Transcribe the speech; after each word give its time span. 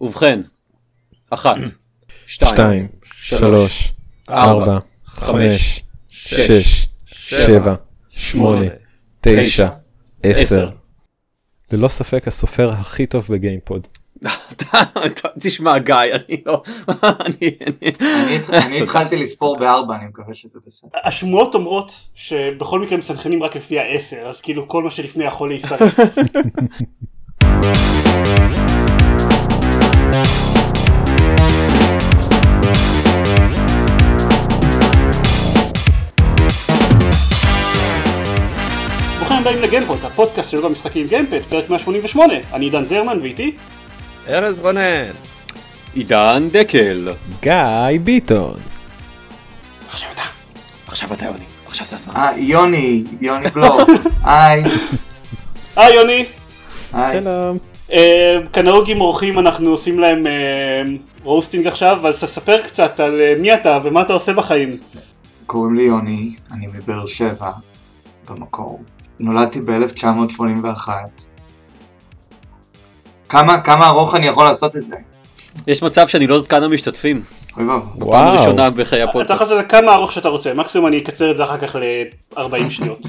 ובכן, 0.00 0.40
אחת, 1.30 1.56
שתיים, 2.26 2.88
שלוש, 3.14 3.92
ארבע, 4.30 4.78
חמש, 5.06 5.82
שש, 6.12 6.86
שבע, 7.06 7.74
שמונה, 8.10 8.66
תשע, 9.20 9.68
עשר. 10.22 10.70
ללא 11.72 11.88
ספק 11.88 12.28
הסופר 12.28 12.70
הכי 12.70 13.06
טוב 13.06 13.26
בגיימפוד. 13.30 13.86
תשמע 15.40 15.78
גיא, 15.78 15.94
אני 15.94 16.42
לא... 16.46 16.62
אני- 17.02 17.56
אני- 17.66 17.92
אני 18.00 18.36
התח- 18.38 18.50
אני 18.66 18.82
התחלתי 18.82 19.16
לספור 19.16 19.58
בארבע, 19.58 19.96
אני 19.96 20.04
מקווה 20.06 20.34
שזה 20.34 20.58
בסדר. 20.66 20.90
השמועות 21.04 21.54
אומרות 21.54 22.08
שבכל 22.14 22.80
מקרה 22.80 22.98
מסנכרנים 22.98 23.42
רק 23.42 23.56
לפי 23.56 23.78
העשר, 23.78 24.26
אז 24.26 24.40
כאילו 24.40 24.68
כל 24.68 24.82
מה 24.82 24.90
שלפני 24.90 25.24
יכול 25.24 25.48
להישרף. 25.48 25.98
ברוכים 39.18 39.36
הבאים 39.38 39.62
לגיימפוד, 39.62 39.98
הפודקאסט 40.04 40.50
של 40.50 40.66
המשחקים 40.66 41.06
גיימפוד, 41.06 41.40
פרק 41.48 41.70
188, 41.70 42.34
אני 42.52 42.64
עידן 42.64 42.84
זרמן 42.84 43.18
ואיתי 43.22 43.56
ארז 44.28 44.60
רונן. 44.60 45.10
עידן 45.94 46.48
דקל. 46.52 47.12
גיא 47.42 47.98
ביטון. 48.04 48.60
עכשיו 49.88 50.08
אתה. 50.14 50.22
עכשיו 50.86 51.12
אתה 51.12 51.24
יוני, 51.24 51.44
עכשיו 51.66 51.86
זה 51.86 51.96
הזמן. 51.96 52.16
אה, 52.16 52.30
יוני, 52.36 53.04
יוני 53.20 53.48
בלור. 53.48 53.80
היי, 54.24 54.62
היי 55.76 55.94
יוני, 55.94 56.24
היי. 56.92 57.20
שלום. 57.20 57.73
אה, 57.92 58.38
כנהוג 58.52 58.90
עם 58.90 59.00
אורחים 59.00 59.38
אנחנו 59.38 59.70
עושים 59.70 59.98
להם 59.98 60.26
אה, 60.26 60.82
roasting 61.22 61.66
עכשיו, 61.66 62.06
אז 62.06 62.20
תספר 62.24 62.62
קצת 62.62 63.00
על 63.00 63.20
אה, 63.20 63.34
מי 63.40 63.54
אתה 63.54 63.78
ומה 63.84 64.02
אתה 64.02 64.12
עושה 64.12 64.32
בחיים. 64.32 64.76
קוראים 65.46 65.74
לי 65.74 65.82
יוני, 65.82 66.36
אני 66.52 66.66
מבאר 66.66 67.06
שבע, 67.06 67.50
במקור. 68.30 68.82
נולדתי 69.20 69.60
ב-1981. 69.60 70.88
כמה, 73.28 73.60
כמה 73.60 73.88
ארוך 73.88 74.14
אני 74.14 74.26
יכול 74.26 74.44
לעשות 74.44 74.76
את 74.76 74.86
זה? 74.86 74.96
יש 75.66 75.82
מצב 75.82 76.08
שאני 76.08 76.26
לא 76.26 76.38
זקן 76.38 76.62
המשתתפים. 76.62 77.22
אוי 77.56 77.66
ואבוי. 77.66 78.10
פעם. 78.10 78.38
ראשונה 78.38 78.70
בחיי 78.70 79.02
אתה 79.02 79.10
יכול 79.10 79.22
הפודקאסט. 79.22 79.40
לעשות 79.40 79.58
את 79.58 79.62
זה 79.62 79.68
כמה 79.68 79.94
ארוך 79.94 80.12
שאתה 80.12 80.28
רוצה, 80.28 80.54
מקסימום 80.54 80.86
אני 80.86 80.98
אקצר 80.98 81.30
את 81.30 81.36
זה 81.36 81.44
אחר 81.44 81.58
כך 81.58 81.76
ל-40 81.76 82.70
שניות. 82.70 83.06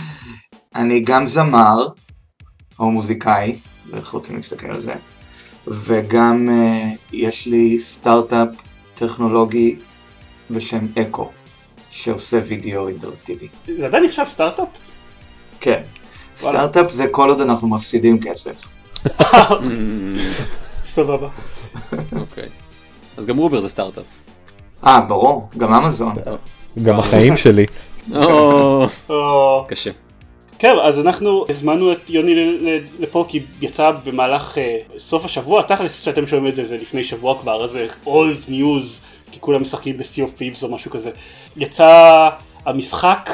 אני 0.76 1.00
גם 1.00 1.26
זמר, 1.26 1.88
או 2.78 2.90
מוזיקאי, 2.90 3.56
איך 3.94 4.10
רוצים 4.10 4.34
להסתכל 4.34 4.66
על 4.66 4.80
זה, 4.80 4.94
וגם 5.66 6.48
uh, 6.48 6.98
יש 7.12 7.46
לי 7.46 7.78
סטארט-אפ 7.78 8.48
טכנולוגי 8.94 9.76
בשם 10.50 10.86
אקו, 11.02 11.30
שעושה 11.90 12.40
וידאו 12.46 12.88
אינטראקטיבי. 12.88 13.48
זה 13.78 13.86
עדיין 13.86 14.04
נחשב 14.04 14.24
סטארט-אפ? 14.26 14.68
כן. 15.60 15.82
סטארט-אפ 16.36 16.92
זה 16.92 17.08
כל 17.08 17.28
עוד 17.28 17.40
אנחנו 17.40 17.68
מפסידים 17.68 18.20
כסף. 18.20 18.64
סבבה. 20.84 21.28
אוקיי. 21.92 22.48
אז 23.16 23.26
גם 23.26 23.36
רובר 23.36 23.60
זה 23.60 23.68
סטארט-אפ. 23.68 24.04
אה, 24.86 25.00
ברור, 25.00 25.48
גם 25.58 25.72
אמזון. 25.74 26.16
גם 26.82 26.98
החיים 26.98 27.36
שלי. 27.36 27.66
קשה. 29.68 29.90
כן, 30.58 30.74
אז 30.82 31.00
אנחנו 31.00 31.44
הזמנו 31.48 31.92
את 31.92 32.10
יוני 32.10 32.34
לפה 33.00 33.24
כי 33.28 33.42
יצא 33.60 33.90
במהלך 34.04 34.58
אה, 34.58 34.78
סוף 34.98 35.24
השבוע, 35.24 35.62
תכלס 35.62 36.00
שאתם 36.00 36.26
שומעים 36.26 36.50
את 36.50 36.56
זה, 36.56 36.64
זה 36.64 36.76
לפני 36.76 37.04
שבוע 37.04 37.40
כבר, 37.40 37.64
אז 37.64 37.70
זה 37.70 37.86
old 38.06 38.38
news, 38.48 39.00
כי 39.32 39.40
כולם 39.40 39.60
משחקים 39.60 39.96
ב-Sea 39.96 40.20
of 40.20 40.40
Thieves 40.40 40.62
או 40.62 40.68
משהו 40.68 40.90
כזה. 40.90 41.10
יצא 41.56 42.28
המשחק, 42.64 43.30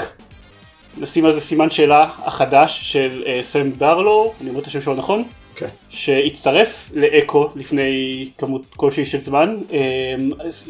נשים 0.98 1.24
על 1.24 1.32
זה 1.32 1.40
סימן 1.40 1.70
שאלה, 1.70 2.10
החדש 2.18 2.92
של 2.92 3.22
אה, 3.26 3.38
סם 3.42 3.72
ברלו, 3.78 4.32
אני 4.40 4.50
אומר 4.50 4.60
את 4.60 4.66
השם 4.66 4.82
שלו 4.82 4.94
נכון? 4.94 5.24
כן. 5.56 5.68
שהצטרף 5.90 6.90
לאקו 6.94 7.48
לפני 7.56 8.28
כמות 8.38 8.62
כלשהי 8.76 9.06
של 9.06 9.20
זמן. 9.20 9.56
אה, 9.72 9.78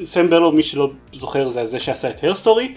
סם 0.05 0.31
ברלו, 0.31 0.53
מי 0.53 0.63
שלא 0.63 0.91
זוכר, 1.13 1.49
זה 1.49 1.67
זה 1.67 1.79
שעשה 1.79 2.11
את 2.11 2.25
הרסטורי, 2.25 2.75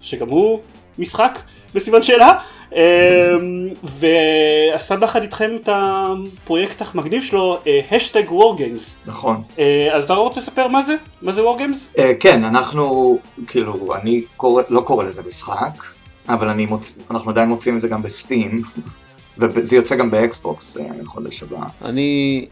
שגם 0.00 0.28
הוא 0.28 0.60
משחק 0.98 1.38
בסימן 1.74 2.02
שאלה, 2.02 2.32
אה, 2.76 3.34
ועשה 3.82 4.96
ביחד 4.96 5.22
איתכם 5.22 5.50
את 5.62 5.68
הפרויקט 5.72 6.82
המגניב 6.94 7.22
שלו, 7.22 7.60
השטג 7.90 8.32
WarGames. 8.32 8.96
נכון. 9.06 9.42
אז 9.92 10.04
אתה 10.04 10.14
רוצה 10.14 10.40
לספר 10.40 10.68
מה 10.68 10.82
זה? 10.82 10.96
מה 11.22 11.32
זה 11.32 11.44
WarGames? 11.44 11.88
Uh, 11.96 12.00
כן, 12.20 12.44
אנחנו, 12.44 13.18
כאילו, 13.46 13.94
אני 13.94 14.22
קורא, 14.36 14.62
לא 14.68 14.80
קורא 14.80 15.04
לזה 15.04 15.22
משחק, 15.26 15.82
אבל 16.28 16.48
אני 16.48 16.66
מוצ... 16.66 16.98
אנחנו 17.10 17.30
עדיין 17.30 17.48
מוצאים 17.48 17.76
את 17.76 17.80
זה 17.80 17.88
גם 17.88 18.02
ב-Steam, 18.02 18.62
וזה 19.38 19.76
יוצא 19.76 19.96
גם 19.96 20.10
באקסבוקס 20.10 20.76
חודש 21.06 21.42
הבא. 21.42 21.58
אני... 21.84 22.46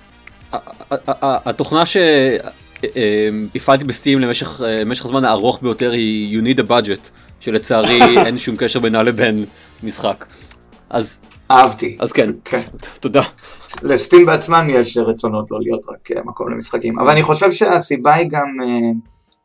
התוכנה 1.21 1.83
שהפעלתי 1.87 3.85
ב-Steam 3.85 4.19
למשך 4.19 4.61
אה, 4.65 4.77
למשך 4.81 5.05
הזמן 5.05 5.25
הארוך 5.25 5.63
ביותר 5.63 5.91
היא 5.91 6.39
You 6.39 6.43
need 6.45 6.59
a 6.59 6.63
budget, 6.69 7.24
שלצערי 7.45 8.01
אין 8.27 8.39
שום 8.39 8.57
קשר 8.57 8.81
בינה 8.81 9.03
לבין 9.03 9.45
משחק. 9.83 10.27
אז 10.91 11.19
אהבתי. 11.51 11.97
אז 12.01 12.13
כן, 12.13 12.31
כן. 12.45 12.61
תודה. 13.01 13.23
לסטים 13.83 14.27
בעצמם 14.27 14.67
יש 14.71 14.97
רצונות 14.97 15.51
לא 15.51 15.59
להיות 15.61 15.81
רק 15.89 16.11
אה, 16.17 16.23
מקום 16.25 16.49
למשחקים, 16.53 16.99
אבל 16.99 17.11
אני 17.11 17.23
חושב 17.23 17.53
שהסיבה 17.53 18.15
היא 18.15 18.29
גם, 18.31 18.47
אה, 18.63 18.91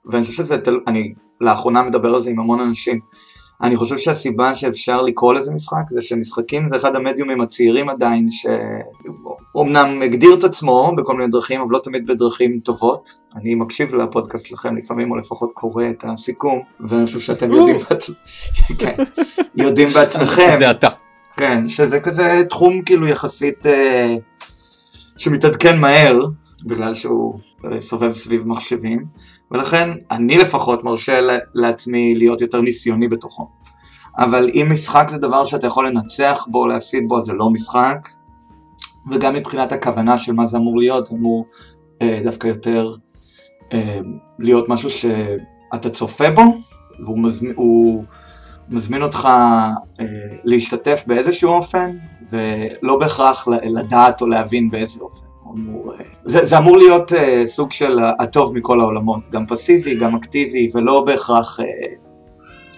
ואני 0.06 0.26
חושב 0.26 0.44
שזה, 0.44 0.56
אני 0.88 1.14
לאחרונה 1.42 1.82
מדבר 1.82 2.14
על 2.14 2.22
זה 2.22 2.30
עם 2.30 2.40
המון 2.40 2.60
אנשים, 2.60 3.00
אני 3.62 3.76
חושב 3.76 3.98
שהסיבה 3.98 4.56
שאפשר 4.56 5.02
לקרוא 5.02 5.34
לזה 5.34 5.52
משחק 5.52 5.84
זה 5.90 6.02
שמשחקים 6.02 6.68
זה 6.68 6.78
אחד 6.78 6.96
המדיומים 6.96 7.42
הצעירים 7.42 7.90
עדיין 7.90 8.28
שאומנם 8.30 10.02
הגדיר 10.02 10.34
את 10.34 10.44
עצמו 10.44 10.92
בכל 10.98 11.18
מיני 11.18 11.30
דרכים 11.30 11.62
אבל 11.62 11.72
לא 11.72 11.80
תמיד 11.84 12.08
בדרכים 12.08 12.60
טובות. 12.60 13.20
אני 13.36 13.56
מקשיב 13.56 13.96
לפודקאסט 13.96 14.46
שלכם 14.46 14.78
לפעמים 14.78 15.12
או 15.12 15.16
לפחות 15.16 15.52
קורא 15.52 15.84
את 15.90 16.04
הסיכום 16.08 16.62
ואני 16.90 17.06
חושב 17.06 17.20
שאתם 17.20 17.52
יודעים, 17.52 17.78
בעצ... 17.90 18.10
כן, 18.80 18.96
יודעים 19.56 19.90
בעצמכם 19.90 20.52
זה 20.60 20.72
אתה. 20.72 20.90
כן, 21.38 21.70
שזה 21.70 22.00
כזה 22.00 22.44
תחום 22.50 22.82
כאילו 22.82 23.08
יחסית 23.08 23.66
אה, 23.66 24.16
שמתעדכן 25.18 25.80
מהר, 25.80 26.20
בגלל 26.66 26.96
שהוא 26.96 27.40
אה, 27.66 27.82
סובב 27.82 28.12
סביב 28.12 28.48
מחשבים, 28.48 29.06
ולכן 29.52 29.90
אני 30.12 30.38
לפחות 30.38 30.84
מרשה 30.84 31.20
לעצמי 31.54 32.16
להיות 32.16 32.42
יותר 32.42 32.62
ניסיוני 32.62 33.08
בתוכו. 33.08 33.48
אבל 34.18 34.50
אם 34.54 34.68
משחק 34.72 35.08
זה 35.10 35.18
דבר 35.18 35.46
שאתה 35.46 35.68
יכול 35.68 35.88
לנצח 35.88 36.46
בו, 36.48 36.68
להפסיד 36.68 37.04
בו, 37.08 37.22
זה 37.22 37.34
לא 37.34 37.50
משחק, 37.50 38.10
וגם 39.12 39.34
מבחינת 39.34 39.72
הכוונה 39.72 40.18
של 40.18 40.34
מה 40.34 40.46
זה 40.46 40.58
אמור 40.58 40.78
להיות, 40.78 41.12
אמור 41.12 41.46
אה, 42.02 42.22
דווקא 42.24 42.48
יותר 42.48 42.96
אה, 43.74 44.00
להיות 44.40 44.70
משהו 44.70 44.90
שאתה 44.90 45.90
צופה 45.90 46.32
בו, 46.32 46.42
והוא 47.04 47.20
מזמין, 47.20 47.54
הוא 47.56 48.04
מזמין 48.70 49.02
אותך 49.02 49.28
אה, 50.00 50.06
להשתתף 50.44 51.04
באיזשהו 51.08 51.50
אופן, 51.50 51.98
ולא 52.30 53.00
בהכרח 53.00 53.48
לדעת 53.48 54.22
או 54.22 54.28
להבין 54.28 54.70
באיזה 54.70 55.00
אופן. 55.02 55.29
אמור, 55.54 55.94
אה, 55.94 56.06
זה, 56.26 56.46
זה 56.46 56.58
אמור 56.58 56.78
להיות 56.78 57.14
אה, 57.14 57.44
סוג 57.46 57.72
של 57.72 58.00
הטוב 58.20 58.58
מכל 58.58 58.82
העולמות, 58.82 59.30
גם 59.30 59.46
פסיבי, 59.46 59.96
גם 59.96 60.16
אקטיבי, 60.16 60.70
ולא 60.74 61.04
בהכרח 61.06 61.60
אה, 61.60 61.66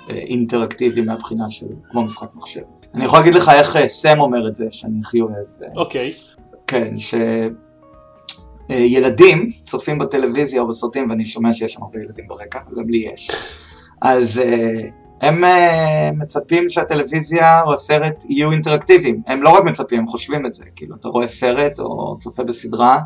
אה, 0.10 0.16
אינטראקטיבי 0.16 1.02
מהבחינה 1.02 1.50
של 1.50 1.66
כמו 1.92 2.04
משחק 2.04 2.28
מחשב. 2.36 2.62
אני 2.94 3.06
יכול 3.06 3.20
להגיד 3.20 3.36
לך 3.36 3.50
איך 3.50 3.76
אה, 3.76 3.88
סם 3.88 4.20
אומר 4.20 4.48
את 4.48 4.56
זה, 4.56 4.66
שאני 4.70 5.00
הכי 5.00 5.22
אוהב. 5.22 5.36
אה, 5.64 5.68
אוקיי. 5.76 6.14
כן, 6.68 6.94
שילדים 8.70 9.52
צופים 9.64 9.98
בטלוויזיה 9.98 10.62
או 10.62 10.68
בסרטים, 10.68 11.10
ואני 11.10 11.26
שומע 11.26 11.54
שיש 11.54 11.74
שם 11.74 11.84
הרבה 11.84 12.00
ילדים 12.00 12.28
ברקע, 12.28 12.60
וגם 12.72 12.90
לי 12.90 12.98
יש. 13.14 13.32
אז 14.02 14.40
אה, 14.40 14.82
הם 15.22 15.44
אה, 15.44 16.10
מצפים 16.18 16.70
שהטלוויזיה 16.70 17.64
או 17.64 17.74
הסרט 17.74 18.26
יהיו 18.30 18.52
אינטראקטיביים. 18.52 19.22
הם 19.28 19.44
לא 19.44 19.50
רק 19.50 19.64
מצפים, 19.64 20.00
הם 20.00 20.08
חושבים 20.08 20.46
את 20.46 20.54
זה. 20.54 20.64
כאילו, 20.76 20.96
אתה 20.96 21.08
רואה 21.08 21.28
סרט 21.28 21.80
או 21.80 22.18
צופה 22.20 22.44
בסדרה, 22.44 23.00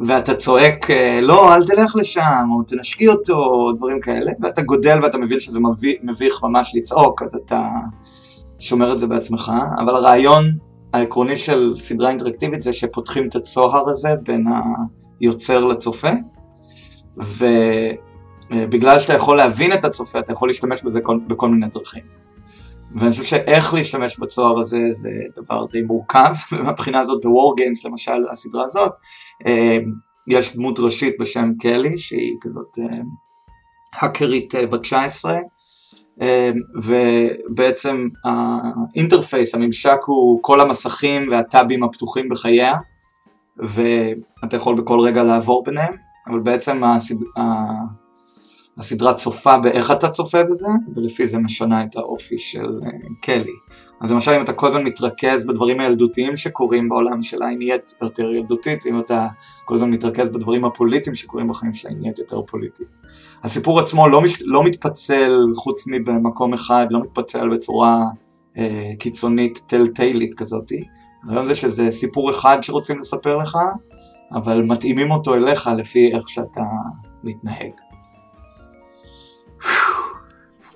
ואתה 0.00 0.34
צועק, 0.34 0.90
אה, 0.90 1.20
לא, 1.20 1.54
אל 1.54 1.64
תלך 1.66 1.96
לשם, 1.96 2.48
או 2.50 2.62
תנשקי 2.62 3.08
אותו, 3.08 3.36
או 3.36 3.72
דברים 3.72 4.00
כאלה, 4.00 4.32
ואתה 4.42 4.62
גודל 4.62 4.98
ואתה 5.02 5.18
מבין 5.18 5.40
שזה 5.40 5.58
מביך, 6.02 6.40
ממש 6.42 6.72
לצעוק, 6.76 7.22
אז 7.22 7.34
אתה 7.34 7.68
שומר 8.58 8.92
את 8.92 8.98
זה 8.98 9.06
בעצמך, 9.06 9.52
אבל 9.84 9.94
הרעיון 9.94 10.44
העקרוני 10.92 11.36
של 11.36 11.74
סדרה 11.76 12.08
אינטראקטיבית 12.08 12.62
זה 12.62 12.72
שפותחים 12.72 13.28
את 13.28 13.34
הצוהר 13.34 13.88
הזה 13.88 14.14
בין 14.22 14.44
היוצר 15.20 15.64
לצופה, 15.64 16.10
ובגלל 18.50 18.98
שאתה 18.98 19.12
יכול 19.12 19.36
להבין 19.36 19.72
את 19.72 19.84
הצופה, 19.84 20.18
אתה 20.18 20.32
יכול 20.32 20.48
להשתמש 20.48 20.82
בזה 20.82 21.00
כל, 21.00 21.18
בכל 21.26 21.48
מיני 21.48 21.66
דרכים. 21.66 22.02
ואני 22.96 23.10
חושב 23.10 23.24
שאיך 23.24 23.74
להשתמש 23.74 24.18
בצוהר 24.18 24.58
הזה 24.58 24.78
זה 24.90 25.10
דבר 25.36 25.66
די 25.66 25.82
מורכב, 25.82 26.34
ומהבחינה 26.52 27.00
הזאת 27.00 27.24
ב-War 27.24 27.60
Games 27.60 27.88
למשל, 27.88 28.26
הסדרה 28.30 28.64
הזאת, 28.64 28.92
אה, 29.46 29.78
יש 30.28 30.56
דמות 30.56 30.78
ראשית 30.78 31.14
בשם 31.20 31.50
קלי, 31.60 31.98
שהיא 31.98 32.36
כזאת 32.40 32.78
אה, 32.78 32.98
האקרית 33.92 34.54
אה, 34.54 34.66
בת 34.66 34.82
19, 34.82 35.38
אה, 36.22 36.50
ובעצם 36.82 38.08
האינטרפייס, 38.24 39.54
הממשק 39.54 39.98
הוא 40.06 40.38
כל 40.42 40.60
המסכים 40.60 41.28
והטאבים 41.30 41.84
הפתוחים 41.84 42.28
בחייה, 42.28 42.74
ואתה 43.56 44.56
יכול 44.56 44.80
בכל 44.80 45.00
רגע 45.00 45.22
לעבור 45.22 45.64
ביניהם, 45.64 45.94
אבל 46.28 46.40
בעצם 46.40 46.84
הסד... 46.84 47.16
הסדרה 48.78 49.14
צופה 49.14 49.58
באיך 49.58 49.90
אתה 49.90 50.08
צופה 50.08 50.44
בזה, 50.44 50.68
ולפי 50.96 51.26
זה 51.26 51.38
משנה 51.38 51.84
את 51.84 51.96
האופי 51.96 52.38
של 52.38 52.80
אה, 52.84 52.90
קלי. 53.20 53.52
אז 54.00 54.12
למשל 54.12 54.32
אם 54.32 54.42
אתה 54.42 54.52
כל 54.52 54.66
הזמן 54.66 54.84
מתרכז 54.84 55.44
בדברים 55.44 55.80
הילדותיים 55.80 56.36
שקורים 56.36 56.88
בעולם 56.88 57.22
שלה, 57.22 57.46
היא 57.46 57.58
נהיית 57.58 57.94
יותר 58.02 58.32
ילדותית, 58.34 58.86
ואם 58.86 59.00
אתה 59.00 59.26
כל 59.64 59.74
הזמן 59.74 59.90
מתרכז 59.90 60.30
בדברים 60.30 60.64
הפוליטיים 60.64 61.14
שקורים 61.14 61.48
בחיים 61.48 61.74
שלה, 61.74 61.90
היא 61.90 61.98
נהיית 62.00 62.18
יותר 62.18 62.42
פוליטית. 62.42 62.86
הסיפור 63.42 63.80
עצמו 63.80 64.08
לא, 64.08 64.20
מש... 64.20 64.42
לא 64.42 64.64
מתפצל 64.64 65.42
חוץ 65.56 65.84
מבמקום 65.86 66.54
אחד, 66.54 66.86
לא 66.90 67.00
מתפצל 67.00 67.48
בצורה 67.48 68.00
אה, 68.56 68.90
קיצונית 68.98 69.60
טלטיילית 69.66 70.34
כזאתי. 70.34 70.84
הרעיון 71.24 71.46
זה 71.46 71.54
שזה 71.54 71.90
סיפור 71.90 72.30
אחד 72.30 72.58
שרוצים 72.62 72.98
לספר 72.98 73.36
לך, 73.36 73.58
אבל 74.34 74.62
מתאימים 74.62 75.10
אותו 75.10 75.34
אליך 75.34 75.70
לפי 75.78 76.14
איך 76.14 76.28
שאתה 76.28 76.62
מתנהג. 77.24 77.72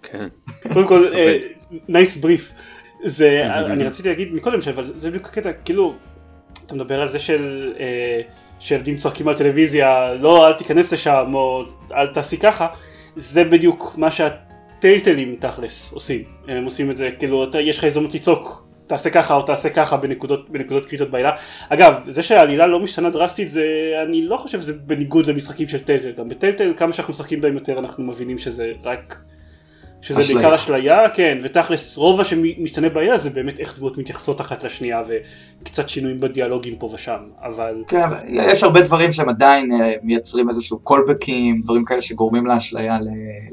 כן. 0.03 0.29
קודם 0.73 0.87
כל, 0.89 1.07
נייס 1.89 2.17
בריף. 2.17 2.53
זה, 3.05 3.47
אני 3.47 3.85
רציתי 3.85 4.09
להגיד 4.09 4.35
מקודם, 4.35 4.59
אבל 4.75 4.87
זה 4.87 5.09
בדיוק 5.09 5.27
הקטע, 5.27 5.53
כאילו, 5.53 5.95
אתה 6.67 6.75
מדבר 6.75 7.03
על 7.03 7.09
זה 7.09 7.19
של 7.19 7.73
אה, 7.79 8.21
שילדים 8.61 8.97
צועקים 8.97 9.29
על 9.29 9.35
טלוויזיה, 9.35 10.15
לא, 10.15 10.49
אל 10.49 10.53
תיכנס 10.53 10.93
לשם, 10.93 11.31
או 11.35 11.65
אל 11.93 12.07
תעשי 12.07 12.37
ככה, 12.37 12.67
זה 13.17 13.45
בדיוק 13.45 13.95
מה 13.97 14.11
שהטייטלים 14.11 15.37
תכלס 15.41 15.93
עושים. 15.93 16.25
הם 16.49 16.65
עושים 16.65 16.91
את 16.91 16.97
זה, 16.97 17.11
כאילו, 17.19 17.45
אתה, 17.45 17.61
יש 17.61 17.79
לך 17.79 17.85
הזדמנות 17.85 18.15
לצעוק. 18.15 18.66
תעשה 18.87 19.11
ככה 19.11 19.35
או 19.35 19.43
תעשה 19.43 19.71
ככה 19.71 19.97
בנקודות, 19.97 20.51
בנקודות 20.51 20.87
קריטיות 20.89 21.11
בעילה. 21.11 21.33
אגב, 21.69 21.95
זה 22.05 22.23
שהעלילה 22.23 22.67
לא 22.67 22.81
משתנה 22.81 23.11
דרסטית 23.11 23.51
זה, 23.51 23.65
אני 24.07 24.23
לא 24.23 24.37
חושב 24.37 24.61
שזה 24.61 24.73
בניגוד 24.73 25.27
למשחקים 25.27 25.69
של 25.69 25.79
טלטל. 25.79 26.13
גם 26.13 26.29
בטלטל 26.29 26.73
כמה 26.77 26.93
שאנחנו 26.93 27.13
משחקים 27.13 27.41
בהם 27.41 27.55
יותר 27.55 27.79
אנחנו 27.79 28.05
מבינים 28.05 28.39
שזה 28.39 28.73
רק 28.85 29.23
שזה 30.01 30.21
אשליה. 30.21 30.35
בעיקר 30.35 30.55
אשליה, 30.55 31.09
כן, 31.09 31.39
ותכלס 31.43 31.97
רוב 31.97 32.25
שמשתנה 32.25 32.89
בעיה 32.89 33.19
זה 33.19 33.31
באמת 33.31 33.61
איך 33.61 33.79
דמות 33.79 33.99
מתייחסות 33.99 34.41
אחת 34.41 34.65
לשנייה 34.65 35.03
וקצת 35.63 35.89
שינויים 35.89 36.21
בדיאלוגים 36.21 36.77
פה 36.79 36.91
ושם, 36.95 37.21
אבל... 37.43 37.85
כן, 37.89 38.09
יש 38.27 38.63
הרבה 38.63 38.81
דברים 38.81 39.13
שהם 39.13 39.29
עדיין 39.29 39.73
אה, 39.73 39.93
מייצרים 40.03 40.49
איזשהו 40.49 40.79
קולבקים, 40.79 41.61
דברים 41.61 41.85
כאלה 41.85 42.03
שגורמים 42.03 42.47
לאשליה 42.47 42.99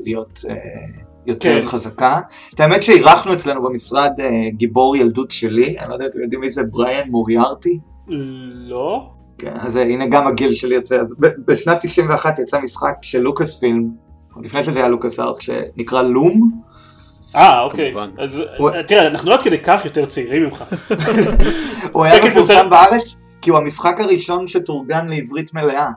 להיות 0.03 0.41
אה, 0.49 0.55
יותר 1.25 1.59
כן. 1.61 1.65
חזקה. 1.65 2.19
את 2.55 2.59
האמת 2.59 2.83
שאירחנו 2.83 3.33
אצלנו 3.33 3.63
במשרד 3.63 4.11
אה, 4.19 4.29
גיבור 4.53 4.95
ילדות 4.95 5.31
שלי, 5.31 5.79
אני 5.79 5.89
לא 5.89 5.93
יודע 5.93 6.05
אם 6.05 6.09
אתם 6.11 6.21
יודעים 6.21 6.41
מי 6.41 6.49
זה 6.49 6.61
בריאן 6.63 7.09
מוריארטי. 7.09 7.79
לא? 8.67 9.09
כן, 9.37 9.53
אז 9.59 9.77
אה, 9.77 9.81
הנה 9.81 10.07
גם 10.07 10.27
הגיל 10.27 10.53
שלי 10.53 10.75
יוצא. 10.75 10.95
אז 10.95 11.15
בשנת 11.47 11.77
91 11.81 12.39
יצא 12.39 12.59
משחק 12.59 12.93
של 13.01 13.19
לוקאס 13.19 13.59
פילם, 13.59 13.83
עוד 14.35 14.45
לפני 14.45 14.63
שזה 14.63 14.79
היה 14.79 14.87
LucasArts, 14.89 15.41
שנקרא 15.41 16.01
Loom. 16.01 16.51
אה, 17.35 17.61
אוקיי. 17.61 17.91
כמובן. 17.91 18.09
אז 18.17 18.39
הוא- 18.57 18.69
תראה, 18.87 19.07
אנחנו 19.07 19.29
לא 19.29 19.35
עד 19.35 19.41
כדי 19.43 19.59
כך 19.59 19.85
יותר 19.85 20.05
צעירים 20.05 20.43
ממך. 20.43 20.63
הוא 21.91 22.05
היה 22.05 22.25
מפורסם 22.25 22.69
בארץ, 22.69 23.17
כי 23.41 23.49
הוא 23.49 23.57
המשחק 23.57 23.99
הראשון 23.99 24.47
שתורגם 24.47 25.07
לעברית 25.07 25.53
מלאה. 25.53 25.89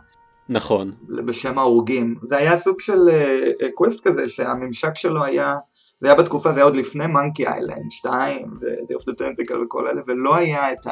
נכון. 0.49 0.93
בשם 1.09 1.59
ההורגים. 1.59 2.15
זה 2.23 2.37
היה 2.37 2.59
סוג 2.59 2.81
של 2.81 2.99
קווסט 3.75 4.09
כזה 4.09 4.29
שהממשק 4.29 4.95
שלו 4.95 5.25
היה, 5.25 5.55
זה 6.01 6.09
היה 6.09 6.17
בתקופה, 6.17 6.53
זה 6.53 6.61
היה 6.61 6.65
עוד 6.65 6.77
לפני 6.77 7.07
Monkey 7.07 7.47
Island 7.47 7.91
2 7.91 8.49
ו-Day 8.61 8.95
of 8.95 9.03
the 9.03 9.15
Tentacle 9.15 9.65
וכל 9.65 9.89
אלה, 9.89 10.01
ולא 10.07 10.37
היה 10.37 10.73
את 10.73 10.87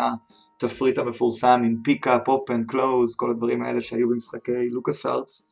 התפריט 0.63 0.99
המפורסם 0.99 1.63
עם 1.65 1.77
pick 1.85 2.10
up, 2.10 2.29
open, 2.29 2.65
close, 2.65 3.15
כל 3.17 3.31
הדברים 3.31 3.63
האלה 3.63 3.81
שהיו 3.81 4.09
במשחקי 4.09 4.71
LucasArts, 4.71 5.49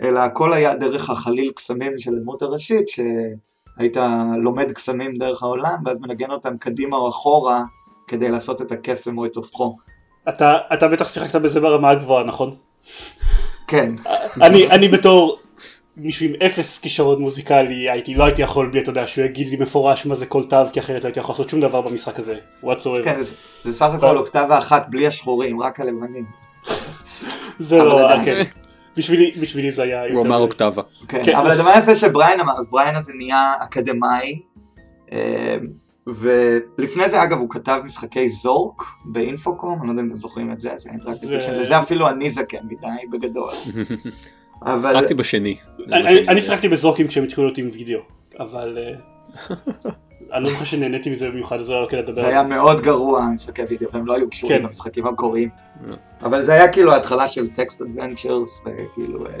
אלא 0.00 0.18
הכל 0.18 0.52
היה 0.52 0.76
דרך 0.76 1.10
החליל 1.10 1.50
קסמים 1.50 1.98
של 1.98 2.14
הדמות 2.16 2.42
הראשית, 2.42 2.88
שהיית 2.88 3.96
לומד 4.42 4.72
קסמים 4.72 5.14
דרך 5.16 5.42
העולם, 5.42 5.76
ואז 5.84 6.00
מנגן 6.00 6.30
אותם 6.30 6.56
קדימה 6.58 6.96
או 6.96 7.08
אחורה, 7.08 7.62
כדי 8.06 8.28
לעשות 8.28 8.62
את 8.62 8.72
הקסם 8.72 9.18
או 9.18 9.26
את 9.26 9.36
הופכו. 9.36 9.76
אתה 10.28 10.58
אתה 10.74 10.88
בטח 10.88 11.08
שיחקת 11.08 11.40
בזה 11.40 11.60
ברמה 11.60 11.90
הגבוהה, 11.90 12.24
נכון? 12.24 12.50
כן, 13.66 13.94
אני 14.42 14.66
אני 14.66 14.88
בתור 14.88 15.38
מישהו 15.96 16.26
עם 16.26 16.32
אפס 16.46 16.78
כישרון 16.78 17.20
מוזיקלי 17.22 17.90
הייתי 17.90 18.14
לא 18.14 18.24
הייתי 18.24 18.42
יכול 18.42 18.68
בלי 18.68 18.80
אתה 18.80 18.90
יודע 18.90 19.06
שהוא 19.06 19.24
יגיד 19.24 19.48
לי 19.48 19.56
מפורש 19.56 20.06
מה 20.06 20.14
זה 20.14 20.26
כל 20.26 20.44
תו 20.44 20.56
כי 20.72 20.80
אחרת 20.80 21.02
לא 21.02 21.08
הייתי 21.08 21.20
יכול 21.20 21.32
לעשות 21.32 21.48
שום 21.48 21.60
דבר 21.60 21.80
במשחק 21.80 22.18
הזה. 22.18 22.36
whatsoever. 22.64 23.04
כן, 23.04 23.22
זה, 23.22 23.34
זה 23.64 23.72
סך 23.72 23.90
הכל 23.94 24.18
אוקטבה 24.18 24.58
אחת 24.58 24.86
בלי 24.88 25.06
השחורים, 25.06 25.62
רק 25.62 25.80
הלבנים. 25.80 26.24
זה 27.58 27.76
לא, 27.76 28.10
עדיין. 28.10 28.24
כן. 28.24 28.42
בשבילי 28.96 29.30
בשבילי 29.40 29.70
זה 29.70 29.82
היה 29.82 30.14
הוא 30.14 30.26
אמר 30.26 30.38
אוקטבה. 30.38 30.82
כן, 31.08 31.24
כן. 31.24 31.36
אבל 31.36 31.50
הדבר 31.50 31.68
היפה 31.68 31.94
שבריין 31.94 32.40
אמר, 32.40 32.52
אז 32.58 32.68
בריין 32.68 32.96
הזה 32.96 33.12
נהיה 33.16 33.54
אקדמאי, 33.62 34.40
אה, 35.12 35.56
ולפני 36.06 37.08
זה 37.08 37.22
אגב 37.22 37.38
הוא 37.38 37.50
כתב 37.50 37.80
משחקי 37.84 38.28
זורק 38.28 38.82
באינפוקום, 39.04 39.78
אני 39.78 39.86
לא 39.86 39.92
יודע 39.92 40.02
אם 40.02 40.08
אתם 40.08 40.18
זוכרים 40.18 40.52
את 40.52 40.60
זה, 40.60 40.70
זה 40.76 40.90
זה- 41.08 41.58
וזה 41.60 41.78
אפילו 41.78 42.08
אני 42.08 42.30
זקן 42.30 42.58
מדי 42.68 42.86
בגדול. 43.12 43.50
אבל 44.62 44.92
שיחקתי 44.92 45.14
בשני. 45.14 45.56
זה 45.88 45.96
אני-. 46.28 46.40
שיחקתי 46.40 46.68
בזורקים 46.68 47.06
כשהם 47.06 47.24
התחילו 47.24 47.46
להיות 47.46 47.58
עם 47.58 47.68
וידאו 47.72 48.00
אבל 48.38 48.78
אה, 48.78 48.94
אני 50.32 50.44
לא 50.44 50.50
זוכר 50.50 50.64
שנהניתי 50.64 51.10
מזה 51.10 51.30
במיוחד 51.30 51.58
אז 51.60 51.70
לא 51.70 51.86
כדי 51.90 52.02
לדבר 52.02 52.14
זה 52.20 52.28
היה 52.28 52.42
מאוד 52.42 52.80
גרוע 52.80 53.22
המשחקי 53.22 53.62
וידאו, 53.62 53.88
הם 53.92 54.06
לא 54.06 54.14
היו 54.14 54.30
קשורים 54.30 54.58
כן. 54.58 54.64
למשחקים 54.64 55.06
המקוריים. 55.06 55.48
לא. 55.86 55.96
אבל 56.22 56.44
זה 56.44 56.52
היה 56.52 56.68
כאילו 56.72 56.92
ההתחלה 56.92 57.28
של 57.28 57.50
text 57.50 57.82
adventures, 57.82 58.62
וכאילו 58.66 59.26
אה, 59.26 59.32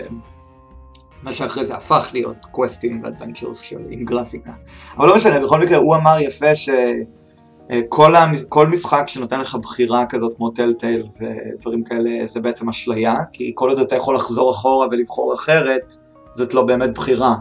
מה 1.26 1.32
שאחרי 1.32 1.64
זה 1.64 1.76
הפך 1.76 2.10
להיות 2.12 2.46
קווסטים 2.50 3.00
ו-adventures 3.04 3.72
עם 3.90 4.04
גרפיקה. 4.04 4.52
אבל 4.98 5.06
לא 5.08 5.16
משנה, 5.16 5.40
בכל 5.40 5.60
מקרה 5.60 5.76
הוא 5.76 5.96
אמר 5.96 6.16
יפה 6.20 6.54
שכל 6.54 8.12
כל 8.48 8.66
משחק 8.66 9.04
שנותן 9.06 9.40
לך 9.40 9.54
בחירה 9.54 10.06
כזאת 10.08 10.32
כמו 10.36 10.50
Telltale 10.50 11.06
ודברים 11.20 11.84
כאלה 11.84 12.26
זה 12.26 12.40
בעצם 12.40 12.68
אשליה, 12.68 13.14
כי 13.32 13.52
כל 13.54 13.68
עוד 13.68 13.78
אתה 13.78 13.96
יכול 13.96 14.14
לחזור 14.14 14.50
אחורה 14.50 14.86
ולבחור 14.90 15.34
אחרת, 15.34 15.94
זאת 16.34 16.54
לא 16.54 16.62
באמת 16.62 16.94
בחירה. 16.94 17.34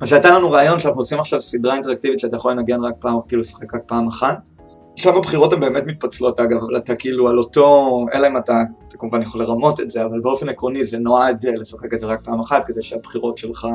מה 0.00 0.06
שהייתה 0.06 0.30
לנו 0.30 0.50
רעיון 0.50 0.78
שאנחנו 0.78 1.00
עושים 1.00 1.20
עכשיו 1.20 1.40
סדרה 1.40 1.74
אינטראקטיבית 1.74 2.18
שאתה 2.18 2.36
יכול 2.36 2.52
לנגן 2.52 2.84
רק 2.84 2.94
פעם, 2.98 3.16
כאילו 3.28 3.40
לשחק 3.40 3.74
רק 3.74 3.82
פעם 3.86 4.08
אחת. 4.08 4.48
שם 4.96 5.16
הבחירות 5.16 5.52
הן 5.52 5.60
באמת 5.60 5.82
מתפצלות 5.86 6.40
אגב, 6.40 6.56
אבל 6.56 6.76
אתה 6.76 6.96
כאילו 6.96 7.28
על 7.28 7.38
אותו, 7.38 8.06
אלא 8.14 8.26
אם 8.26 8.36
אתה, 8.36 8.62
אתה 8.88 8.96
כמובן 8.98 9.22
יכול 9.22 9.40
לרמות 9.40 9.80
את 9.80 9.90
זה, 9.90 10.04
אבל 10.04 10.20
באופן 10.20 10.48
עקרוני 10.48 10.84
זה 10.84 10.98
נועד 10.98 11.46
אה, 11.46 11.54
לשחק 11.54 11.94
את 11.94 12.00
זה 12.00 12.06
רק 12.06 12.24
פעם 12.24 12.40
אחת, 12.40 12.66
כדי 12.66 12.82
שהבחירות 12.82 13.38
שלך 13.38 13.66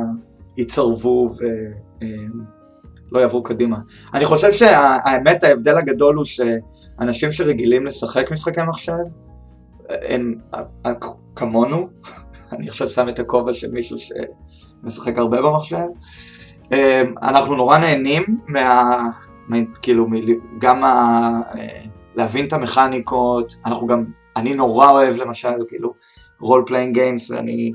יצרבו 0.57 1.29
ולא 3.11 3.19
יעברו 3.19 3.43
קדימה. 3.43 3.77
אני 4.13 4.25
חושב 4.25 4.51
שהאמת, 4.51 5.43
ההבדל 5.43 5.77
הגדול 5.77 6.15
הוא 6.15 6.25
שאנשים 6.25 7.31
שרגילים 7.31 7.85
לשחק 7.85 8.31
משחקי 8.31 8.61
מחשב, 8.67 9.03
הם 9.89 10.35
אה, 10.53 10.93
כמונו, 11.35 11.87
אני 12.53 12.69
עכשיו 12.69 12.89
שם 12.89 13.09
את 13.09 13.19
הכובע 13.19 13.53
של 13.53 13.71
מישהו 13.71 13.97
שמשחק 13.97 15.17
הרבה 15.17 15.41
במחשב, 15.41 15.87
אה, 16.73 17.01
אנחנו 17.21 17.55
נורא 17.55 17.77
נהנים 17.77 18.23
מה... 18.47 19.01
כאילו 19.81 20.07
גם 20.59 20.83
ה... 20.83 20.87
אה, 21.55 21.85
להבין 22.15 22.47
את 22.47 22.53
המכניקות, 22.53 23.55
אנחנו 23.65 23.87
גם, 23.87 24.05
אני 24.35 24.53
נורא 24.53 24.91
אוהב 24.91 25.15
למשל 25.15 25.53
כאילו 25.67 25.93
role 26.39 26.63
playing 26.67 26.93
games 26.93 27.31
ואני, 27.31 27.71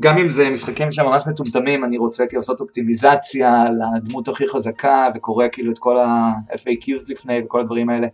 גם 0.00 0.18
אם 0.18 0.28
זה 0.28 0.50
משחקים 0.50 0.92
שממש 0.92 1.26
מטומטמים, 1.26 1.84
אני 1.84 1.98
רוצה 1.98 2.26
כאילו 2.26 2.40
לעשות 2.40 2.60
אופטימיזציה 2.60 3.64
לדמות 3.96 4.28
הכי 4.28 4.48
חזקה 4.48 5.08
וקורא 5.14 5.46
כאילו 5.52 5.72
את 5.72 5.78
כל 5.78 5.98
ה-FAQs 5.98 7.04
לפני 7.08 7.40
וכל 7.44 7.60
הדברים 7.60 7.90
האלה. 7.90 8.06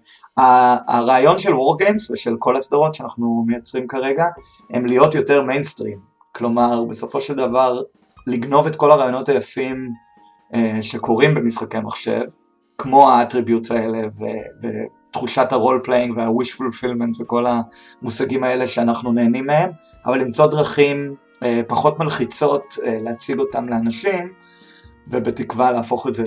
הרעיון 0.89 1.39
של 1.39 1.55
WarGames 1.55 2.11
ושל 2.11 2.37
כל 2.39 2.57
הסדרות 2.57 2.95
שאנחנו 2.95 3.45
מייצרים 3.47 3.89
כרגע, 3.89 4.25
הם 4.71 4.87
להיות 4.87 5.15
יותר 5.15 5.43
מיינסטרים, 5.43 5.99
כלומר 6.33 6.85
בסופו 6.85 7.21
של 7.21 7.35
דבר 7.35 7.83
לגנוב 8.27 8.67
את 8.67 8.77
כל 8.77 8.91
הרעיונות 8.91 9.29
היפים 9.29 9.91
אה, 10.55 10.79
שקורים 10.83 11.35
במשחקי 11.35 11.79
מחשב, 11.81 12.23
כמו 12.79 13.11
ה-attributes 13.11 13.71
האלה 13.71 14.01
ו- 14.19 14.67
ותחושת 15.11 15.53
ה-role 15.53 15.81
playing 15.85 16.17
וה-wish 16.17 16.57
fulfillment 16.57 17.23
וכל 17.23 17.47
המושגים 17.47 18.45
האלה 18.45 18.69
שאנחנו 18.69 19.13
נהנים 19.13 19.47
מהם, 19.47 19.71
אבל 20.07 20.21
למצוא 20.21 20.47
דרכים 20.47 21.15
אה, 21.43 21.61
פחות 21.69 21.99
מלחיצות 21.99 22.79
אה, 22.85 22.99
להציג 23.01 23.39
אותם 23.39 23.69
לאנשים, 23.69 24.33
ובתקווה 25.09 25.71
להפוך 25.71 26.07
את 26.07 26.15
זה 26.15 26.25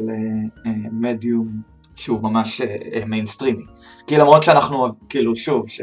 למדיום 0.65 1.47
שהוא 1.95 2.23
ממש 2.23 2.61
אה, 2.61 2.75
אה, 2.93 3.05
מיינסטרימי. 3.05 3.63
כי 4.07 4.17
למרות 4.17 4.43
שאנחנו, 4.43 4.87
כאילו, 5.09 5.35
שוב, 5.35 5.69
ש... 5.69 5.81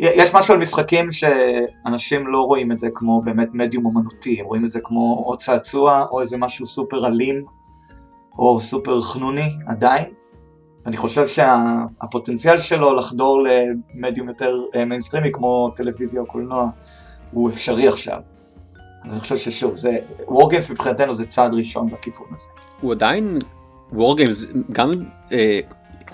יש 0.00 0.34
משהו 0.34 0.54
על 0.54 0.60
משחקים 0.60 1.08
שאנשים 1.12 2.26
לא 2.26 2.40
רואים 2.40 2.72
את 2.72 2.78
זה 2.78 2.88
כמו 2.94 3.22
באמת 3.22 3.48
מדיום 3.52 3.86
אומנותי, 3.86 4.40
הם 4.40 4.46
רואים 4.46 4.64
את 4.64 4.70
זה 4.70 4.80
כמו 4.84 5.24
או 5.26 5.36
צעצוע 5.36 6.04
או 6.10 6.20
איזה 6.20 6.36
משהו 6.36 6.66
סופר 6.66 7.06
אלים 7.06 7.44
או 8.38 8.60
סופר 8.60 9.00
חנוני 9.00 9.52
עדיין. 9.66 10.04
אני 10.86 10.96
חושב 10.96 11.28
שהפוטנציאל 11.28 12.60
שלו 12.60 12.94
לחדור 12.94 13.42
למדיום 13.94 14.28
יותר 14.28 14.60
אה, 14.74 14.84
מיינסטרימי 14.84 15.32
כמו 15.32 15.70
טלוויזיה 15.76 16.20
או 16.20 16.26
קולנוע 16.26 16.70
הוא 17.32 17.50
אפשרי 17.50 17.88
עכשיו. 17.88 18.18
אז 19.04 19.12
אני 19.12 19.20
חושב 19.20 19.36
ששוב, 19.36 19.76
זה, 19.76 19.98
WarGames 20.28 20.70
מבחינתנו 20.70 21.14
זה 21.14 21.26
צעד 21.26 21.54
ראשון 21.54 21.86
בכיוון 21.90 22.26
הזה. 22.32 22.46
הוא 22.80 22.92
עדיין, 22.92 23.38
WarGames, 23.92 24.46
גם 24.72 24.90
אה, 25.32 25.60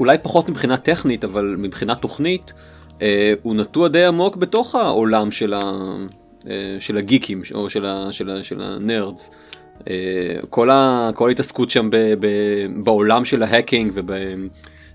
אולי 0.01 0.19
פחות 0.23 0.49
מבחינה 0.49 0.77
טכנית, 0.77 1.25
אבל 1.25 1.55
מבחינה 1.59 1.95
תוכנית, 1.95 2.53
אה, 3.03 3.35
הוא 3.43 3.55
נטוע 3.55 3.89
די 3.89 4.05
עמוק 4.05 4.37
בתוך 4.37 4.75
העולם 4.75 5.31
של, 5.31 5.55
ה, 5.55 5.61
אה, 6.47 6.77
של 6.79 6.99
הגיקים, 6.99 7.43
או 7.55 7.71
של, 7.71 7.87
ה, 7.87 8.13
של, 8.13 8.43
של 8.43 8.63
הנרדס. 8.63 9.31
אה, 9.91 9.95
כל, 10.51 10.71
ה, 10.71 11.11
כל 11.15 11.29
ההתעסקות 11.29 11.71
שם 11.71 11.91
ב, 11.91 11.97
ב, 12.21 12.27
בעולם 12.85 13.25
של 13.25 13.43
ההאקינג 13.43 13.91
וב, 13.95 14.11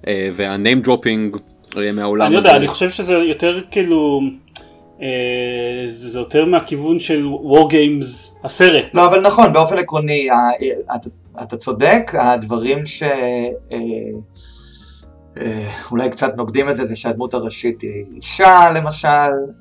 אה, 0.07 0.29
והניים 0.33 0.81
דרופינג 0.81 1.38
אה, 1.77 1.91
מהעולם 1.91 2.27
אני 2.27 2.38
הזה. 2.38 2.47
יודע, 2.47 2.57
אני 2.57 2.67
חושב 2.67 2.89
שזה 2.89 3.13
יותר 3.13 3.61
כאילו, 3.71 4.21
אה, 5.01 5.07
זה 5.88 6.09
זה 6.09 6.19
יותר 6.19 6.45
מהכיוון 6.45 7.00
של 7.00 7.25
War 7.25 7.71
Games 7.71 8.35
הסרט. 8.43 8.85
לא, 8.93 9.05
אבל 9.05 9.21
נכון, 9.21 9.53
באופן 9.53 9.77
עקרוני, 9.77 10.29
ה- 10.29 10.35
אתה, 10.95 11.09
אתה 11.41 11.57
צודק, 11.57 12.11
הדברים 12.13 12.85
ש... 12.85 13.03
אה, 15.38 15.69
אולי 15.91 16.09
קצת 16.09 16.35
נוגדים 16.38 16.69
את 16.69 16.77
זה, 16.77 16.85
זה 16.85 16.95
שהדמות 16.95 17.33
הראשית 17.33 17.81
היא 17.81 18.15
אישה 18.15 18.69
למשל, 18.75 19.07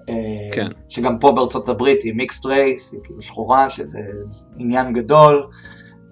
אה, 0.08 0.14
כן. 0.52 0.66
שגם 0.88 1.18
פה 1.18 1.32
בארצות 1.32 1.68
הברית 1.68 2.02
היא 2.02 2.14
mixed 2.14 2.46
race, 2.46 2.92
היא 2.92 3.00
כאילו 3.04 3.22
שחורה, 3.22 3.70
שזה 3.70 3.98
עניין 4.58 4.92
גדול. 4.92 5.46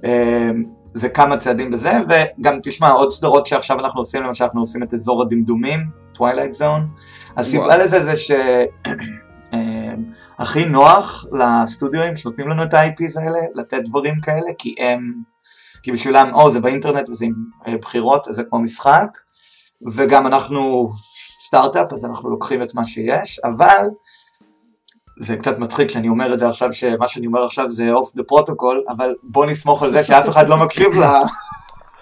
אה, 0.04 0.50
זה 0.94 1.08
כמה 1.08 1.36
צעדים 1.36 1.70
בזה, 1.70 1.92
וגם 2.08 2.58
תשמע, 2.62 2.90
עוד 2.90 3.12
סדרות 3.12 3.46
שעכשיו 3.46 3.78
אנחנו 3.80 4.00
עושים, 4.00 4.22
למשל 4.22 4.44
אנחנו 4.44 4.60
עושים 4.60 4.82
את 4.82 4.94
אזור 4.94 5.22
הדמדומים, 5.22 5.80
Twilight 6.12 6.52
Zone. 6.52 6.88
הסיבה. 7.36 7.76
לזה 7.76 8.00
זה 8.00 8.16
ש... 8.16 8.30
אה, 9.52 9.94
הכי 10.38 10.64
נוח 10.64 11.26
לסטודיואים 11.32 12.16
שנותנים 12.16 12.48
לנו 12.48 12.62
את 12.62 12.74
ה-IPs 12.74 13.20
האלה, 13.20 13.38
לתת 13.54 13.80
דברים 13.84 14.20
כאלה, 14.20 14.50
כי 14.58 14.74
הם, 14.78 15.12
כי 15.82 15.92
בשבילם, 15.92 16.30
או 16.34 16.50
זה 16.50 16.60
באינטרנט 16.60 17.08
וזה 17.08 17.24
עם 17.24 17.34
אה, 17.66 17.76
בחירות, 17.76 18.28
אז 18.28 18.34
זה 18.34 18.42
כמו 18.50 18.58
משחק, 18.58 19.18
וגם 19.86 20.26
אנחנו 20.26 20.88
סטארט-אפ, 21.38 21.92
אז 21.92 22.04
אנחנו 22.04 22.30
לוקחים 22.30 22.62
את 22.62 22.74
מה 22.74 22.84
שיש, 22.84 23.40
אבל 23.44 23.86
זה 25.20 25.36
קצת 25.36 25.58
מצחיק 25.58 25.90
שאני 25.90 26.08
אומר 26.08 26.34
את 26.34 26.38
זה 26.38 26.48
עכשיו, 26.48 26.72
שמה 26.72 27.08
שאני 27.08 27.26
אומר 27.26 27.44
עכשיו 27.44 27.70
זה 27.70 27.90
off 27.92 28.14
the 28.14 28.22
פרוטוקול, 28.22 28.84
אבל 28.88 29.14
בוא 29.22 29.46
נסמוך 29.46 29.82
על 29.82 29.90
זה 29.90 30.02
שאף 30.02 30.28
אחד 30.28 30.48
לא 30.50 30.56
מקשיב 30.56 30.88
ל- 30.94 31.04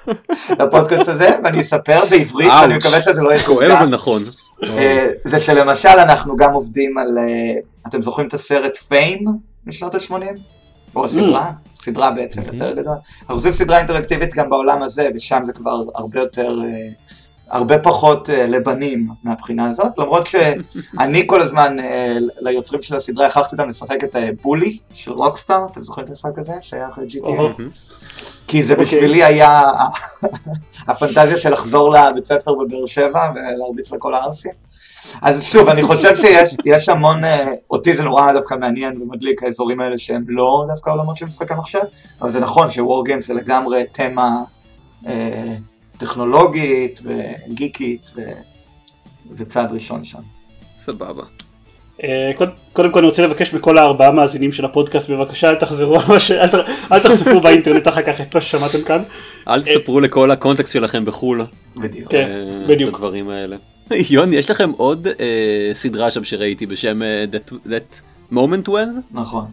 לפודקאסט 0.61 1.09
הזה, 1.09 1.37
ואני 1.45 1.61
אספר 1.61 2.00
בעברית, 2.11 2.49
ואני. 2.49 2.76
מקווה 2.76 3.02
שזה 3.02 3.23
לא 3.23 3.30
יהיה 3.30 3.42
כואב 3.42 3.71
אבל 3.71 3.88
נכון. 3.88 4.23
אה, 4.62 5.11
זה 5.25 5.40
שלמשל 5.40 5.88
אנחנו 5.88 6.37
גם 6.37 6.52
עובדים 6.52 6.99
על, 6.99 7.18
אה, 7.18 7.61
אתם 7.88 8.02
זוכרים 8.02 8.28
את 8.28 8.35
הסרט 8.35 8.76
פיים 8.76 9.25
משנות 9.66 9.95
ה-80? 9.95 10.12
או 10.97 11.04
הסדרה? 11.04 11.50
סדרה 11.75 12.11
בעצם 12.11 12.42
יותר 12.42 12.73
גדול. 12.73 12.97
אנחנו 13.21 13.35
עושים 13.35 13.52
סדרה 13.52 13.78
אינטראקטיבית 13.78 14.35
גם 14.35 14.50
בעולם 14.50 14.83
הזה, 14.83 15.09
ושם 15.14 15.40
זה 15.45 15.52
כבר 15.52 15.76
הרבה 15.95 16.21
יותר, 16.21 16.49
אה, 16.64 16.88
הרבה 17.50 17.79
פחות 17.79 18.31
אה, 18.31 18.47
לבנים 18.47 19.09
מהבחינה 19.25 19.69
הזאת, 19.69 19.99
למרות 19.99 20.26
שאני 20.26 21.26
כל 21.26 21.41
הזמן 21.41 21.81
אה, 21.81 22.17
ליוצרים 22.41 22.83
של 22.83 22.97
הסדרה 22.97 23.26
הכרחתי 23.26 23.57
אותם 23.57 23.69
לשחק 23.69 24.05
את 24.05 24.17
הבולי 24.19 24.79
של 24.93 25.12
רוקסטאר, 25.12 25.67
אתם 25.73 25.83
זוכרים 25.83 26.05
את 26.05 26.11
המשחק 26.11 26.38
הזה? 26.38 26.53
שייך 26.61 26.99
ל-GTA? 26.99 27.26
אוהו. 27.26 27.50
כי 28.47 28.62
זה 28.62 28.73
אוקיי. 28.73 28.87
בשבילי 28.87 29.25
היה 29.25 29.62
הפנטזיה 30.88 31.38
של 31.38 31.53
לחזור 31.53 31.95
לבית 31.95 32.26
ספר 32.26 32.55
בבאר 32.55 32.87
שבע 32.87 33.31
ולהרביץ 33.35 33.93
לכל 33.93 34.15
הערסים. 34.15 34.53
אז 35.23 35.43
שוב, 35.43 35.69
אני 35.69 35.83
חושב 35.83 36.17
שיש 36.17 36.57
יש 36.65 36.88
המון, 36.88 37.25
אה, 37.25 37.47
אותי 37.71 37.95
זה 37.95 38.03
נורא 38.03 38.33
דווקא 38.33 38.55
מעניין 38.55 39.03
ומדליק 39.03 39.43
האזורים 39.43 39.81
האלה 39.81 39.99
שהם 39.99 40.25
לא 40.29 40.65
דווקא 40.69 40.91
עולמות 40.91 41.17
של 41.17 41.26
משחקי 41.26 41.55
מחשב, 41.55 41.83
אבל 42.21 42.31
זה 42.31 42.41
נכון 42.41 42.71
שוור 42.71 43.05
גיימס 43.05 43.26
זה 43.26 43.35
לגמרי 43.35 43.85
תמה 43.93 44.31
אה, 45.07 45.55
טכנולוגית 45.99 47.00
וגיקית, 47.05 48.11
וזה 49.31 49.45
צעד 49.45 49.73
ראשון 49.73 50.05
שם. 50.05 50.19
סבבה. 50.79 51.23
אה, 52.05 52.31
קוד- 52.37 52.50
קודם 52.73 52.93
כל 52.93 52.99
אני 52.99 53.09
רוצה 53.09 53.23
לבקש 53.23 53.53
מכל 53.55 53.79
הארבעה 53.79 54.11
מאזינים 54.11 54.53
של 54.53 54.65
הפודקאסט 54.65 55.11
בבקשה 55.11 55.50
אל 55.50 55.55
תחזרו 55.55 55.97
על 56.00 56.07
מה 56.09 56.21
ש... 56.21 56.31
אל 56.31 56.49
ת- 56.49 56.55
אל 56.93 56.99
תחשפו 57.00 57.41
באינטרנט 57.41 57.88
אחר 57.88 58.03
כך 58.03 58.21
את 58.21 58.35
מה 58.35 58.41
ששמעתם 58.41 58.83
כאן. 58.83 59.03
אל 59.49 59.62
תספרו 59.62 60.00
לכל 60.00 60.31
הקונטקסט 60.31 60.73
שלכם 60.73 61.05
בחו"ל. 61.05 61.45
בדיוק. 61.76 62.11
כן, 62.11 62.29
אה, 62.29 62.67
בדיוק. 62.67 62.91
את 62.91 62.95
הדברים 62.95 63.29
האלה. 63.29 63.57
יוני, 64.11 64.37
יש 64.37 64.50
לכם 64.50 64.71
עוד 64.76 65.07
אה, 65.21 65.71
סדרה 65.73 66.11
שם 66.11 66.25
שראיתי 66.25 66.67
בשם 66.67 67.03
אה, 67.03 67.25
That- 67.33 67.53
That 67.69 68.00
Moment 68.35 68.69
When, 68.69 69.00
נכון. 69.11 69.45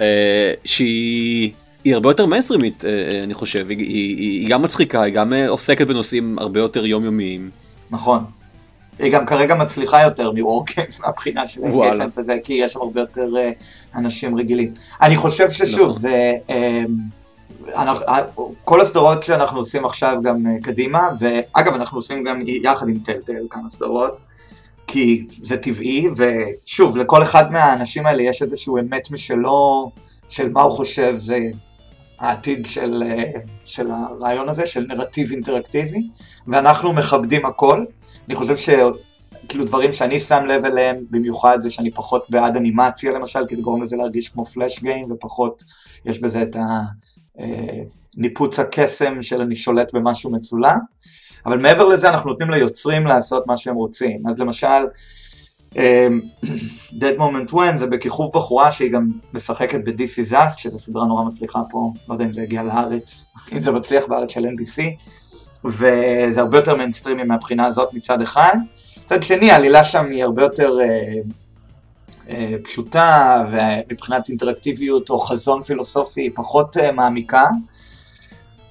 אה, 0.00 0.52
שהיא 0.64 1.50
היא 1.84 1.94
הרבה 1.94 2.10
יותר 2.10 2.26
מיינסטרימית, 2.26 2.84
אה, 2.84 2.90
אה, 2.90 3.22
אני 3.22 3.34
חושב, 3.34 3.66
היא, 3.68 3.78
היא, 3.78 4.16
היא, 4.16 4.48
גם 4.48 4.62
מצחיקה, 4.62 5.02
היא 5.02 5.14
גם 5.14 5.32
אה, 5.32 5.48
עוסקת 5.48 5.86
בנושאים 5.86 6.38
הרבה 6.38 6.60
יותר 6.60 6.86
יומיומיים. 6.86 7.50
נכון. 7.90 8.24
היא 8.98 9.12
גם 9.12 9.26
כרגע 9.26 9.54
מצליחה 9.54 10.02
יותר 10.02 10.30
מוורקאנס 10.30 11.00
מהבחינה 11.00 11.48
של 11.48 11.60
וואלה. 11.60 11.72
ה-engagement 11.74 12.18
וזה, 12.18 12.36
כי 12.44 12.52
יש 12.52 12.72
שם 12.72 12.80
הרבה 12.80 13.00
יותר 13.00 13.28
אנשים 13.94 14.38
רגילים. 14.38 14.74
אני 15.02 15.16
חושב 15.16 15.50
ששוב, 15.50 15.88
נכון. 15.88 15.92
זה... 15.92 16.32
אנחנו, 17.74 18.04
כל 18.64 18.80
הסדרות 18.80 19.22
שאנחנו 19.22 19.58
עושים 19.58 19.84
עכשיו 19.84 20.16
גם 20.22 20.46
קדימה, 20.62 21.08
ואגב, 21.18 21.74
אנחנו 21.74 21.98
עושים 21.98 22.24
גם 22.24 22.42
יחד 22.46 22.88
עם 22.88 22.98
טלטל 22.98 23.46
כמה 23.50 23.70
סדרות, 23.70 24.16
כי 24.86 25.26
זה 25.40 25.56
טבעי, 25.56 26.08
ושוב, 26.16 26.96
לכל 26.96 27.22
אחד 27.22 27.52
מהאנשים 27.52 28.06
האלה 28.06 28.22
יש 28.22 28.42
איזשהו 28.42 28.78
אמת 28.78 29.10
משלו, 29.10 29.90
של 30.28 30.48
מה 30.52 30.62
הוא 30.62 30.72
חושב 30.72 31.14
זה 31.16 31.38
העתיד 32.24 32.66
של, 32.66 33.02
אה, 33.06 33.40
של 33.64 33.90
הרעיון 33.90 34.48
הזה, 34.48 34.66
של 34.66 34.86
נרטיב 34.88 35.30
אינטראקטיבי, 35.30 36.08
ואנחנו 36.46 36.92
מכבדים 36.92 37.46
הכל. 37.46 37.84
אני 38.28 38.34
חושב 38.34 38.56
שכאילו 38.56 39.64
דברים 39.64 39.92
שאני 39.92 40.20
שם 40.20 40.44
לב 40.44 40.64
אליהם 40.64 41.04
במיוחד 41.10 41.58
זה 41.60 41.70
שאני 41.70 41.90
פחות 41.90 42.26
בעד 42.28 42.56
אנימציה 42.56 43.12
למשל, 43.12 43.46
כי 43.48 43.56
זה 43.56 43.62
גורם 43.62 43.82
לזה 43.82 43.96
להרגיש 43.96 44.28
כמו 44.28 44.44
פלאש 44.44 44.80
גיים, 44.80 45.12
ופחות 45.12 45.62
יש 46.04 46.18
בזה 46.18 46.42
את 46.42 46.56
הניפוץ 48.16 48.58
הקסם 48.58 49.22
של 49.22 49.40
אני 49.40 49.56
שולט 49.56 49.94
במשהו 49.94 50.30
מצולם. 50.30 50.78
אבל 51.46 51.58
מעבר 51.58 51.88
לזה 51.88 52.10
אנחנו 52.10 52.30
נותנים 52.30 52.50
ליוצרים 52.50 53.06
לעשות 53.06 53.46
מה 53.46 53.56
שהם 53.56 53.74
רוצים. 53.74 54.26
אז 54.28 54.40
למשל, 54.40 54.86
That 56.92 57.18
Moment 57.18 57.52
When 57.52 57.76
זה 57.76 57.86
בכיכוב 57.86 58.30
בחורה 58.34 58.72
שהיא 58.72 58.92
גם 58.92 59.10
משחקת 59.34 59.80
ב-This 59.84 60.32
Is 60.32 60.42
Us, 60.42 60.56
שזו 60.56 60.78
סדרה 60.78 61.06
נורא 61.06 61.24
מצליחה 61.24 61.60
פה, 61.70 61.92
לא 62.08 62.14
יודע 62.14 62.24
אם 62.24 62.32
זה 62.32 62.42
הגיע 62.42 62.62
לארץ, 62.62 63.24
אם 63.52 63.60
זה 63.60 63.72
מצליח 63.72 64.04
בארץ 64.06 64.30
של 64.30 64.44
NBC, 64.44 64.82
וזה 65.64 66.40
הרבה 66.40 66.58
יותר 66.58 66.76
מיינסטרימי 66.76 67.22
מהבחינה 67.22 67.66
הזאת 67.66 67.88
מצד 67.92 68.22
אחד. 68.22 68.56
מצד 69.04 69.22
שני, 69.22 69.50
העלילה 69.50 69.84
שם 69.84 70.04
היא 70.10 70.24
הרבה 70.24 70.42
יותר 70.42 70.78
אה, 70.80 71.20
אה, 72.28 72.54
פשוטה, 72.64 73.44
ומבחינת 73.52 74.28
אינטראקטיביות 74.28 75.10
או 75.10 75.18
חזון 75.18 75.62
פילוסופי 75.62 76.20
היא 76.20 76.30
פחות 76.34 76.76
אה, 76.76 76.92
מעמיקה, 76.92 77.44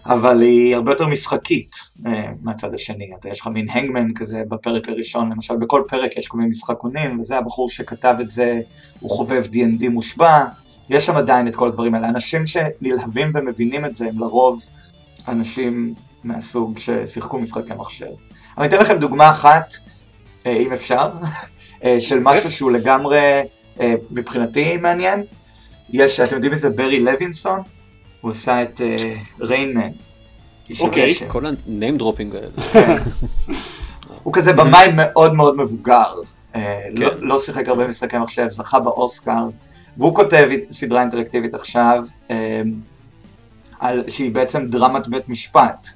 אבל 0.05 0.41
היא 0.41 0.75
הרבה 0.75 0.91
יותר 0.91 1.07
משחקית 1.07 1.75
אה, 2.05 2.25
מהצד 2.41 2.74
השני. 2.74 3.12
אתה 3.19 3.29
יש 3.29 3.39
לך 3.39 3.48
מין 3.48 3.69
הנגמן 3.69 4.13
כזה 4.13 4.43
בפרק 4.48 4.89
הראשון, 4.89 5.31
למשל 5.31 5.55
בכל 5.55 5.83
פרק 5.88 6.17
יש 6.17 6.27
כל 6.27 6.38
מיני 6.38 6.50
משחקונים, 6.50 7.19
וזה 7.19 7.38
הבחור 7.38 7.69
שכתב 7.69 8.15
את 8.22 8.29
זה, 8.29 8.62
הוא 9.00 9.12
חובב 9.12 9.43
D&D 9.45 9.89
מושבע, 9.89 10.45
יש 10.89 11.05
שם 11.05 11.17
עדיין 11.17 11.48
את 11.48 11.55
כל 11.55 11.67
הדברים 11.67 11.95
האלה. 11.95 12.10
אנשים 12.10 12.45
שנלהבים 12.45 13.31
ומבינים 13.33 13.86
את 13.86 13.95
זה 13.95 14.07
הם 14.07 14.19
לרוב 14.19 14.65
אנשים 15.27 15.93
מהסוג 16.24 16.77
ששיחקו 16.77 17.39
משחקי 17.39 17.74
מחשב. 17.74 18.05
אני 18.57 18.67
אתן 18.67 18.77
לכם 18.77 19.00
דוגמה 19.00 19.29
אחת, 19.29 19.74
אה, 20.45 20.51
אם 20.51 20.74
אפשר, 20.74 21.10
אה, 21.83 22.00
של 22.00 22.19
משהו 22.19 22.51
שהוא 22.51 22.72
לגמרי 22.72 23.19
מבחינתי 24.12 24.77
מעניין. 24.77 25.24
יש, 25.89 26.19
אתם 26.19 26.36
יודעים 26.36 26.51
מי 26.51 26.57
זה 26.57 26.69
ברי 26.69 27.00
לוינסון? 27.00 27.60
הוא 28.24 28.32
עשה 28.32 28.63
את 28.63 28.82
ריינמן. 29.42 29.89
אוקיי. 30.80 31.13
כל 31.27 31.46
ה-name 31.46 32.01
dropping 32.01 32.36
האלה. 32.36 32.98
הוא 34.24 34.34
כזה 34.34 34.53
במאי 34.53 34.88
מאוד 34.96 35.34
מאוד 35.34 35.58
מבוגר. 35.58 36.13
אה, 36.56 36.80
לא- 36.92 37.10
כן. 37.10 37.15
לא 37.20 37.39
שיחק 37.39 37.68
הרבה 37.68 37.88
משחקי 37.88 38.18
מחשב, 38.18 38.50
זכה 38.50 38.80
באוסקר, 38.80 39.48
והוא 39.98 40.15
כותב 40.15 40.50
סדרה 40.72 41.01
אינטראקטיבית 41.01 41.53
עכשיו, 41.53 42.03
אה, 42.32 42.62
שהיא 44.08 44.32
בעצם 44.32 44.65
דרמת 44.68 45.08
בית 45.08 45.30
משפט. 45.30 45.88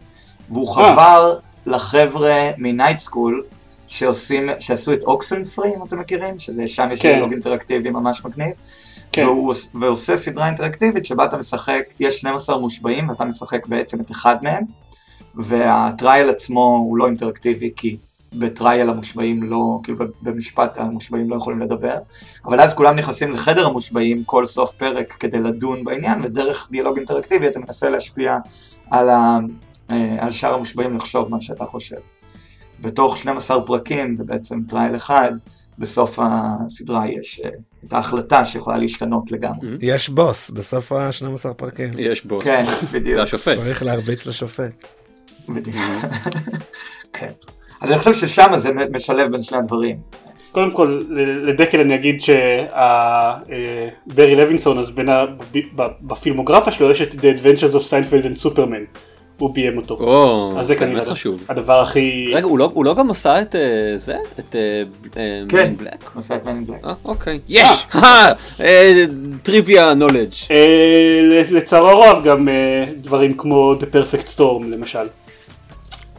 והוא 0.50 0.68
אה. 0.70 0.74
חבר 0.74 1.40
לחבר'ה 1.66 2.50
מ 2.58 2.65
Night 2.65 3.00
School, 3.00 3.44
שעושים, 3.88 4.50
שעשו 4.60 4.94
את 4.94 5.04
Oxenfree, 5.04 5.70
אם 5.78 5.84
אתם 5.84 6.00
מכירים, 6.00 6.40
שזה 6.40 6.68
שם 6.68 6.90
יש 6.92 7.02
כן. 7.02 7.10
דיאלוג 7.10 7.32
אינטראקטיבי 7.32 7.90
ממש 7.90 8.26
מגניב. 8.26 8.52
כן. 9.12 9.26
והוא 9.26 9.50
עוש- 9.50 9.68
ועושה 9.80 10.18
סדרה 10.18 10.48
אינטראקטיבית 10.48 11.06
שבה 11.06 11.26
אתה 11.26 11.38
משחק, 11.38 11.84
יש 12.00 12.20
12 12.20 12.58
מושבעים 12.58 13.10
ואתה 13.10 13.26
משחק 13.26 13.68
בעצם 13.68 14.02
את 14.02 14.12
אחד 14.12 14.36
מהם, 14.42 14.64
וה 15.36 15.63
trial 15.63 16.30
עצמו 16.30 16.76
הוא 16.78 16.98
לא 16.98 17.06
אינטראקטיבי 17.06 17.72
כי 17.76 17.98
ב 18.34 18.43
trial 18.43 18.90
המושבעים 18.90 19.44
לא, 19.44 19.80
כאילו 19.84 20.06
במשפט 20.22 20.78
המושבעים 20.78 21.30
לא 21.30 21.36
יכולים 21.36 21.60
לדבר, 21.60 21.96
אבל 22.46 22.60
אז 22.60 22.74
כולם 22.74 22.96
נכנסים 22.96 23.32
לחדר 23.32 23.68
המושבעים 23.68 24.24
כל 24.24 24.46
סוף 24.46 24.72
פרק 24.72 25.14
כדי 25.20 25.40
לדון 25.40 25.84
בעניין, 25.84 26.22
ודרך 26.24 26.68
דיאלוג 26.72 26.98
אינטראקטיבי 26.98 27.48
אתה 27.48 27.60
מנסה 27.60 27.90
להשפיע 27.90 28.38
על, 28.92 29.10
ה, 29.10 29.38
אה, 29.90 30.16
על 30.20 30.30
שאר 30.30 30.54
המושבעים 30.54 30.96
לחשוב 30.96 31.28
מה 31.32 31.42
שאתה 31.42 31.66
חושב. 31.66 31.96
ותוך 32.82 33.18
12 33.18 33.62
פרקים, 33.62 34.16
זה 34.16 34.24
בעצם 34.24 34.60
trial 34.70 34.96
אחד, 34.96 35.32
בסוף 35.80 36.20
הסדרה 36.22 37.08
יש 37.10 37.42
אה, 37.46 37.50
את 37.88 37.94
ההחלטה 37.94 38.46
שיכולה 38.46 38.78
להשתנות 38.78 39.32
לגמרי. 39.32 39.68
יש 39.82 40.10
בוס 40.10 40.50
בסוף 40.50 40.92
ה-12 40.92 41.54
פרקים. 41.54 41.90
יש 41.98 42.26
בוס. 42.26 42.44
כן, 42.44 42.64
זה 42.66 43.00
בדיוק. 43.00 43.20
השופט. 43.20 43.58
צריך 43.58 43.84
להרביץ 43.84 44.26
לשופט. 44.26 44.74
בדיוק. 45.50 45.76
כן. 47.14 47.32
אז 47.82 47.92
אני 47.92 48.00
חושב 48.00 48.14
ששם 48.14 48.48
זה 48.58 48.70
משלב 48.92 49.32
בין 49.32 49.42
שני 49.42 49.58
הדברים. 49.58 49.96
קודם 50.52 50.72
כל 50.74 51.02
ל- 51.10 51.50
לדקל 51.50 51.80
אני 51.80 51.96
אגיד 51.96 52.22
שברי 52.22 53.46
לוינסון 54.36 54.80
אז 54.80 54.92
בין 54.92 55.10
ה- 55.10 55.26
ב- 55.26 55.58
ב- 55.82 55.88
בפילמוגרפיה 56.02 56.74
שלו 56.74 56.92
יש 56.92 57.02
את 57.02 57.12
The 57.12 57.38
Adventures 57.38 57.74
of 57.74 57.90
Seinfeld 57.90 58.26
and 58.26 58.46
Superman. 58.46 58.98
הוא 59.38 59.54
ביים 59.54 59.78
אותו. 59.78 59.94
או, 60.00 60.54
אז 60.60 60.68
זה 60.68 60.74
זה 60.74 60.80
כנראה 60.80 60.94
באמת 60.96 61.08
חשוב. 61.08 61.44
הדבר 61.50 61.82
הכי... 61.82 62.32
רגע, 62.34 62.46
הוא 62.48 62.60
לא- 62.60 62.72
הוא 62.74 62.86
לא 62.86 62.96
גם 62.96 63.12
עשה 63.12 63.42
את 63.42 63.56
אה, 63.56 63.62
זה? 63.98 64.16
את 64.40 64.56
כן. 65.50 65.74
בלק? 65.78 66.04
הוא 66.04 66.20
עושה 66.20 66.36
את 66.36 66.48
in 66.48 66.70
Black. 66.72 66.88
אה, 66.88 66.94
אוקיי. 67.06 67.40
יש! 67.50 67.88
אה, 67.96 69.04
טריוויה 69.44 69.94
נולדג'. 69.94 70.32
לצערו 71.52 71.88
הרב 71.88 72.24
גם 72.24 72.50
אה, 72.50 72.54
דברים 73.02 73.38
כמו 73.38 73.74
The 73.80 73.86
Perfect 73.96 74.38
Storm 74.38 74.64
למשל. 74.70 75.08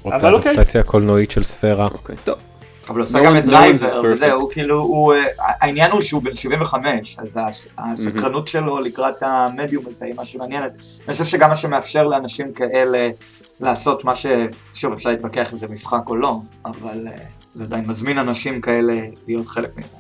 אותה 0.05 0.31
אוקיי. 0.31 0.53
אדפטציה 0.53 0.83
קולנועית 0.83 1.31
של 1.31 1.43
ספירה. 1.43 1.85
אוקיי, 1.85 2.17
טוב. 2.25 2.35
אבל 2.89 2.99
הוא 3.01 3.07
עושה 3.07 3.25
גם 3.25 3.37
את 3.37 3.45
דרייבר. 3.45 4.03
וזהו, 4.05 4.41
הוא 4.41 4.51
כאילו, 4.51 4.79
הוא, 4.79 5.15
אה, 5.15 5.25
העניין 5.39 5.91
הוא 5.91 6.03
שהוא 6.03 6.23
בן 6.23 6.35
75, 6.35 7.17
אז 7.19 7.39
הס- 7.49 7.67
הסקרנות 7.79 8.49
שלו 8.49 8.79
לקראת 8.81 9.23
המדיום 9.23 9.85
הזה 9.87 10.05
היא 10.07 10.15
משהו 10.17 10.39
מעניינת. 10.39 10.73
אני 11.09 11.13
חושב 11.13 11.25
שגם 11.25 11.49
מה 11.51 11.57
שמאפשר 11.57 12.07
לאנשים 12.07 12.53
כאלה 12.53 13.09
לעשות 13.61 14.05
מה 14.05 14.17
ש... 14.17 14.27
שוב, 14.75 14.93
אפשר 14.93 15.11
להתווכח 15.11 15.53
אם 15.53 15.59
זה 15.59 15.69
משחק 15.69 16.03
או 16.07 16.17
לא, 16.17 16.37
אבל 16.65 17.07
אה, 17.09 17.13
זה 17.55 17.65
עדיין 17.65 17.85
מזמין 17.87 18.19
אנשים 18.19 18.61
כאלה 18.61 18.95
להיות 19.27 19.49
חלק 19.49 19.77
מזה. 19.77 19.95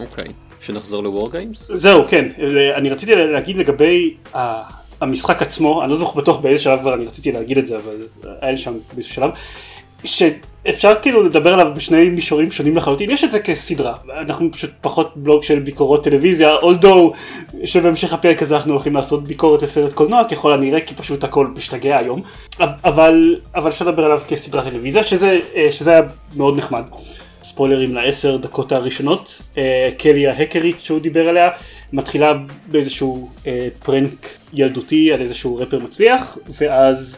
אוקיי. 0.00 0.28
שנחזור 0.60 1.02
לוור 1.02 1.30
גיימס? 1.30 1.70
זהו 1.74 2.02
כן 2.08 2.28
אה, 2.38 2.76
אני 2.76 2.90
רציתי 2.90 3.14
להגיד 3.14 3.56
לגבי 3.56 4.16
המשחק 5.00 5.42
עצמו 5.42 5.82
אני 5.82 5.90
לא 5.90 5.96
זוכר 5.96 6.20
בטוח 6.20 6.36
באיזה 6.40 6.62
שלב 6.62 6.86
אני 6.88 7.04
רציתי 7.06 7.32
להגיד 7.32 7.58
את 7.58 7.66
זה 7.66 7.76
אבל 7.76 8.06
היה 8.40 8.50
לי 8.50 8.56
שם 8.58 8.74
באיזה 8.94 9.08
שלב. 9.08 9.30
שאפשר 10.66 10.94
כאילו 11.02 11.22
לדבר 11.22 11.54
עליו 11.54 11.72
בשני 11.76 12.10
מישורים 12.10 12.50
שונים 12.50 12.76
לחלוטין? 12.76 13.10
יש 13.10 13.24
את 13.24 13.30
זה 13.30 13.40
כסדרה. 13.40 13.94
אנחנו 14.18 14.52
פשוט 14.52 14.70
פחות 14.80 15.12
בלוג 15.16 15.42
של 15.42 15.58
ביקורות 15.58 16.04
טלוויזיה 16.04 16.54
אולדו 16.54 17.12
שבהמשך 17.64 18.12
הפרק 18.12 18.42
הזה 18.42 18.56
אנחנו 18.56 18.72
הולכים 18.72 18.94
לעשות 18.94 19.24
ביקורת 19.24 19.62
לסרט 19.62 19.92
קולנוע 19.92 20.24
ככל 20.24 20.52
הנראה 20.52 20.80
כי 20.80 20.94
פשוט 20.94 21.24
הכל 21.24 21.46
משתגע 21.46 21.98
היום. 21.98 22.22
אבל 22.84 23.36
אבל 23.54 23.70
אפשר 23.70 23.84
לדבר 23.84 24.04
עליו 24.04 24.20
כסדרת 24.28 24.64
טלוויזיה 24.64 25.02
שזה 25.02 25.40
אה, 25.54 25.72
שזה 25.72 25.90
היה 25.90 26.00
מאוד 26.36 26.56
נחמד. 26.58 26.82
ספוילרים 27.42 27.94
לעשר 27.94 28.36
דקות 28.36 28.72
הראשונות, 28.72 29.42
אה, 29.58 29.90
קלי 29.98 30.26
ההאקרית 30.26 30.80
שהוא 30.80 31.00
דיבר 31.00 31.28
עליה, 31.28 31.50
מתחילה 31.92 32.32
באיזשהו 32.66 33.28
אה, 33.46 33.68
prank 33.84 34.28
ילדותי 34.52 35.12
על 35.12 35.20
איזשהו 35.20 35.56
ראפר 35.56 35.78
מצליח, 35.78 36.38
ואז 36.60 37.16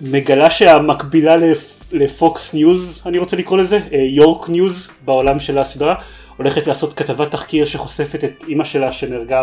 מגלה 0.00 0.50
שהמקבילה 0.50 1.36
לפ- 1.36 1.83
לפוקס 1.94 2.54
ניוז, 2.54 3.02
אני 3.06 3.18
רוצה 3.18 3.36
לקרוא 3.36 3.58
לזה, 3.58 3.80
אה, 3.92 3.98
יורק 3.98 4.48
ניוז 4.48 4.90
בעולם 5.04 5.40
של 5.40 5.58
הסדרה, 5.58 5.94
הולכת 6.36 6.66
לעשות 6.66 6.94
כתבת 6.94 7.30
תחקיר 7.30 7.66
שחושפת 7.66 8.24
את 8.24 8.44
אימא 8.48 8.64
שלה 8.64 8.92
שנהרגה 8.92 9.42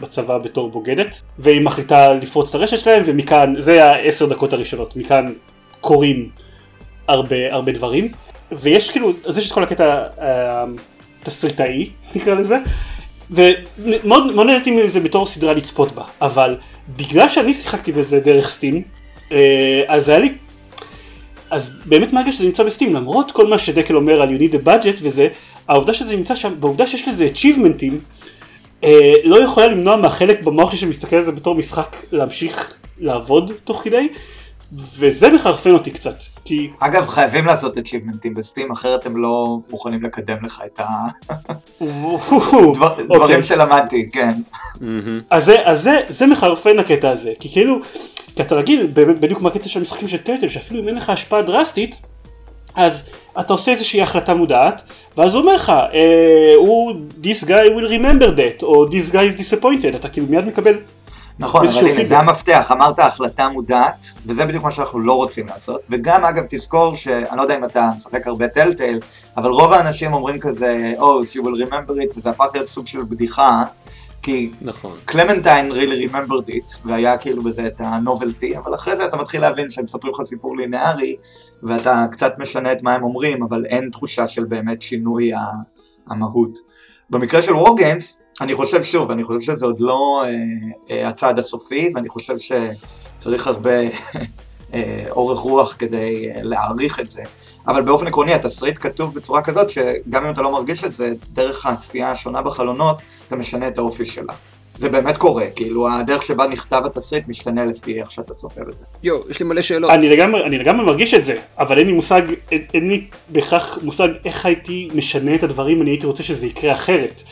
בצבא 0.00 0.38
בתור 0.38 0.70
בוגדת, 0.70 1.22
והיא 1.38 1.60
מחליטה 1.60 2.12
לפרוץ 2.12 2.48
את 2.48 2.54
הרשת 2.54 2.78
שלהם, 2.78 3.02
ומכאן, 3.06 3.54
זה 3.58 3.84
העשר 3.84 4.26
דקות 4.26 4.52
הראשונות, 4.52 4.96
מכאן 4.96 5.32
קורים 5.80 6.28
הרבה 7.08 7.54
הרבה 7.54 7.72
דברים. 7.72 8.08
ויש 8.52 8.90
כאילו, 8.90 9.12
אז 9.26 9.38
יש 9.38 9.46
את 9.46 9.52
כל 9.52 9.62
הקטע 9.62 10.04
התסריטאי, 11.22 11.90
נקרא 12.16 12.34
לזה, 12.34 12.58
ומאוד 13.30 14.34
מאוד 14.34 14.46
נהניתי 14.46 14.70
מזה 14.70 15.00
בתור 15.00 15.26
סדרה 15.26 15.52
לצפות 15.52 15.92
בה, 15.92 16.04
אבל 16.20 16.56
בגלל 16.96 17.28
שאני 17.28 17.54
שיחקתי 17.54 17.92
בזה 17.92 18.20
דרך 18.20 18.48
סטים, 18.48 18.82
אה, 19.32 19.82
אז 19.88 20.08
היה 20.08 20.18
לי, 20.18 20.32
אז 21.54 21.70
באמת 21.84 22.12
מהרגע 22.12 22.32
שזה 22.32 22.44
נמצא 22.44 22.62
בסטים, 22.62 22.94
למרות 22.94 23.30
כל 23.30 23.46
מה 23.46 23.58
שדקל 23.58 23.96
אומר 23.96 24.22
על 24.22 24.28
you 24.28 24.40
need 24.40 24.54
a 24.54 24.66
budget 24.66 24.98
וזה, 25.02 25.28
העובדה 25.68 25.94
שזה 25.94 26.16
נמצא 26.16 26.34
שם, 26.34 26.54
והעובדה 26.60 26.86
שיש 26.86 27.08
לזה 27.08 27.26
achievementים, 27.34 27.92
אה, 28.84 29.12
לא 29.24 29.44
יכולה 29.44 29.66
למנוע 29.66 29.96
מהחלק 29.96 30.42
במוח 30.42 30.70
שלי 30.70 30.78
שמסתכל 30.78 31.16
על 31.16 31.24
זה 31.24 31.32
בתור 31.32 31.54
משחק 31.54 31.96
להמשיך 32.12 32.78
לעבוד 32.98 33.52
תוך 33.64 33.80
כדי, 33.84 34.08
וזה 34.72 35.30
מחרפן 35.30 35.70
אותי 35.70 35.90
קצת, 35.90 36.14
כי 36.44 36.70
אגב, 36.80 37.08
חייבים 37.08 37.44
לעשות 37.46 37.76
achievementים 37.76 38.34
בסטים, 38.34 38.72
אחרת 38.72 39.06
הם 39.06 39.16
לא 39.16 39.58
מוכנים 39.70 40.02
לקדם 40.02 40.36
לך 40.44 40.62
את 40.66 40.80
הדברים 41.80 43.20
אוקיי. 43.22 43.42
שלמדתי, 43.42 44.10
כן. 44.10 44.32
אז 45.30 45.44
זה, 45.44 45.56
אז 45.64 45.82
זה, 45.82 46.00
זה 46.08 46.26
מחרפן 46.26 46.78
הקטע 46.78 47.10
הזה, 47.10 47.32
כי 47.40 47.48
כאילו, 47.48 47.78
כי 48.36 48.42
אתה 48.42 48.54
רגיל, 48.54 48.86
בדיוק 48.94 49.42
מהקטע 49.42 49.68
של 49.68 49.78
המשחקים 49.78 50.08
של 50.08 50.18
טלטל, 50.18 50.48
שאפילו 50.48 50.82
אם 50.82 50.88
אין 50.88 50.96
לך 50.96 51.10
השפעה 51.10 51.42
דרסטית, 51.42 52.00
אז 52.74 53.02
אתה 53.40 53.52
עושה 53.52 53.72
איזושהי 53.72 54.02
החלטה 54.02 54.34
מודעת, 54.34 54.82
ואז 55.16 55.34
הוא 55.34 55.42
אומר 55.42 55.54
לך, 55.54 55.70
אה, 55.70 56.54
הוא, 56.56 56.92
this 57.22 57.44
guy 57.44 57.68
will 57.76 57.90
remember 58.00 58.36
that, 58.36 58.62
או 58.62 58.86
this 58.86 59.12
guy 59.12 59.36
is 59.36 59.40
disappointed, 59.40 59.96
אתה 59.96 60.08
כאילו 60.08 60.26
מיד 60.30 60.44
מקבל, 60.44 60.74
נכון, 61.38 61.66
אבל 61.66 61.88
הנה, 61.88 62.04
זה. 62.04 62.18
המפתח, 62.18 62.72
אמרת 62.72 62.98
החלטה 62.98 63.48
מודעת, 63.48 64.06
וזה 64.26 64.46
בדיוק 64.46 64.64
מה 64.64 64.70
שאנחנו 64.70 65.00
לא 65.00 65.12
רוצים 65.12 65.46
לעשות, 65.46 65.86
וגם 65.90 66.24
אגב 66.24 66.44
תזכור 66.48 66.96
שאני 66.96 67.36
לא 67.36 67.42
יודע 67.42 67.56
אם 67.56 67.64
אתה 67.64 67.90
משחק 67.96 68.26
הרבה 68.26 68.48
טלטל, 68.48 68.98
אבל 69.36 69.50
רוב 69.50 69.72
האנשים 69.72 70.12
אומרים 70.12 70.40
כזה, 70.40 70.94
oh, 70.98 71.02
she 71.02 71.44
will 71.44 71.68
remember 71.68 71.90
it, 71.90 72.16
וזה 72.16 72.30
הפך 72.30 72.46
להיות 72.54 72.68
סוג 72.68 72.86
של 72.86 73.02
בדיחה, 73.02 73.64
כי 74.22 74.50
נכון. 74.62 74.96
קלמנטיין 75.04 75.72
really 75.72 76.10
remembered 76.10 76.50
it, 76.50 76.78
והיה 76.84 77.18
כאילו 77.18 77.42
בזה 77.42 77.66
את 77.66 77.80
הנובלטי, 77.84 78.58
אבל 78.58 78.74
אחרי 78.74 78.96
זה 78.96 79.04
אתה 79.04 79.16
מתחיל 79.16 79.40
להבין 79.40 79.70
שהם 79.70 79.84
מספרים 79.84 80.12
לך 80.12 80.22
סיפור 80.22 80.56
לינארי, 80.56 81.16
ואתה 81.62 82.04
קצת 82.12 82.34
משנה 82.38 82.72
את 82.72 82.82
מה 82.82 82.94
הם 82.94 83.02
אומרים, 83.02 83.42
אבל 83.42 83.64
אין 83.66 83.88
תחושה 83.92 84.26
של 84.26 84.44
באמת 84.44 84.82
שינוי 84.82 85.32
המהות. 86.08 86.58
במקרה 87.10 87.42
של 87.42 87.52
Games, 87.52 88.23
אני 88.40 88.54
חושב 88.54 88.84
שוב, 88.84 89.10
אני 89.10 89.22
חושב 89.22 89.40
שזה 89.40 89.66
עוד 89.66 89.80
לא 89.80 90.24
אה, 90.24 90.30
אה, 90.90 91.08
הצעד 91.08 91.38
הסופי, 91.38 91.92
ואני 91.94 92.08
חושב 92.08 92.34
שצריך 92.38 93.46
הרבה 93.46 93.80
אה, 94.74 95.04
אורך 95.10 95.38
רוח 95.38 95.76
כדי 95.78 96.30
אה, 96.30 96.42
להעריך 96.42 97.00
את 97.00 97.10
זה. 97.10 97.22
אבל 97.66 97.82
באופן 97.82 98.06
עקרוני 98.06 98.34
התסריט 98.34 98.78
כתוב 98.80 99.14
בצורה 99.14 99.42
כזאת 99.42 99.70
שגם 99.70 100.24
אם 100.24 100.32
אתה 100.32 100.42
לא 100.42 100.52
מרגיש 100.52 100.84
את 100.84 100.94
זה, 100.94 101.12
דרך 101.32 101.66
הצפייה 101.66 102.10
השונה 102.10 102.42
בחלונות, 102.42 103.02
אתה 103.28 103.36
משנה 103.36 103.68
את 103.68 103.78
האופי 103.78 104.04
שלה. 104.04 104.32
זה 104.76 104.88
באמת 104.88 105.16
קורה, 105.16 105.46
כאילו 105.56 105.88
הדרך 105.88 106.22
שבה 106.22 106.46
נכתב 106.46 106.82
התסריט 106.84 107.28
משתנה 107.28 107.64
לפי 107.64 108.00
איך 108.00 108.10
שאתה 108.10 108.34
צופה 108.34 108.60
בזה. 108.64 108.84
יואו, 109.02 109.30
יש 109.30 109.40
לי 109.40 109.46
מלא 109.46 109.62
שאלות. 109.62 109.90
אני 109.90 110.08
לגמרי, 110.08 110.46
אני 110.46 110.58
לגמרי 110.58 110.86
מרגיש 110.86 111.14
את 111.14 111.24
זה, 111.24 111.36
אבל 111.58 111.78
אין 111.78 111.86
לי 111.86 111.92
מושג, 111.92 112.22
אין, 112.52 112.64
אין 112.74 112.88
לי 112.88 113.06
בהכרח 113.28 113.78
מושג 113.82 114.08
איך 114.24 114.46
הייתי 114.46 114.88
משנה 114.94 115.34
את 115.34 115.42
הדברים, 115.42 115.82
אני 115.82 115.90
הייתי 115.90 116.06
רוצה 116.06 116.22
שזה 116.22 116.46
יקרה 116.46 116.74
אחרת. 116.74 117.22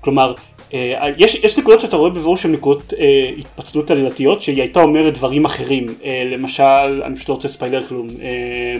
כלומר, 0.00 0.34
אה, 0.74 1.08
יש, 1.18 1.34
יש 1.34 1.58
נקודות 1.58 1.80
שאתה 1.80 1.96
רואה 1.96 2.10
בבירור 2.10 2.36
שהן 2.36 2.52
נקודות 2.52 2.94
אה, 2.98 3.30
התפצלות 3.38 3.90
עלילתיות, 3.90 4.42
שהיא 4.42 4.60
הייתה 4.60 4.82
אומרת 4.82 5.14
דברים 5.14 5.44
אחרים, 5.44 5.86
אה, 6.04 6.22
למשל, 6.26 7.02
אני 7.04 7.16
פשוט 7.16 7.28
לא 7.28 7.34
רוצה 7.34 7.48
ספיילר 7.48 7.86
כלום. 7.86 8.08
אה, 8.22 8.76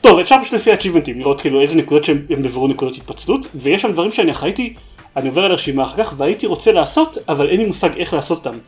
טוב, 0.00 0.18
אפשר 0.18 0.36
פשוט 0.42 0.54
לפי 0.54 0.72
ה-achievementים 0.72 1.18
לראות 1.18 1.40
כאילו 1.40 1.60
איזה 1.60 1.74
נקודות 1.74 2.04
שהן 2.04 2.26
הן 2.30 2.42
בבירור 2.42 2.68
נקודות 2.68 2.96
התפצלות, 2.96 3.46
ויש 3.54 3.82
שם 3.82 3.92
דברים 3.92 4.12
שאני 4.12 4.32
הייתי, 4.42 4.74
אני 5.16 5.28
עובר 5.28 5.44
על 5.44 5.50
הרשימה 5.50 5.82
אחר 5.82 6.04
כך, 6.04 6.14
והייתי 6.16 6.46
רוצה 6.46 6.72
לעשות, 6.72 7.18
אבל 7.28 7.48
אין 7.48 7.60
לי 7.60 7.66
מושג 7.66 7.96
איך 7.96 8.14
לעשות 8.14 8.46
אותם. 8.46 8.58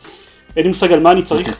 אין 0.56 0.62
לי 0.62 0.68
מושג 0.68 0.92
על 0.92 1.00
מה 1.00 1.12
אני 1.12 1.22
צריך, 1.22 1.56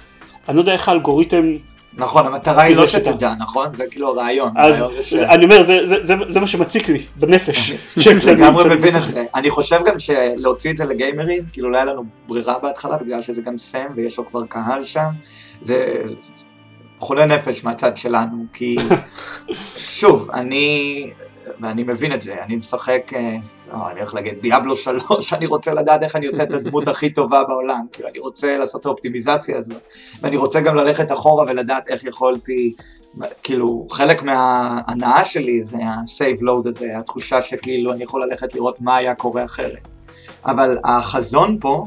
אני 0.48 0.56
לא 0.56 0.62
יודע 0.62 0.72
איך 0.72 0.88
האלגוריתם 0.88 1.52
נכון, 1.96 2.26
המטרה 2.26 2.62
היא 2.62 2.76
לא 2.76 2.87
שיטה. 2.87 3.11
שתדע, 3.11 3.33
נכון? 3.38 3.74
זה 3.74 3.85
כאילו 3.90 4.09
הרעיון. 4.09 4.52
אז 4.57 4.74
אני 5.14 5.44
אומר, 5.44 5.62
זה, 6.02 6.40
מה 6.40 6.46
שמציק 6.46 6.88
לי 6.88 7.07
בנפש. 7.16 7.72
לגמרי 8.26 8.74
מבין 8.74 8.96
את 8.96 9.09
זה. 9.09 9.24
אני 9.35 9.50
חושב 9.50 9.81
גם 9.87 9.98
שלהוציא 9.98 10.70
את 10.70 10.76
זה 10.76 10.85
לגיימרים, 10.85 11.42
כאילו 11.52 11.70
לא 11.70 11.76
היה 11.76 11.85
לנו 11.85 12.05
ברירה 12.28 12.59
בהתחלה, 12.59 12.96
בגלל 12.96 13.22
שזה 13.22 13.42
גם 13.42 13.57
סם 13.57 13.87
ויש 13.94 14.18
לו 14.18 14.28
כבר 14.31 14.46
קהל 14.46 14.85
שם. 14.85 15.09
זה 15.61 16.02
חולה 16.98 17.24
נפש 17.24 17.64
מהצד 17.64 17.96
שלנו, 17.96 18.44
כי 18.52 18.76
שוב, 19.98 20.31
אני, 20.35 21.11
ואני 21.62 21.83
מבין 21.83 22.12
את 22.12 22.22
זה, 22.22 22.35
אני 22.42 22.57
משחק, 22.57 23.12
אה, 23.14 23.37
לא, 23.72 23.90
אני 23.90 24.01
הולך 24.01 24.14
להגיד 24.14 24.35
דיאבלו 24.42 24.77
3, 24.77 25.33
אני 25.33 25.46
רוצה 25.46 25.72
לדעת 25.72 26.03
איך 26.03 26.16
אני 26.16 26.27
עושה 26.27 26.42
את 26.42 26.53
הדמות 26.53 26.88
הכי 26.88 27.11
טובה 27.11 27.44
בעולם, 27.44 27.81
כאילו 27.92 28.09
אני 28.09 28.18
רוצה 28.18 28.59
לעשות 28.59 28.81
את 28.81 28.87
האופטימיזציה 28.87 29.59
הזאת, 29.59 29.83
ואני 30.22 30.37
רוצה 30.37 30.61
גם 30.61 30.75
ללכת 30.75 31.12
אחורה 31.12 31.44
ולדעת 31.48 31.88
איך 31.88 32.05
יכולתי, 32.05 32.75
כאילו 33.42 33.87
חלק 33.90 34.22
מההנאה 34.22 35.25
שלי 35.25 35.62
זה 35.62 35.77
ה-save 35.77 36.40
load 36.40 36.68
הזה, 36.68 36.98
התחושה 36.98 37.42
שכאילו 37.42 37.92
אני 37.92 38.03
יכול 38.03 38.25
ללכת 38.25 38.55
לראות 38.55 38.81
מה 38.81 38.96
היה 38.96 39.14
קורה 39.14 39.44
אחרת. 39.44 39.88
אבל 40.46 40.79
החזון 40.85 41.59
פה 41.61 41.87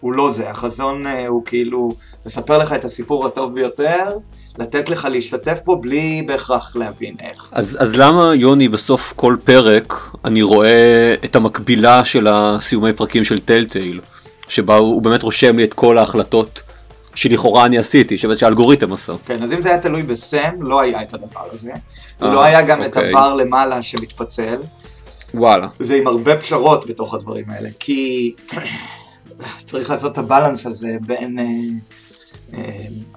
הוא 0.00 0.12
לא 0.12 0.30
זה, 0.30 0.50
החזון 0.50 1.06
אה, 1.06 1.26
הוא 1.26 1.44
כאילו 1.44 1.92
לספר 2.26 2.58
לך 2.58 2.72
את 2.72 2.84
הסיפור 2.84 3.26
הטוב 3.26 3.54
ביותר, 3.54 4.16
לתת 4.58 4.88
לך 4.88 5.08
להשתתף 5.10 5.58
בו 5.64 5.80
בלי 5.80 6.22
בהכרח 6.26 6.76
להבין 6.76 7.14
איך. 7.20 7.48
אז, 7.52 7.76
אז 7.80 7.96
למה 7.96 8.34
יוני 8.34 8.68
בסוף 8.68 9.12
כל 9.16 9.36
פרק 9.44 9.94
אני 10.24 10.42
רואה 10.42 11.14
את 11.24 11.36
המקבילה 11.36 12.04
של 12.04 12.26
הסיומי 12.30 12.92
פרקים 12.92 13.24
של 13.24 13.38
טלטייל, 13.38 14.00
שבה 14.48 14.76
הוא, 14.76 14.94
הוא 14.94 15.02
באמת 15.02 15.22
רושם 15.22 15.56
לי 15.56 15.64
את 15.64 15.74
כל 15.74 15.98
ההחלטות 15.98 16.62
שלכאורה 17.16 17.64
אני 17.64 17.78
עשיתי, 17.78 18.16
שהאלגוריתם 18.16 18.92
עשה. 18.92 19.12
כן, 19.26 19.42
אז 19.42 19.52
אם 19.52 19.60
זה 19.60 19.68
היה 19.68 19.78
תלוי 19.78 20.02
בסם, 20.02 20.62
לא 20.62 20.80
היה 20.80 21.02
את 21.02 21.14
הדבר 21.14 21.40
הזה. 21.52 21.72
אה, 22.22 22.32
לא 22.32 22.44
היה 22.44 22.62
גם 22.62 22.82
את 22.82 22.96
אוקיי. 22.96 23.08
הבר 23.08 23.34
למעלה 23.34 23.82
שמתפצל. 23.82 24.56
וואלה. 25.34 25.68
זה 25.78 25.96
עם 25.96 26.06
הרבה 26.06 26.36
פשרות 26.36 26.86
בתוך 26.86 27.14
הדברים 27.14 27.44
האלה, 27.50 27.68
כי 27.78 28.34
צריך 29.66 29.90
לעשות 29.90 30.12
את 30.12 30.18
הבלנס 30.18 30.66
הזה 30.66 30.96
בין 31.00 31.38
אה, 31.38 31.44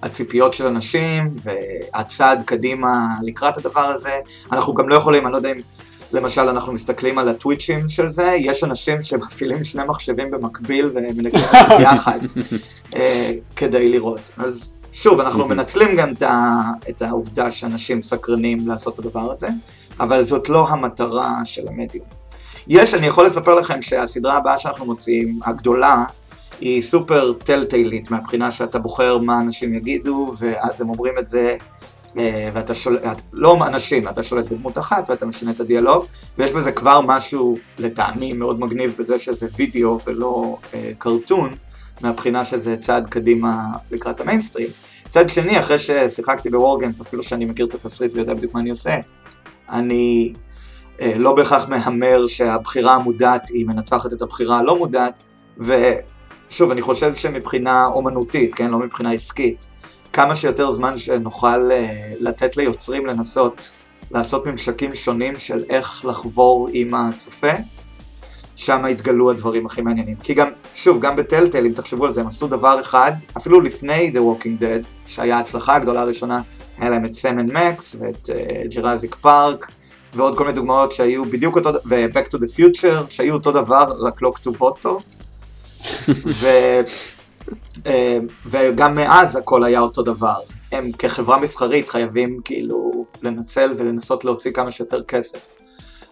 הציפיות 0.04 0.54
של 0.54 0.68
אנשים 0.68 1.36
והצעד 1.44 2.44
קדימה 2.46 3.08
לקראת 3.22 3.58
הדבר 3.58 3.82
הזה. 3.82 4.16
אנחנו 4.52 4.74
גם 4.74 4.90
לא 4.90 4.96
יכולים, 4.96 5.26
אני 5.26 5.32
לא 5.32 5.38
יודע 5.38 5.52
אם 5.52 5.62
למשל 6.12 6.42
אנחנו 6.42 6.74
מסתכלים 6.74 7.18
על 7.18 7.30
הטוויצ'ים 7.30 7.90
של 7.90 8.08
זה, 8.08 8.34
יש 8.38 8.64
אנשים 8.64 9.02
שמפעילים 9.02 9.64
שני 9.64 9.84
מחשבים 9.84 10.32
במקביל 10.32 10.92
ומנגנים 10.96 11.46
יחד 11.84 12.20
אה, 12.96 13.32
כדי 13.56 13.90
לראות. 13.90 14.32
אז 14.38 14.72
שוב, 14.92 15.20
אנחנו 15.20 15.48
מנצלים 15.48 15.96
גם 15.98 16.14
את 16.90 17.02
העובדה 17.02 17.52
שאנשים 17.52 18.02
סקרנים 18.02 18.68
לעשות 18.68 18.94
את 18.94 19.06
הדבר 19.06 19.32
הזה, 19.32 19.48
אבל 20.00 20.24
זאת 20.24 20.50
לא 20.50 20.70
המטרה 20.70 21.36
של 21.44 21.68
המדיום. 21.68 22.06
יש, 22.68 22.94
אני 22.94 23.08
יכול 23.08 23.26
לספר 23.26 23.56
לכם 23.56 23.82
שהסדרה 23.82 24.38
הבאה 24.38 24.58
שאנחנו 24.58 24.86
מוציאים, 24.86 25.40
הגדולה, 25.46 26.04
היא 26.62 26.82
סופר 26.82 27.34
טלטיילית 27.34 28.12
מהבחינה 28.12 28.52
שאתה 28.52 28.80
בוחר 28.80 29.18
מה 29.18 29.40
אנשים 29.40 29.74
יגידו, 29.74 30.34
ואז 30.40 30.82
הם 30.82 30.90
אומרים 30.90 31.14
את 31.18 31.26
זה, 31.26 31.56
אה, 32.18 32.50
ואתה 32.54 32.76
שולט, 32.76 33.22
לא 33.34 33.68
אנשים, 33.68 34.08
אתה 34.08 34.24
שולט 34.24 34.52
בדמות 34.52 34.78
אחת 34.78 35.10
ואתה 35.10 35.26
משנה 35.26 35.52
את 35.52 35.60
הדיאלוג, 35.60 36.06
ויש 36.38 36.52
בזה 36.52 36.72
כבר 36.72 37.02
משהו 37.02 37.56
לטעמי 37.80 38.34
מאוד 38.34 38.60
מגניב 38.60 38.96
בזה 39.00 39.20
שזה 39.20 39.48
וידאו 39.58 40.00
ולא 40.08 40.58
אה, 40.74 40.92
קרטון, 40.98 41.56
מהבחינה 42.02 42.46
שזה 42.46 42.78
צעד 42.78 43.08
קדימה 43.08 43.66
לקראת 43.92 44.22
המיינסטרים. 44.22 44.70
מצד 45.08 45.30
שני, 45.30 45.60
אחרי 45.60 45.78
ששיחקתי 45.78 46.50
בורגיימס, 46.50 47.02
אפילו 47.02 47.24
שאני 47.24 47.46
מכיר 47.46 47.66
את 47.66 47.74
התסריט 47.74 48.14
ויודע 48.14 48.34
בדיוק 48.34 48.54
מה 48.54 48.60
אני 48.60 48.70
עושה, 48.70 48.98
אני 49.70 50.34
אה, 51.02 51.14
לא 51.16 51.36
בהכרח 51.36 51.70
מהמר 51.70 52.28
שהבחירה 52.28 52.96
המודעת 52.96 53.48
היא 53.48 53.66
מנצחת 53.68 54.14
את 54.14 54.22
הבחירה 54.22 54.58
הלא 54.58 54.78
מודעת, 54.78 55.24
ושוב, 56.50 56.72
אני 56.72 56.82
חושב 56.82 57.16
שמבחינה 57.16 57.86
אומנותית, 57.86 58.56
כן, 58.56 58.72
לא 58.72 58.80
מבחינה 58.80 59.12
עסקית, 59.12 59.68
כמה 60.14 60.36
שיותר 60.36 60.72
זמן 60.72 60.98
שנוכל 60.98 61.72
אה, 61.72 62.14
לתת 62.20 62.58
ליוצרים 62.58 63.06
לנסות 63.06 63.72
לעשות 64.12 64.48
ממשקים 64.48 64.96
שונים 64.96 65.38
של 65.38 65.64
איך 65.70 66.06
לחבור 66.06 66.70
עם 66.74 66.94
הצופה, 66.94 67.52
שם 68.56 68.86
התגלו 68.86 69.32
הדברים 69.32 69.66
הכי 69.66 69.82
מעניינים. 69.82 70.16
כי 70.16 70.34
גם, 70.34 70.48
שוב, 70.76 71.02
גם 71.02 71.16
בטלטל, 71.16 71.66
אם 71.66 71.72
תחשבו 71.72 72.06
על 72.06 72.12
זה, 72.12 72.22
הם 72.22 72.28
עשו 72.28 72.48
דבר 72.48 72.80
אחד, 72.80 73.12
אפילו 73.38 73.62
לפני 73.62 74.12
The 74.14 74.18
Walking 74.18 74.62
Dead, 74.62 74.90
שהיה 75.06 75.38
ההצלחה 75.38 75.76
הגדולה 75.76 76.02
הראשונה, 76.02 76.42
היה 76.78 76.90
להם 76.90 77.06
את 77.06 77.14
סמן 77.14 77.46
מקס 77.46 77.96
ואת 78.00 78.30
ג'רזיק 78.76 79.16
פארק, 79.16 79.72
ועוד 80.14 80.38
כל 80.38 80.44
מיני 80.44 80.56
דוגמאות 80.56 80.92
שהיו 80.92 81.26
בדיוק 81.26 81.58
אותו, 81.58 81.70
ו-Back 81.86 82.28
to 82.28 82.38
the 82.38 82.58
Future, 82.58 83.04
שהיו 83.10 83.34
אותו 83.34 83.52
דבר, 83.52 83.94
רק 84.08 84.22
לא 84.22 84.32
כתובות 84.36 84.80
טוב. 84.82 85.04
ו... 86.26 86.48
אה, 87.86 88.18
וגם 88.46 88.96
מאז 88.96 89.36
הכל 89.36 89.64
היה 89.64 89.80
אותו 89.80 90.02
דבר. 90.02 90.40
הם 90.72 90.92
כחברה 90.92 91.38
מסחרית 91.38 91.90
חייבים 91.90 92.40
כאילו 92.46 93.06
לנצל 93.22 93.76
ולנסות 93.78 94.26
להוציא 94.26 94.52
כמה 94.52 94.72
שיותר 94.72 95.04
כסף. 95.04 95.40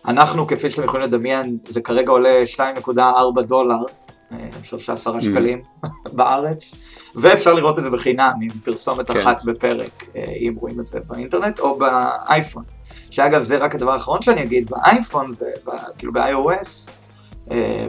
אנחנו, 0.08 0.48
כפי 0.48 0.70
שאתם 0.70 0.84
יכולים 0.84 1.06
לדמיין, 1.06 1.58
זה 1.68 1.82
כרגע 1.82 2.12
עולה 2.12 2.44
2.4 2.56 3.42
דולר, 3.42 3.78
אה, 4.32 4.38
שלושה 4.64 4.94
עשרה 4.94 5.22
שקלים 5.22 5.62
בארץ, 6.18 6.76
ואפשר 7.16 7.54
לראות 7.54 7.80
את 7.80 7.84
זה 7.84 7.90
בחינם 7.90 8.34
עם 8.42 8.50
פרסומת 8.64 9.12
כן. 9.12 9.20
אחת 9.20 9.44
בפרק, 9.44 10.04
אה, 10.16 10.24
אם 10.24 10.56
רואים 10.60 10.80
את 10.80 10.88
זה 10.88 11.00
באינטרנט 11.00 11.60
או 11.60 11.78
באייפון. 11.80 12.64
שאגב, 13.10 13.44
זה 13.44 13.58
רק 13.58 13.76
הדבר 13.76 13.92
האחרון 13.92 14.22
שאני 14.22 14.44
אגיד, 14.44 14.70
באייפון, 14.70 15.34
כאילו 15.98 16.14
ב-iOS, 16.14 16.90
אה, 17.52 17.88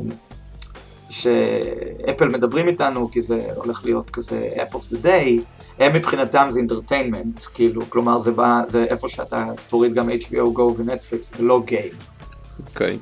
שאפל 1.08 2.28
מדברים 2.28 2.68
איתנו, 2.68 3.10
כי 3.10 3.22
זה 3.22 3.42
הולך 3.54 3.80
להיות 3.84 4.10
כזה 4.10 4.48
app 4.56 4.74
of 4.74 4.92
the 4.92 5.04
day, 5.06 5.30
הם 5.78 5.92
מבחינתם 5.94 6.46
זה 6.48 6.58
אינטרטיינמנט, 6.58 7.42
כאילו, 7.54 7.82
כלומר 7.88 8.18
זה 8.18 8.32
בא, 8.32 8.60
זה 8.66 8.84
איפה 8.84 9.08
שאתה 9.08 9.46
תוריד 9.68 9.94
גם 9.94 10.08
HBO 10.10 10.58
Go 10.58 10.60
ונטפליקס, 10.76 11.32
ולא 11.38 11.60
גיים. 11.64 11.92
אוקיי. 12.70 12.98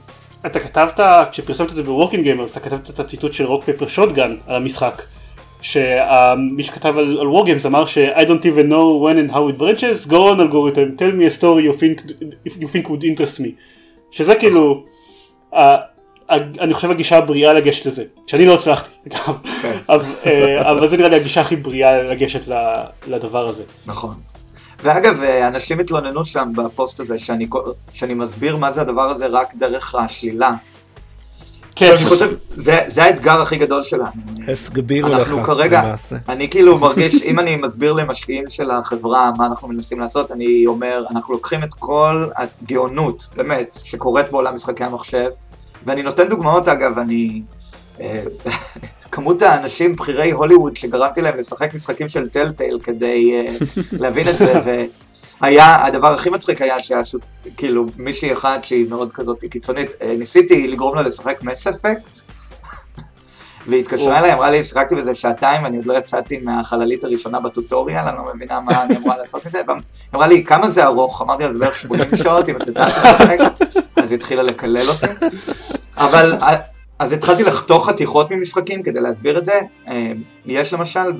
אתה 0.47 0.61
כתבת, 0.61 1.01
כשפרסמת 1.33 1.71
את 1.71 1.77
זה 1.77 1.83
בווקינג 1.83 2.23
גיימר, 2.25 2.45
אז 2.45 2.51
אתה 2.51 2.61
כתבת 2.61 2.91
את 2.91 3.01
הציטוט 3.01 3.33
של 3.33 3.45
רוק 3.45 3.65
פפר 3.65 3.87
שוטגן 3.89 4.37
על 4.47 4.57
המשחק. 4.57 5.03
שמי 5.63 6.63
שכתב 6.63 6.99
על, 6.99 7.19
על 7.21 7.29
ווגיימס 7.29 7.67
אמר 7.67 7.87
ש- 7.87 7.99
I 7.99 8.21
don't 8.21 8.43
even 8.45 8.69
know 8.71 9.03
when 9.03 9.29
and 9.29 9.33
how 9.33 9.37
it 9.57 9.61
branches, 9.61 10.11
go 10.11 10.15
on 10.15 10.41
algorithm, 10.41 10.97
tell 10.99 11.13
me 11.13 11.25
a 11.27 11.41
story 11.41 11.63
you 11.69 11.77
think, 11.81 12.13
if 12.49 12.53
you 12.63 12.67
think 12.67 12.89
would 12.89 13.03
interest 13.05 13.41
me. 13.41 13.49
שזה 14.11 14.35
כאילו, 14.35 14.85
ה- 15.57 15.96
אני 16.31 16.75
חושב 16.75 16.91
הגישה 16.91 17.19
הבריאה 17.19 17.53
לגשת 17.53 17.87
לזה, 17.87 18.05
שאני 18.27 18.47
לא 18.47 18.55
הצלחתי, 18.55 18.91
אגב, 19.09 19.39
כן. 19.63 19.79
אבל, 19.89 20.05
אה, 20.27 20.71
אבל 20.71 20.89
זה 20.89 20.97
נראה 20.97 21.09
לי 21.09 21.17
הגישה 21.17 21.41
הכי 21.41 21.57
בריאה 21.57 22.03
לגשת 22.03 22.55
לדבר 23.07 23.49
הזה. 23.49 23.63
נכון. 23.87 24.15
ואגב, 24.83 25.23
אה, 25.23 25.49
אנשים 25.49 25.81
התלוננו 25.81 26.25
שם 26.25 26.53
בפוסט 26.57 27.01
הזה 27.01 27.19
שאני, 27.19 27.49
שאני 27.93 28.15
מסביר 28.15 28.57
מה 28.57 28.71
זה 28.71 28.81
הדבר 28.81 29.11
הזה 29.11 29.27
רק 29.27 29.55
דרך 29.55 29.95
השלילה. 29.95 30.51
כן, 31.77 31.93
אני 31.99 32.05
חושב, 32.05 32.35
זה, 32.57 32.79
זה 32.87 33.05
האתגר 33.05 33.43
הכי 33.43 33.57
גדול 33.57 33.83
שלנו. 33.83 34.11
הסגבירו 34.53 35.09
לך, 35.09 35.19
אנחנו 35.19 35.45
כרגע, 35.45 35.83
למעשה. 35.85 36.17
אני 36.29 36.51
כאילו 36.51 36.79
מרגיש, 36.79 37.23
אם 37.29 37.39
אני 37.39 37.57
מסביר 37.57 37.93
למשקיעים 37.93 38.45
של 38.49 38.71
החברה 38.71 39.31
מה 39.39 39.47
אנחנו 39.47 39.69
מנסים 39.69 40.01
לעשות, 40.01 40.33
אני 40.33 40.67
אומר, 40.67 41.05
אנחנו 41.11 41.35
לוקחים 41.35 41.63
את 41.63 41.75
כל 41.75 42.27
הגאונות, 42.37 43.27
באמת, 43.37 43.79
שקורית 43.85 44.31
בעולם 44.31 44.55
משחקי 44.55 44.85
המחשב, 44.85 45.29
ואני 45.85 46.03
נותן 46.03 46.29
דוגמאות 46.29 46.69
אגב, 46.69 46.99
אני... 46.99 47.43
אה, 48.01 48.23
כמות 49.13 49.43
האנשים 49.43 49.93
בכירי 49.93 50.31
הוליווד 50.31 50.77
שגרמתי 50.77 51.23
להם 51.23 51.39
לשחק 51.39 51.75
משחקים 51.75 52.09
של 52.09 52.29
טלטייל 52.29 52.79
כדי 52.83 53.33
אה, 53.35 53.57
להבין 54.03 54.29
את 54.29 54.39
זה, 54.39 54.61
והיה, 55.41 55.87
הדבר 55.87 56.15
הכי 56.15 56.31
מצחיק 56.31 56.63
היה 56.63 56.81
שהיה 56.81 57.01
כאילו 57.57 57.87
מישהי 57.97 58.33
אחת 58.33 58.65
שהיא 58.65 58.89
מאוד 58.89 59.13
כזאת 59.13 59.45
קיצונית, 59.51 59.91
אה, 60.03 60.15
ניסיתי 60.19 60.67
לגרום 60.67 60.95
לה 60.95 61.03
לשחק 61.03 61.43
מס 61.43 61.67
אפקט, 61.67 62.21
והיא 63.69 63.81
התקשרה 63.81 64.19
אליי, 64.19 64.33
אמרה 64.33 64.51
לי, 64.51 64.65
שיחקתי 64.65 64.95
בזה 64.95 65.15
שעתיים, 65.15 65.67
אני 65.67 65.77
עוד 65.77 65.87
לא 65.87 65.99
יצאתי 65.99 66.39
מהחללית 66.39 67.05
הראשונה 67.05 67.41
בטוטוריאל, 67.41 68.05
אני 68.05 68.17
לא 68.17 68.35
מבינה 68.35 68.61
מה 68.61 68.83
אני 68.83 68.97
אמורה 68.97 69.17
לעשות 69.21 69.47
מזה. 69.47 69.59
היא 69.59 69.77
אמרה 70.15 70.27
לי, 70.27 70.45
כמה 70.45 70.71
זה 70.71 70.85
ארוך? 70.85 71.23
אמרתי 71.23 71.45
לה, 71.45 71.53
זה 71.53 71.59
בערך 71.59 71.77
80 71.77 72.17
שעות, 72.23 72.49
אם 72.49 72.57
את 72.57 72.67
יודעת 72.67 72.93
לשחק. 72.97 73.39
אז 73.97 74.11
היא 74.11 74.17
התחילה 74.17 74.43
לקלל 74.43 74.89
אותי. 74.89 75.07
אבל, 75.97 76.33
אז 76.99 77.13
התחלתי 77.13 77.43
לחתוך 77.43 77.89
חתיכות 77.89 78.31
ממשחקים 78.31 78.83
כדי 78.83 79.01
להסביר 79.01 79.39
את 79.39 79.45
זה. 79.45 79.61
אה, 79.89 80.13
יש 80.47 80.73
למשל, 80.73 81.13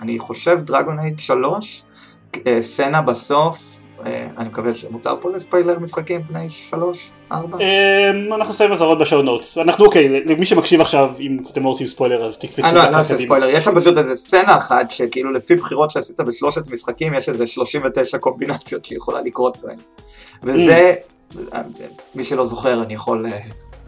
אני 0.00 0.18
חושב 0.18 0.58
דרגון 0.64 0.98
אייד 0.98 1.18
3, 1.18 1.82
אה, 2.46 2.62
סצנה 2.62 3.02
בסוף, 3.02 3.58
אה, 3.58 3.81
אני 4.38 4.48
מקווה 4.48 4.74
שמותר 4.74 5.14
פה 5.20 5.30
לספיילר 5.30 5.78
משחקים 5.78 6.22
בני 6.22 6.50
3, 6.50 7.10
4. 7.32 7.58
אמ, 7.58 8.32
אנחנו 8.32 8.52
נסיים 8.54 8.72
אזהרות 8.72 8.98
בשואו 8.98 9.22
נוטס. 9.22 9.58
אנחנו 9.58 9.84
אוקיי, 9.84 10.08
למי 10.24 10.46
שמקשיב 10.46 10.80
עכשיו, 10.80 11.14
אם 11.20 11.38
אתם 11.50 11.62
לא 11.64 11.68
רוצים 11.68 11.86
ספוילר 11.86 12.24
אז 12.24 12.38
תקפצו. 12.38 12.66
אני 12.66 12.74
לא, 12.74 12.84
אני 12.84 12.92
לא 12.92 12.96
אעשה 12.96 13.14
קדימה. 13.14 13.26
ספוילר, 13.26 13.48
יש 13.48 13.64
שם 13.64 13.80
פשוט 13.80 13.98
איזה 13.98 14.14
סצנה 14.16 14.56
אחת 14.58 14.90
שכאילו 14.90 15.32
לפי 15.32 15.54
בחירות 15.54 15.90
שעשית 15.90 16.20
בשלושת 16.20 16.68
משחקים 16.68 17.14
יש 17.14 17.28
איזה 17.28 17.46
39 17.46 18.18
קומבינציות 18.18 18.84
שיכולה 18.84 19.20
לקרות 19.20 19.58
בהן. 19.62 19.76
וזה, 20.42 20.94
מי 22.14 22.24
שלא 22.24 22.46
זוכר 22.46 22.82
אני 22.82 22.94
יכול, 22.94 23.26
אה, 23.26 23.38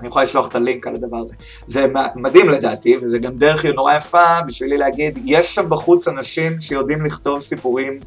אני 0.01 0.09
יכול 0.09 0.23
לשלוח 0.23 0.49
את 0.49 0.55
הלינק 0.55 0.87
על 0.87 0.95
הדבר 0.95 1.17
הזה. 1.17 1.35
זה 1.67 1.87
מדהים 2.15 2.49
לדעתי 2.49 2.97
וזה 2.97 3.19
גם 3.19 3.39
דרך 3.39 3.65
נורא 3.65 3.95
יפה 3.95 4.43
בשבילי 4.47 4.77
להגיד, 4.77 5.19
יש 5.25 5.55
שם 5.55 5.71
בחוץ 5.71 6.09
אנשים 6.09 6.61
שיודעים 6.61 7.05
לכתוב 7.05 7.41
סיפורים 7.41 7.99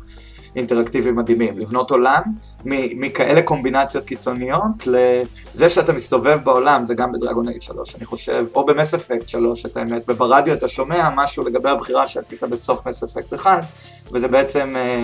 אינטראקטיביים 0.57 1.15
מדהימים, 1.15 1.59
לבנות 1.59 1.91
עולם 1.91 2.21
מכאלה 2.65 3.41
קומבינציות 3.41 4.05
קיצוניות 4.05 4.87
לזה 4.87 5.69
שאתה 5.69 5.93
מסתובב 5.93 6.39
בעולם, 6.43 6.85
זה 6.85 6.93
גם 6.93 7.11
בדרגון 7.11 7.49
אייד 7.49 7.61
3 7.61 7.95
אני 7.95 8.05
חושב, 8.05 8.45
או 8.55 8.65
במס 8.65 8.93
אפקט 8.93 9.27
3 9.29 9.65
את 9.65 9.77
האמת, 9.77 10.05
וברדיו 10.07 10.53
אתה 10.53 10.67
שומע 10.67 11.09
משהו 11.15 11.43
לגבי 11.43 11.69
הבחירה 11.69 12.07
שעשית 12.07 12.43
בסוף 12.43 12.87
מס 12.87 13.03
אפקט 13.03 13.33
1, 13.33 13.63
וזה 14.11 14.27
בעצם, 14.27 14.73
אה, 14.77 15.03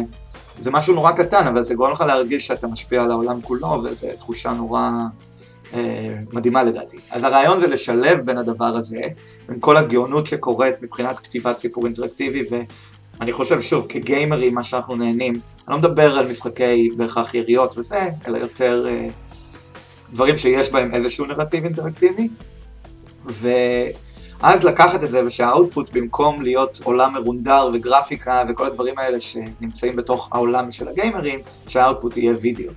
זה 0.60 0.72
משהו 0.72 0.94
נורא 0.94 1.12
קטן, 1.12 1.48
אבל 1.48 1.62
זה 1.62 1.76
גורם 1.76 1.92
לך 1.92 2.02
להרגיש 2.02 2.48
שאתה 2.48 2.68
משפיע 2.68 3.04
על 3.04 3.12
העולם 3.12 3.42
כולו, 3.42 3.84
וזו 3.84 4.08
תחושה 4.20 4.54
נורא 4.54 4.89
אה, 5.74 6.16
מדהימה 6.34 6.63
לדעתי. 6.63 6.98
אז 7.12 7.24
הרעיון 7.24 7.60
זה 7.60 7.68
לשלב 7.68 8.20
בין 8.26 8.38
הדבר 8.38 8.78
הזה, 8.78 9.02
בין 9.48 9.58
כל 9.60 9.78
הגאונות 9.78 10.26
שקורית 10.26 10.82
מבחינת 10.82 11.20
כתיבת 11.20 11.58
סיפור 11.58 11.86
אינטראקטיבי, 11.86 12.44
ואני 13.19 13.32
חושב 13.32 13.62
שוב, 13.62 13.86
כגיימרים, 13.89 14.56
מה 14.56 14.63
שאנחנו 14.63 14.95
נהנים, 14.95 15.34
אני 15.34 15.41
לא 15.67 15.78
מדבר 15.78 16.17
על 16.17 16.28
משחקי 16.28 16.89
בהכרח 16.97 17.34
יריות 17.34 17.78
וזה, 17.78 18.10
אלא 18.28 18.38
יותר 18.38 18.86
אה, 18.88 19.08
דברים 20.13 20.38
שיש 20.38 20.71
בהם 20.71 20.95
איזשהו 20.95 21.26
נרטיב 21.26 21.63
אינטראקטיבי, 21.63 22.30
ואז 23.26 24.63
לקחת 24.63 25.04
את 25.04 25.10
זה 25.10 25.26
ושהאוטפוט 25.26 25.89
במקום 25.93 26.41
להיות 26.41 26.80
עולם 26.84 27.13
מרונדר 27.13 27.69
וגרפיקה 27.73 28.43
וכל 28.49 28.65
הדברים 28.65 28.97
האלה 28.97 29.19
שנמצאים 29.19 29.95
בתוך 29.95 30.30
העולם 30.32 30.71
של 30.71 30.88
הגיימרים, 30.88 31.39
שה 31.68 31.84
output 31.84 32.18
יהיה 32.17 32.34
וידאו. 32.41 32.71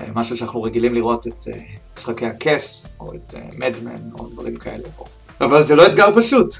אה, 0.00 0.06
משהו 0.14 0.36
שאנחנו 0.36 0.62
רגילים 0.62 0.94
לראות 0.94 1.26
את 1.26 1.44
אה, 1.52 1.60
משחקי 1.96 2.26
הכס, 2.26 2.86
או 3.00 3.14
את 3.14 3.34
מדמן, 3.56 4.10
או 4.18 4.28
דברים 4.28 4.56
כאלה. 4.56 4.88
אבל 5.40 5.62
זה 5.62 5.76
לא 5.76 5.86
אתגר 5.86 6.08
פשוט. 6.16 6.54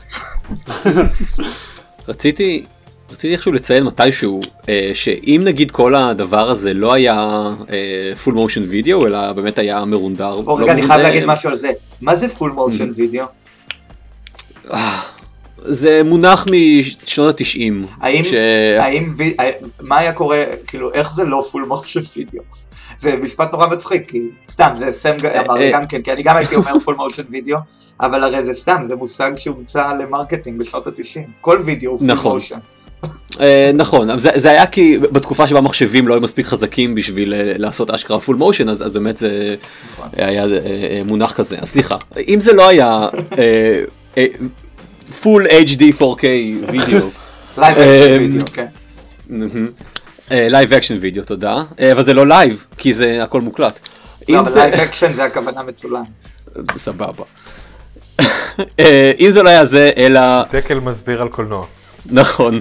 רציתי, 2.08 2.66
רציתי 3.10 3.32
איכשהו 3.32 3.52
לציין 3.52 3.84
מתישהו 3.84 4.40
אה, 4.68 4.90
שאם 4.94 5.40
נגיד 5.44 5.70
כל 5.70 5.94
הדבר 5.94 6.50
הזה 6.50 6.74
לא 6.74 6.92
היה 6.92 7.48
full 8.24 8.34
motion 8.34 8.62
video 8.68 9.06
אלא 9.06 9.32
באמת 9.32 9.58
היה 9.58 9.84
מרונדר. 9.84 10.32
או 10.32 10.42
לא 10.58 10.62
רגע, 10.62 10.72
אני 10.72 10.82
חייב 10.82 11.00
להגיד 11.00 11.24
משהו 11.24 11.50
על 11.50 11.56
זה. 11.56 11.70
מה 12.00 12.16
זה 12.16 12.28
full 12.28 12.50
motion 12.50 12.90
video? 12.96 13.24
אה, 14.72 15.00
זה 15.58 16.02
מונח 16.04 16.46
משנות 16.50 17.34
התשעים. 17.40 17.86
האם, 18.00 18.24
ש... 18.24 18.32
האם, 18.78 19.08
וי- 19.16 19.34
אה, 19.40 19.50
מה 19.80 19.98
היה 19.98 20.12
קורה, 20.12 20.44
כאילו, 20.66 20.92
איך 20.92 21.12
זה 21.14 21.24
לא 21.24 21.42
full 21.52 21.64
motion 21.68 22.00
video? 22.16 22.42
זה 22.98 23.16
משפט 23.16 23.52
נורא 23.52 23.66
מצחיק, 23.66 24.10
כי 24.10 24.20
סתם, 24.50 24.68
זה 24.74 24.92
סם 24.92 25.16
ג- 25.22 25.26
אמר 25.26 25.56
אה, 25.60 25.70
גם 25.72 25.86
כן, 25.86 26.02
כי 26.02 26.12
אני 26.12 26.22
גם 26.22 26.36
הייתי 26.36 26.54
אומר 26.56 26.78
full 26.84 26.94
motion 26.94 27.22
video, 27.30 27.58
אבל 28.00 28.24
הרי 28.24 28.42
זה 28.42 28.52
סתם, 28.52 28.80
זה 28.84 28.96
מושג 28.96 29.32
שהומצא 29.36 29.92
ל 30.00 30.06
marketing 30.06 30.58
בשנות 30.58 30.86
ה-90. 30.86 31.20
כל 31.40 31.58
וידאו 31.64 31.90
הוא 31.90 31.98
full 31.98 32.06
נכון. 32.08 32.32
motion. 32.34 32.54
אה, 32.54 32.75
נכון, 33.74 34.10
אבל 34.10 34.18
זה, 34.18 34.30
זה 34.34 34.50
היה 34.50 34.66
כי 34.66 34.98
בתקופה 34.98 35.46
שבה 35.46 35.60
מחשבים 35.60 36.08
לא 36.08 36.14
היו 36.14 36.20
מספיק 36.20 36.46
חזקים 36.46 36.94
בשביל 36.94 37.34
אה, 37.34 37.52
לעשות 37.56 37.90
אשכרה 37.90 38.20
full 38.20 38.36
motion 38.36 38.68
אז, 38.68 38.86
אז 38.86 38.92
באמת 38.94 39.16
זה 39.16 39.56
נכון. 39.92 40.08
היה 40.16 40.44
אה, 40.44 40.48
אה, 40.56 41.00
מונח 41.04 41.32
כזה. 41.32 41.56
אז 41.60 41.68
סליחה, 41.68 41.96
אם 42.28 42.40
זה 42.40 42.52
לא 42.52 42.68
היה 42.68 43.08
full 45.22 45.46
HD 45.46 45.82
4K 46.00 46.24
video. 46.72 47.08
live 47.58 47.78
action 47.78 48.18
video, 48.32 48.44
כן. 48.52 48.66
live 50.30 50.72
action 50.72 50.96
video 51.00 51.24
תודה 51.24 51.62
אה, 51.80 51.92
אבל 51.92 52.02
זה 52.04 52.14
לא 52.14 52.26
live 52.26 52.66
כי 52.78 52.92
זה 52.94 53.22
הכל 53.22 53.40
מוקלט. 53.40 53.80
לא, 54.28 54.38
אבל 54.40 54.48
זה- 54.50 54.58
live 54.58 54.74
action 54.74 55.12
זה 55.12 55.24
הכוונה 55.24 55.62
מצולם. 55.62 56.04
סבבה. 56.76 57.24
אה, 58.80 59.12
אם 59.20 59.30
זה 59.30 59.42
לא 59.42 59.48
היה 59.48 59.64
זה 59.64 59.90
אלא 59.96 60.20
דקל 60.52 60.80
מסביר 60.80 61.22
על 61.22 61.28
קולנוע. 61.28 61.66
נכון. 62.10 62.60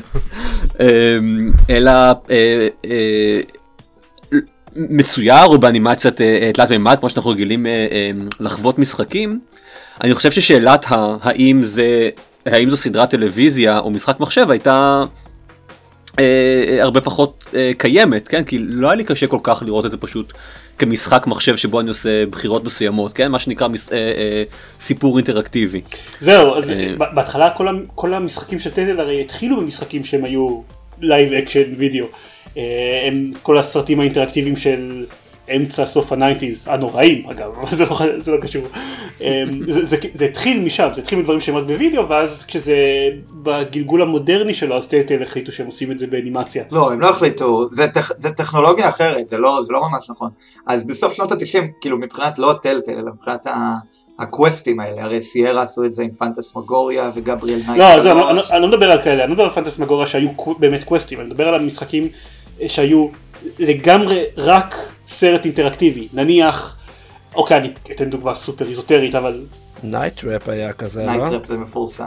אמ, 0.79 1.51
אלא 1.69 1.91
אה, 1.91 2.67
אה, 2.85 3.39
מצויר 4.75 5.45
או 5.45 5.57
באנימציה 5.57 6.11
אה, 6.21 6.51
תלת 6.53 6.69
מימד 6.69 6.99
כמו 6.99 7.09
שאנחנו 7.09 7.31
רגילים 7.31 7.65
לחוות 8.39 8.79
משחקים. 8.79 9.39
אני 10.03 10.15
חושב 10.15 10.31
ששאלת 10.31 10.85
האם 11.21 11.63
זה 11.63 12.09
האם 12.45 12.69
זו 12.69 12.77
סדרת 12.77 13.09
טלוויזיה 13.09 13.79
או 13.79 13.89
משחק 13.91 14.19
מחשב 14.19 14.51
הייתה 14.51 15.03
אה, 16.19 16.77
הרבה 16.81 17.01
פחות 17.01 17.45
אה, 17.55 17.71
קיימת 17.77 18.27
כן 18.27 18.43
כי 18.43 18.57
לא 18.59 18.87
היה 18.87 18.95
לי 18.95 19.03
קשה 19.03 19.27
כל 19.27 19.39
כך 19.43 19.63
לראות 19.65 19.85
את 19.85 19.91
זה 19.91 19.97
פשוט 19.97 20.33
כמשחק 20.79 21.27
מחשב 21.27 21.55
שבו 21.55 21.79
אני 21.79 21.89
עושה 21.89 22.25
בחירות 22.25 22.63
מסוימות 22.63 23.13
כן 23.13 23.31
מה 23.31 23.39
שנקרא 23.39 23.67
מס, 23.67 23.93
אה, 23.93 23.97
אה, 23.97 24.43
סיפור 24.79 25.17
אינטראקטיבי. 25.17 25.81
זהו, 26.19 26.55
אז 26.55 26.71
אה. 26.71 26.93
בהתחלה 26.97 27.49
כל 27.49 27.67
כל 27.95 28.13
המשחקים 28.13 28.59
של 28.59 28.71
Telltale 28.71 28.99
הרי 28.99 29.21
התחילו 29.21 29.61
במשחקים 29.61 30.03
שהם 30.03 30.25
היו 30.25 30.61
live 31.01 31.33
action 31.33 31.73
video. 31.77 32.05
אה, 32.57 33.03
הם 33.07 33.31
כל 33.41 33.57
הסרטים 33.57 33.99
האינטראקטיביים 33.99 34.55
של 34.55 35.05
אמצע 35.55 35.85
סוף 35.85 36.11
ה 36.11 36.17
nineties, 36.17 36.67
הנוראים 36.67 37.25
אגב, 37.29 37.51
אבל 37.59 37.71
זה 37.77 37.85
לא, 37.85 37.99
זה 38.17 38.31
לא 38.31 38.37
קשור. 38.41 38.63
אה, 39.21 39.43
זה, 39.67 39.85
זה, 39.85 39.97
זה 40.13 40.25
התחיל 40.25 40.63
משם, 40.63 40.89
זה 40.93 41.01
התחיל 41.01 41.19
מדברים 41.19 41.39
שהם 41.39 41.55
רק 41.55 41.63
בווידאו, 41.63 42.09
ואז 42.09 42.45
כשזה 42.47 42.75
בגלגול 43.43 44.01
המודרני 44.01 44.53
שלו, 44.53 44.77
אז 44.77 44.87
Telltale 44.87 45.21
החליטו 45.21 45.51
שהם 45.51 45.65
עושים 45.65 45.91
את 45.91 45.99
זה 45.99 46.07
באנימציה. 46.07 46.63
לא, 46.71 46.91
הם 46.91 46.99
לא 46.99 47.09
החליטו, 47.09 47.67
זה, 47.71 47.87
טכ... 47.87 48.11
זה 48.17 48.29
טכנולוגיה 48.29 48.89
אחרת, 48.89 49.29
זה 49.29 49.37
לא, 49.37 49.59
זה 49.63 49.73
לא 49.73 49.81
ממש 49.81 50.09
נכון. 50.09 50.29
אז 50.67 50.87
בסוף 50.87 51.13
שנות 51.13 51.31
ה-90, 51.31 51.67
כאילו 51.81 51.97
מבחינת 51.97 52.39
לא 52.39 52.51
ה 52.51 52.56
Telltale, 52.56 52.93
אלא 52.93 53.11
מבחינת 53.13 53.47
ה... 53.47 53.75
הקווסטים 54.19 54.79
האלה, 54.79 55.03
הרי 55.03 55.21
Sierra 55.21 55.61
עשו 55.61 55.85
את 55.85 55.93
זה 55.93 56.03
עם 56.03 56.11
Phantasmagoria 56.11 57.11
ו 57.15 57.21
Gabriel 57.21 57.61
Knight. 57.67 57.79
לא, 58.05 58.29
אני, 58.29 58.61
לא- 58.61 58.67
מדבר 58.67 58.91
על 58.91 59.01
כאלה, 59.01 59.23
אני 59.23 59.29
לא 59.29 59.35
מדבר 59.35 59.43
על 59.43 59.49
Phantasmagoria 59.49 60.07
שהיו 60.07 60.29
באמת 60.59 60.83
קווסטים, 60.83 61.19
אני 61.19 61.29
מדבר 61.29 61.47
על 61.47 61.55
המשחקים 61.55 62.09
אה, 62.61 62.69
שהיו 62.69 63.07
לגמרי 63.59 64.23
רק 64.37 64.75
סרט 65.07 65.45
אינטראקטיבי, 65.45 66.07
נניח, 66.13 66.77
אוקיי, 67.35 67.57
אני 67.57 67.69
אתן 67.91 68.09
דוגמה 68.09 68.35
סופר 68.35 68.65
איזוטרית, 68.69 69.15
אבל 69.15 69.41
Night 69.83 70.20
Trap 70.20 70.49
היה 70.49 70.73
כזה, 70.73 71.05
לא? 71.05 71.11
Night 71.11 71.30
Trap 71.30 71.45
זה 71.45 71.57
מפורסם. 71.57 72.05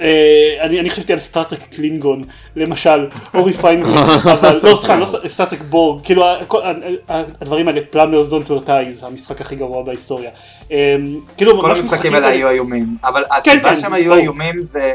אה, 0.00 0.56
אני, 0.60 0.80
אני 0.80 0.90
חשבתי 0.90 1.12
על 1.12 1.18
Star 1.18 1.40
Trek 1.40 1.62
Klingon, 1.62 2.22
למשל, 2.56 3.06
אורי 3.34 3.52
פיינגרין, 3.52 3.96
אבל 4.34 4.60
לא, 4.62 4.74
סליחה, 4.76 4.96
לא 4.96 5.06
Star 5.26 5.43
Trek 5.43 5.60
Borg, 5.62 6.04
כאילו 6.04 6.24
כל- 6.48 6.62
הדברים 7.08 7.68
האלה, 7.68 7.80
Plumbers 7.90 8.28
Don't 8.28 8.50
Wear 8.50 8.73
Ties, 8.73 9.02
המשחק 9.04 9.40
הכי 9.40 9.56
גרוע 9.56 9.82
בהיסטוריה. 9.82 10.30
אה, 10.72 10.96
כאילו, 11.36 11.60
כל 11.60 11.70
המשחקים 11.70 11.86
משחקים 11.86 12.14
האלה 12.14 12.28
היו 12.28 12.48
איומים, 12.50 12.96
אבל 13.04 13.24
כן, 13.44 13.50
הסיבה 13.52 13.70
כן, 13.74 13.80
שהם 13.80 13.92
היו. 13.92 14.14
איומים 14.14 14.64
זה... 14.64 14.92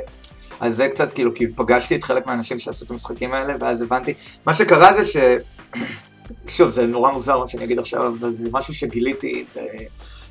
אז 0.60 0.76
זה 0.76 0.88
קצת 0.88 1.14
כאילו, 1.14 1.34
כי 1.36 1.48
פגשתי 1.48 1.96
את 1.96 2.04
חלק 2.04 2.28
מהאנשים 2.28 2.60
שעשו 2.60 2.86
את 2.86 2.92
המשחקים 2.92 3.34
האלה, 3.34 3.54
ואז 3.60 3.82
הבנתי. 3.82 4.14
מה 4.46 4.54
שקרה 4.54 4.94
זה 4.94 5.06
ש... 5.06 5.18
שוב, 6.48 6.70
זה 6.70 6.86
נורא 6.86 7.12
מוזר 7.12 7.40
מה 7.40 7.48
שאני 7.48 7.64
אגיד 7.64 7.80
עכשיו, 7.80 8.08
אבל 8.08 8.32
זה 8.32 8.50
משהו 8.52 8.74
שגיליתי, 8.74 9.46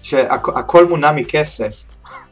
שהכל 0.02 0.88
מונע 0.88 1.12
מכסף. 1.12 1.82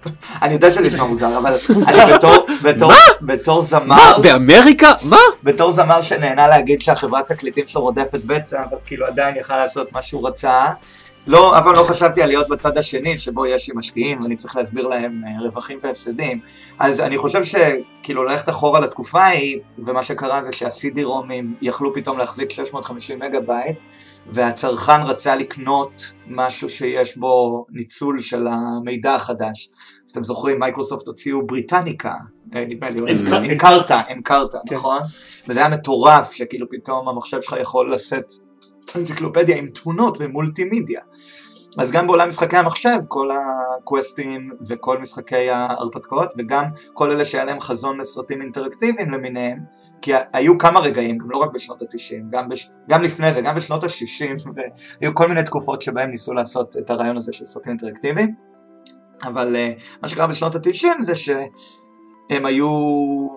אני 0.43 0.55
יודע 0.55 0.71
שזה 0.71 0.81
נשמע 0.81 1.05
מוזר, 1.05 1.39
אבל 1.39 1.57
אני 1.89 2.15
בתור, 2.15 2.47
בתור, 2.65 2.93
בתור 3.21 3.59
מה? 3.59 3.65
זמר, 3.65 4.19
באמריקה? 4.23 4.93
מה? 5.03 5.19
בתור 5.43 5.73
זמר 5.73 6.03
שנהנה 6.03 6.49
להגיד 6.49 6.81
שהחברת 6.81 7.27
תקליטים 7.33 7.67
שלו 7.67 7.81
רודפת 7.83 8.25
בצע, 8.25 8.65
אבל 8.71 8.77
כאילו 8.87 9.07
עדיין 9.07 9.37
יכל 9.37 9.57
לעשות 9.57 9.93
מה 9.93 10.03
שהוא 10.03 10.29
רצה. 10.29 10.65
לא, 11.29 11.59
אבל 11.59 11.73
לא 11.73 11.83
חשבתי 11.83 12.23
על 12.23 12.29
להיות 12.29 12.49
בצד 12.49 12.79
השני, 12.79 13.19
שבו 13.19 13.47
יש 13.47 13.69
לי 13.69 13.75
משקיעים 13.77 14.19
ואני 14.23 14.37
צריך 14.37 14.57
להסביר 14.57 14.87
להם 14.87 15.23
אה, 15.27 15.43
רווחים 15.43 15.79
והפסדים. 15.83 16.41
אז 16.79 17.01
אני 17.01 17.19
חושב 17.19 17.43
שכאילו 17.45 18.25
ללכת 18.25 18.49
אחורה 18.49 18.81
לתקופה 18.81 19.21
ההיא, 19.21 19.59
ומה 19.79 20.03
שקרה 20.03 20.45
זה 20.45 20.53
שה-CD 20.53 21.05
רומים 21.05 21.55
יכלו 21.61 21.95
פתאום 21.95 22.19
להחזיק 22.19 22.51
650 22.51 23.19
מגה 23.19 23.41
בייט, 23.41 23.79
והצרכן 24.27 25.03
רצה 25.03 25.37
לקנות 25.37 26.13
משהו 26.27 26.69
שיש 26.69 27.17
בו 27.17 27.65
ניצול 27.71 28.21
של 28.21 28.47
המידע 28.47 29.15
החדש. 29.15 29.71
אז 30.07 30.11
אתם 30.11 30.23
זוכרים, 30.23 30.59
מייקרוסופט 30.59 31.07
הוציאו 31.07 31.47
בריטניקה, 31.47 32.13
אה, 32.55 32.65
נדמה 32.69 32.91
לי, 32.91 33.01
Encarta, 33.53 34.01
Encarta, 34.11 34.59
כן. 34.69 34.75
נכון? 34.75 35.03
וזה 35.49 35.61
היה 35.61 35.69
מטורף, 35.69 36.33
שכאילו 36.33 36.67
פתאום 36.71 37.09
המחשב 37.09 37.41
שלך 37.41 37.57
יכול 37.61 37.95
לשאת 37.95 38.33
אנציקלופדיה 38.97 39.57
עם 39.57 39.67
תמונות 39.67 40.19
ומולטימדיה. 40.21 41.01
אז 41.79 41.93
גם 41.93 42.07
בעולם 42.07 42.29
משחקי 42.29 42.57
המחשב, 42.57 42.99
כל 43.09 43.29
הקווסטים 43.31 44.51
וכל 44.69 44.99
משחקי 44.99 45.51
ההרפתקאות, 45.51 46.35
וגם 46.39 46.65
כל 46.95 47.11
אלה 47.11 47.25
שהיה 47.25 47.45
להם 47.45 47.61
חזון 47.61 48.01
לסרטים 48.01 48.43
אינטראקטיביים 48.43 49.11
למיניהם, 49.11 49.59
כי 50.03 50.13
היו 50.33 50.59
כמה 50.59 50.81
רגעים, 50.81 51.19
גם 51.19 51.31
לא 51.31 51.39
רק 51.39 51.51
בשנות 51.53 51.83
ה-90, 51.83 52.15
גם, 52.31 52.49
בש... 52.49 52.71
גם 52.89 53.03
לפני 53.03 53.33
זה, 53.33 53.41
גם 53.41 53.55
בשנות 53.55 53.85
ה-60, 53.85 54.49
והיו 55.01 55.15
כל 55.15 55.29
מיני 55.29 55.43
תקופות 55.43 55.83
שבהם 55.83 56.11
ניסו 56.11 56.35
לעשות 56.35 56.77
את 56.77 56.91
הרעיון 56.91 57.17
הזה 57.17 57.33
של 57.33 57.45
סרטים 57.45 57.71
אינטראקטיביים, 57.71 58.35
אבל 59.23 59.57
uh, 59.57 59.83
מה 60.03 60.09
שקרה 60.09 60.27
בשנות 60.27 60.55
ה-90 60.55 60.87
זה 61.01 61.17
שהם 62.29 62.47
היו 62.47 62.69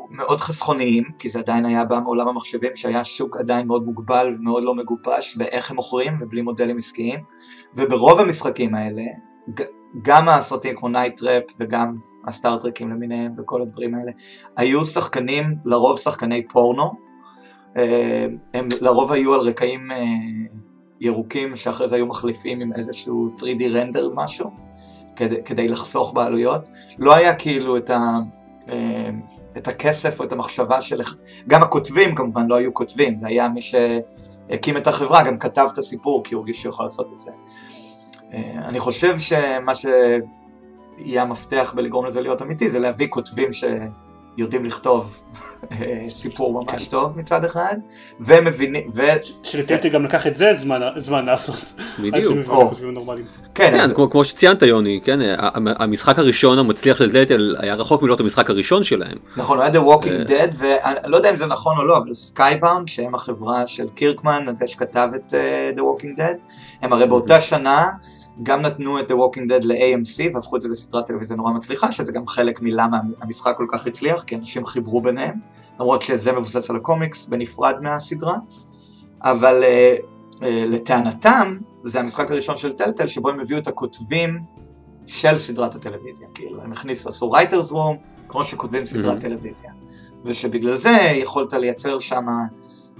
מאוד 0.10 0.42
חסכוניים, 0.42 1.04
כי 1.20 1.30
זה 1.30 1.40
עדיין 1.40 1.66
היה 1.66 1.86
בא 1.86 2.00
מעולם 2.00 2.28
המחשבים, 2.28 2.72
שהיה 2.76 3.04
שוק 3.04 3.38
עדיין 3.38 3.68
מאוד 3.68 3.86
מוגבל 3.86 4.34
ומאוד 4.38 4.64
לא 4.64 4.76
מגובש 4.76 5.36
באיך 5.38 5.70
הם 5.70 5.76
מוכרים 5.76 6.14
ובלי 6.22 6.42
מודלים 6.42 6.78
עסקיים, 6.78 7.20
וברוב 7.76 8.20
המשחקים 8.20 8.76
האלה, 8.76 9.04
גם 10.02 10.30
הסרטים 10.30 10.76
כמו 10.76 10.90
Night 10.90 11.20
Trap 11.20 11.44
וגם 11.60 11.96
ה 12.28 12.34
Star 12.34 12.56
Trekים 12.56 12.90
למיניהם 12.90 13.32
וכל 13.38 13.62
הדברים 13.62 13.96
האלה, 13.96 14.12
היו 14.58 14.86
שחקנים, 14.86 15.44
לרוב 15.66 16.00
שחקני 16.00 16.48
פורנו, 16.48 16.92
אה, 17.78 18.26
הם 18.54 18.68
לרוב 18.82 19.12
היו 19.12 19.34
על 19.34 19.40
רקעים 19.40 19.92
אה, 19.92 20.04
ירוקים 21.00 21.56
שאחרי 21.56 21.88
זה 21.88 21.96
היו 21.96 22.06
מחליפים 22.06 22.62
עם 22.62 22.74
איזשהו 22.74 23.28
3D 23.40 23.64
render 23.70 24.10
משהו, 24.16 24.50
כדי, 25.16 25.44
כדי 25.44 25.68
לחסוך 25.68 26.14
בעלויות. 26.14 26.68
לא 27.00 27.16
היה 27.16 27.36
כאילו 27.36 27.78
את, 27.78 27.90
ה, 27.90 28.00
את 29.58 29.68
הכסף 29.68 30.20
או 30.20 30.26
את 30.26 30.32
המחשבה 30.32 30.82
של... 30.82 31.02
גם 31.48 31.64
הכותבים 31.64 32.16
כמובן 32.16 32.48
לא 32.48 32.56
היו 32.56 32.74
כותבים, 32.74 33.20
זה 33.20 33.28
היה 33.28 33.50
מי 33.50 33.62
שהקים 33.62 34.78
את 34.78 34.88
החברה, 34.88 35.24
גם 35.24 35.38
כתב 35.38 35.68
את 35.74 35.78
הסיפור 35.78 36.24
כי 36.24 36.36
הוא 36.36 36.42
הרגיש 36.42 36.62
שיכול 36.62 36.86
לעשות 36.86 37.08
את 37.16 37.20
זה. 37.20 37.32
אה, 38.34 38.68
אני 38.68 38.80
חושב 38.80 39.18
שמה 39.18 39.74
שיהיה 39.76 41.22
המפתח 41.22 41.74
בלגרום 41.76 42.06
לזה 42.06 42.22
להיות 42.22 42.42
אמיתי 42.42 42.70
זה 42.70 42.80
להביא 42.80 43.08
כותבים 43.10 43.50
שיודעים 44.38 44.66
לכתוב 44.66 45.20
אה, 45.72 45.78
סיפור 46.10 46.64
ממש 46.64 46.88
טוב 46.88 47.18
מצד 47.18 47.46
אחד, 47.46 47.76
ומבינים, 48.20 48.90
ו... 48.94 49.02
של 49.44 49.56
Telltale 49.56 49.90
גם 49.90 50.04
לקח 50.06 50.28
את 50.28 50.36
זה 50.36 50.54
זמן- 50.54 50.82
זמן 50.98 51.26
לעשות. 51.26 51.74
בדיוק. 52.00 52.38
או. 52.48 52.72
כן, 53.56 53.72
כן, 53.72 53.80
אז- 53.80 53.94
כמו, 53.94 54.10
כמו 54.10 54.24
שציינת 54.24 54.62
יוני, 54.62 55.00
כן, 55.04 55.20
ה- 55.22 55.36
ה- 55.40 55.50
המשחק 55.84 56.20
הראשון 56.20 56.60
המצליח 56.60 56.98
של 56.98 57.12
Telltale 57.12 57.56
היה 57.60 57.76
רחוק 57.76 58.02
מלהיות 58.02 58.20
המשחק 58.20 58.50
הראשון 58.50 58.84
שלהם. 58.84 59.18
נכון, 59.38 59.58
הוא 59.58 59.64
היה 59.64 59.74
The 59.74 59.86
Walking 59.86 60.12
אה. 60.32 60.46
Dead, 60.46 60.56
ואני 60.58 60.96
לא 61.06 61.18
יודע 61.18 61.30
אם 61.30 61.36
זה 61.36 61.46
נכון 61.46 61.78
או 61.78 61.84
לא, 61.84 61.98
אבל 61.98 62.14
Skybound, 62.14 62.88
שהם 62.88 63.16
החברה 63.16 63.68
של 63.68 63.88
קירקמן, 63.96 64.46
זה 64.56 64.68
שכתב 64.68 65.10
את 65.16 65.34
אה, 65.34 65.72
The 65.76 65.80
Walking 65.80 66.18
Dead, 66.20 66.38
הם 66.82 66.94
הרי 66.94 67.08
באותה 67.08 67.40
שנה 67.40 67.88
גם 68.44 68.62
נתנו 68.62 69.00
את 69.00 69.12
The 69.12 69.14
Walking 69.14 69.42
Dead 69.50 69.68
ל-AMC, 69.68 70.36
והפכו 70.36 70.56
את 70.56 70.62
זה 70.62 70.70
לסדרת 70.70 71.06
טלוויזיה 71.06 71.38
נורא 71.38 71.52
מצליחה, 71.52 71.92
שזה 71.92 72.12
גם 72.12 72.28
חלק 72.28 72.62
מלמה 72.62 73.00
המשחק 73.22 73.54
כל 73.58 73.66
כך 73.72 73.88
הצליח, 73.88 74.24
כי 74.24 74.36
אנשים 74.36 74.66
חיברו 74.66 75.02
ביניהם, 75.02 75.36
למרות 75.80 76.02
שזה 76.02 76.32
מבוסס 76.32 76.70
על 76.70 76.76
הקומיקס 76.76 77.26
בנפרד 77.26 77.76
מהסדרה, 77.82 78.38
אבל 79.22 79.64
אה, 79.64 79.96
אה, 80.44 80.66
לטענתם, 80.68 81.58
זה 81.84 82.00
המשחק 82.00 82.32
הראשון 82.32 82.58
של 82.58 82.74
טלטל, 82.74 83.08
שבו 83.08 83.30
הם 83.30 83.40
הביאו 83.40 83.60
את 83.60 83.68
הכותבים 83.68 84.40
של 85.08 85.38
סדרת 85.38 85.76
הטלוויזיה, 85.76 86.28
כאילו, 86.34 86.62
הם 86.62 86.72
הכניסו, 86.72 87.10
עשו 87.10 87.32
writers 87.36 87.72
room, 87.72 87.96
כמו 88.28 88.44
שכותבים 88.44 88.86
סדרת 88.86 89.18
Mhm. 89.18 89.22
טלוויזיה. 89.22 89.72
ושבגלל 90.26 90.76
זה 90.76 90.98
יכולת 91.14 91.54
לייצר 91.54 92.00
שם 92.00 92.26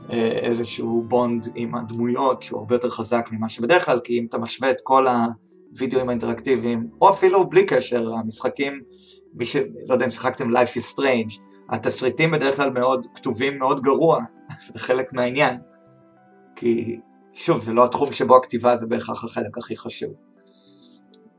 איזשהו 0.10 1.04
בונד 1.08 1.48
עם 1.56 1.76
הדמויות 1.76 2.42
שהוא 2.42 2.60
הרבה 2.60 2.76
יותר 2.76 2.90
חזק 2.90 3.30
ממה 3.32 3.50
שבדרך 3.50 3.86
כלל, 3.86 4.00
כי 4.04 4.20
אם 4.20 4.26
אתה 4.30 4.38
משווה 4.38 4.72
את 4.72 4.78
כל 4.84 5.06
הווידאוים 5.08 6.10
האינטראקטיביים, 6.10 6.88
או 7.02 7.10
אפילו 7.10 7.50
בלי 7.50 7.66
קשר, 7.66 8.14
המשחקים, 8.14 8.82
מי 9.34 9.46
ש... 9.46 9.56
לא 9.88 9.94
יודע 9.94 10.06
אם 10.06 10.10
שיחקתם 10.10 10.50
Life 10.50 10.78
is 10.78 10.98
Strange, 10.98 11.40
התסריטים 11.70 12.32
בדרך 12.32 12.56
כלל 12.56 12.70
מאוד 12.70 13.08
כתובים 13.16 13.60
מאוד 13.60 13.82
גרוע, 13.82 14.20
זה 14.74 14.80
חלק 14.80 15.14
מהעניין. 15.14 15.58
כי 16.56 17.00
שוב, 17.34 17.62
זה 17.62 17.74
לא 17.74 17.86
התחום 17.86 18.12
שבו 18.12 18.36
הכתיבה 18.36 18.76
זה 18.76 18.88
בהכרח 18.88 19.24
החלק 19.24 19.58
הכי 19.58 19.78
חשוב. 19.78 20.14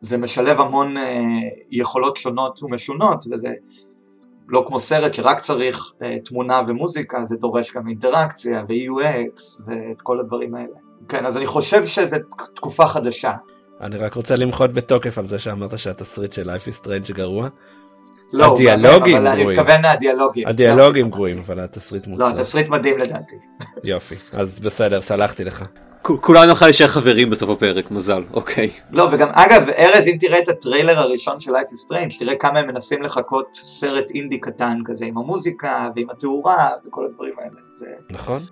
זה 0.01 0.19
משלב 0.19 0.61
המון 0.61 0.97
אה, 0.97 1.21
יכולות 1.71 2.17
שונות 2.17 2.63
ומשונות, 2.63 3.25
וזה 3.31 3.53
לא 4.49 4.65
כמו 4.67 4.81
סרט 4.81 5.15
שרק 5.15 5.41
צריך 5.41 5.93
אה, 6.03 6.19
תמונה 6.25 6.61
ומוזיקה, 6.67 7.23
זה 7.23 7.37
דורש 7.37 7.73
גם 7.73 7.89
אינטראקציה 7.89 8.63
ו-UX 8.69 9.63
ואת 9.67 10.01
כל 10.03 10.21
הדברים 10.21 10.55
האלה. 10.55 10.77
כן, 11.09 11.27
אז 11.27 11.37
אני 11.37 11.47
חושב 11.47 11.87
שזו 11.87 12.17
תקופה 12.55 12.87
חדשה. 12.87 13.33
אני 13.81 13.97
רק 13.97 14.15
רוצה 14.15 14.37
למחות 14.37 14.73
בתוקף 14.73 15.19
על 15.19 15.27
זה 15.27 15.39
שאמרת 15.39 15.79
שהתסריט 15.79 16.33
של 16.33 16.51
Life 16.51 16.69
is 16.69 16.85
Strange 16.85 17.13
גרוע. 17.13 17.49
לא, 18.33 18.53
הדיאלוגים 18.55 19.17
אבל 19.17 19.27
אני 19.27 19.43
גרועים. 19.43 19.61
מתכוון 19.61 19.85
הדיאלוגים. 19.85 20.49
הדיאלוגים 20.49 21.11
גרועים 21.11 21.39
אבל 21.39 21.61
התסריט 21.61 22.07
לא, 22.07 22.13
מוצלח. 22.13 22.29
התסריט 22.29 22.69
מדהים 22.69 22.99
לדעתי. 22.99 23.35
יופי 23.85 24.15
אז 24.33 24.61
בסדר 24.61 25.01
סלחתי 25.01 25.45
לך. 25.45 25.63
כולנו 26.03 26.47
נוכל 26.47 26.65
להישאר 26.67 26.87
חברים 26.87 27.31
בסוף 27.31 27.51
הפרק, 27.51 27.91
מזל, 27.91 28.23
אוקיי. 28.33 28.71
לא, 28.91 29.09
וגם 29.13 29.29
אגב, 29.33 29.69
ארז, 29.69 30.07
אם 30.07 30.17
תראה 30.21 30.39
את 30.39 30.49
הטריילר 30.49 30.99
הראשון 30.99 31.41
של 31.41 31.51
Life 31.51 31.71
is 31.73 31.93
Strange, 31.93 32.19
תראה 32.19 32.35
כמה 32.35 32.59
הם 32.59 32.67
מנסים 32.67 33.03
לחכות 33.03 33.59
סרט 33.63 34.11
אינדי 34.15 34.39
קטן 34.39 34.79
כזה, 34.85 35.05
עם 35.05 35.19
המוזיקה 35.19 35.89
ועם 35.97 36.11
התאורה 36.11 36.71
וכל 36.87 37.05
הדברים 37.05 37.35
האלה. 37.39 37.61
זה... 37.79 37.87
נכון? 38.11 38.43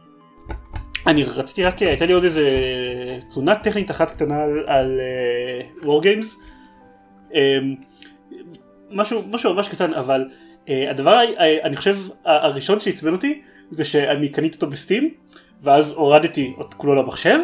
אני 1.06 1.24
רציתי 1.24 1.64
רק, 1.64 1.78
הייתה 1.78 2.06
לי 2.06 2.12
עוד 2.12 2.24
איזה 2.24 2.48
תלונה 3.30 3.54
טכנית 3.54 3.90
אחת 3.90 4.10
קטנה 4.10 4.42
על, 4.42 4.64
על 4.66 5.00
uh, 5.80 5.84
Wargames. 5.84 6.26
Um, 7.30 7.34
משהו, 8.90 9.22
משהו 9.30 9.54
ממש 9.54 9.68
קטן, 9.68 9.94
אבל 9.94 10.24
uh, 10.66 10.70
הדבר, 10.90 11.20
uh, 11.36 11.40
אני 11.64 11.76
חושב, 11.76 11.96
הראשון 12.24 12.80
שעצבן 12.80 13.12
אותי, 13.12 13.42
זה 13.70 13.84
שאני 13.84 14.28
קניתי 14.28 14.54
אותו 14.54 14.66
בסטים, 14.66 15.14
ואז 15.62 15.92
הורדתי 15.92 16.54
את 16.60 16.74
כולו 16.74 16.94
למחשב, 16.94 17.38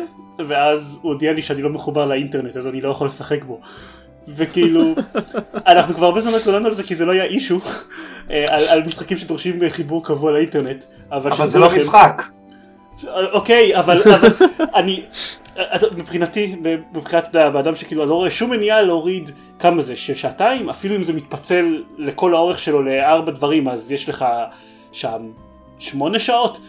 ואז 0.46 0.98
הוא 1.02 1.12
הודיע 1.12 1.32
לי 1.32 1.42
שאני 1.42 1.62
לא 1.62 1.70
מחובר 1.70 2.06
לאינטרנט, 2.06 2.56
אז 2.56 2.66
אני 2.66 2.80
לא 2.80 2.88
יכול 2.90 3.06
לשחק 3.06 3.44
בו. 3.44 3.60
וכאילו, 4.28 4.94
אנחנו 5.66 5.94
כבר 5.94 6.06
הרבה 6.06 6.20
זמן 6.20 6.34
התלוננו 6.34 6.66
על 6.68 6.74
זה 6.74 6.82
כי 6.82 6.94
זה 6.96 7.04
לא 7.04 7.12
היה 7.12 7.24
אישו, 7.24 7.58
על, 8.28 8.64
על 8.68 8.82
משחקים 8.86 9.16
שדורשים 9.16 9.60
חיבור 9.68 10.04
קבוע 10.04 10.32
לאינטרנט. 10.32 10.84
אבל, 11.12 11.30
אבל 11.32 11.46
זה 11.46 11.58
לא 11.58 11.66
לכם- 11.66 11.76
משחק. 11.76 12.22
אוקיי, 13.32 13.78
אבל, 13.78 14.02
אבל 14.02 14.28
אני, 14.80 15.02
מבחינתי, 15.96 16.56
מבחינת 16.92 17.34
האדם 17.36 17.74
שכאילו 17.74 18.02
אני 18.02 18.10
לא 18.10 18.14
רואה 18.14 18.30
שום 18.30 18.50
מניעה 18.50 18.82
להוריד 18.82 19.30
כמה 19.58 19.82
זה, 19.82 19.96
ששעתיים, 19.96 20.68
אפילו 20.70 20.96
אם 20.96 21.02
זה 21.02 21.12
מתפצל 21.12 21.82
לכל 21.98 22.34
האורך 22.34 22.58
שלו 22.58 22.82
לארבע 22.82 23.32
דברים, 23.32 23.68
אז 23.68 23.92
יש 23.92 24.08
לך 24.08 24.24
שם 24.92 25.22
שמונה 25.78 26.18
שעות, 26.18 26.60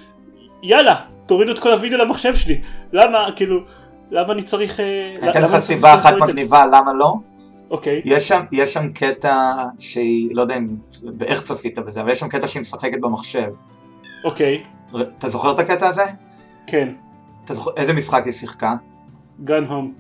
יאללה, 0.63 0.95
תורידו 1.25 1.51
את 1.51 1.59
כל 1.59 1.71
הוידאו 1.71 1.97
למחשב 1.97 2.35
שלי, 2.35 2.61
למה, 2.93 3.27
כאילו, 3.35 3.59
למה 4.11 4.33
אני 4.33 4.43
צריך... 4.43 4.79
אה, 4.79 5.15
אני 5.21 5.29
אתן 5.29 5.41
לך 5.41 5.59
סיבה 5.59 5.95
אחת 5.95 6.13
מגניבה 6.21 6.65
למה 6.65 6.93
לא. 6.93 7.15
אוקיי, 7.69 8.01
יש 8.05 8.27
שם, 8.27 8.39
יש 8.51 8.73
שם 8.73 8.89
קטע 8.93 9.53
שהיא, 9.79 10.35
לא 10.35 10.41
יודע 10.41 10.57
אם, 10.57 10.67
באיך 11.03 11.41
צפית 11.41 11.79
בזה, 11.79 12.01
אבל 12.01 12.11
יש 12.11 12.19
שם 12.19 12.27
קטע 12.27 12.47
שהיא 12.47 12.61
משחקת 12.61 12.99
במחשב. 13.01 13.49
אוקיי, 14.23 14.63
אתה 15.17 15.29
זוכר 15.29 15.51
את 15.51 15.59
הקטע 15.59 15.87
הזה? 15.87 16.05
כן, 16.67 16.89
זוכר, 17.47 17.71
איזה 17.77 17.93
משחק 17.93 18.25
היא 18.25 18.33
שיחקה? 18.33 18.75
Gone 19.43 19.65
Home, 19.65 19.93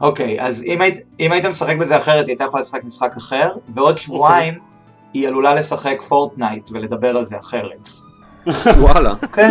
אוקיי, 0.00 0.40
אז 0.40 0.62
אם 0.62 0.80
היית, 0.80 1.00
אם 1.20 1.32
היית 1.32 1.46
משחק 1.46 1.76
בזה 1.76 1.96
אחרת, 1.96 2.24
היא 2.24 2.32
הייתה 2.32 2.44
יכולה 2.44 2.60
לשחק 2.60 2.84
משחק 2.84 3.16
אחר, 3.16 3.52
ועוד 3.68 3.98
שבועיים 3.98 4.54
היא 5.14 5.28
עלולה 5.28 5.54
לשחק 5.54 6.02
Fortnite 6.02 6.68
ולדבר 6.72 7.16
על 7.16 7.24
זה 7.24 7.38
אחרת. 7.38 7.88
וואלה. 8.80 9.14
כן. 9.32 9.50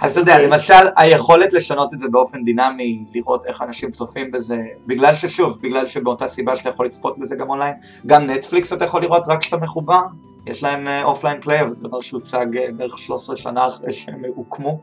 אז 0.00 0.10
אתה 0.10 0.20
יודע, 0.20 0.42
למשל, 0.42 0.74
היכולת 0.96 1.52
לשנות 1.52 1.94
את 1.94 2.00
זה 2.00 2.08
באופן 2.08 2.44
דינמי, 2.44 3.04
לראות 3.14 3.46
איך 3.46 3.62
אנשים 3.62 3.90
צופים 3.90 4.30
בזה, 4.30 4.62
בגלל 4.86 5.14
ששוב, 5.14 5.58
בגלל 5.60 5.86
שבאותה 5.86 6.26
סיבה 6.26 6.56
שאתה 6.56 6.68
יכול 6.68 6.86
לצפות 6.86 7.18
בזה 7.18 7.36
גם 7.36 7.50
אונליין, 7.50 7.74
גם 8.06 8.30
נטפליקס 8.30 8.72
אתה 8.72 8.84
יכול 8.84 9.02
לראות 9.02 9.22
רק 9.28 9.40
כשאתה 9.40 9.56
מחובר, 9.56 10.02
יש 10.46 10.62
להם 10.62 10.88
offline 11.04 11.40
play, 11.40 11.60
אבל 11.60 11.72
זה 11.72 11.80
דבר 11.82 12.00
שהוצג 12.00 12.46
אה, 12.56 12.66
בערך 12.76 12.98
13 12.98 13.36
שנה 13.36 13.66
אחרי 13.66 13.92
שהם 13.92 14.22
הוקמו, 14.34 14.80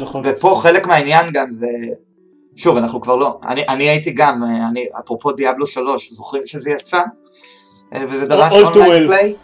נכון, 0.00 0.22
ופה 0.24 0.58
חלק 0.62 0.86
מהעניין 0.86 1.26
גם 1.32 1.52
זה, 1.52 1.66
שוב, 2.56 2.76
אנחנו 2.76 3.00
כבר 3.00 3.16
לא, 3.16 3.38
אני, 3.46 3.64
אני 3.68 3.88
הייתי 3.88 4.10
גם, 4.10 4.44
אה, 4.44 4.68
אני, 4.68 4.86
אפרופו 5.00 5.32
Diablo 5.32 5.66
3, 5.66 6.12
זוכרים 6.12 6.46
שזה 6.46 6.70
יצא? 6.70 7.02
אה, 7.94 8.04
וזה 8.08 8.26
דרש 8.26 8.52
online. 8.52 9.06
play? 9.06 9.34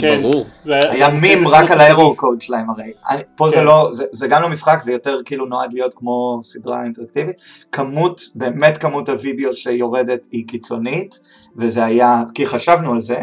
כן, 0.00 0.22
ברור. 0.22 0.46
זה 0.64 0.74
היה 0.90 1.10
זה- 1.10 1.16
מים 1.20 1.38
זה- 1.38 1.48
רק 1.48 1.66
זה- 1.66 1.72
על 1.74 1.80
ה 1.80 1.86
error 1.86 2.16
code 2.16 2.40
שלהם 2.40 2.70
הרי. 2.70 2.92
אני, 3.10 3.22
פה 3.36 3.48
זה 3.48 3.56
כן. 3.56 3.64
לא, 3.64 3.88
זה, 3.92 4.04
זה 4.12 4.26
גם 4.28 4.42
לא 4.42 4.48
משחק, 4.48 4.80
זה 4.80 4.92
יותר 4.92 5.20
כאילו 5.24 5.46
נועד 5.46 5.72
להיות 5.72 5.94
כמו 5.96 6.40
סדרה 6.42 6.84
אינטראקטיבית. 6.84 7.36
כמות, 7.72 8.20
באמת 8.34 8.76
כמות 8.76 9.08
הוידאו 9.08 9.52
שיורדת 9.52 10.26
היא 10.32 10.46
קיצונית, 10.48 11.20
וזה 11.56 11.84
היה, 11.84 12.22
כי 12.34 12.46
חשבנו 12.46 12.92
על 12.92 13.00
זה. 13.00 13.18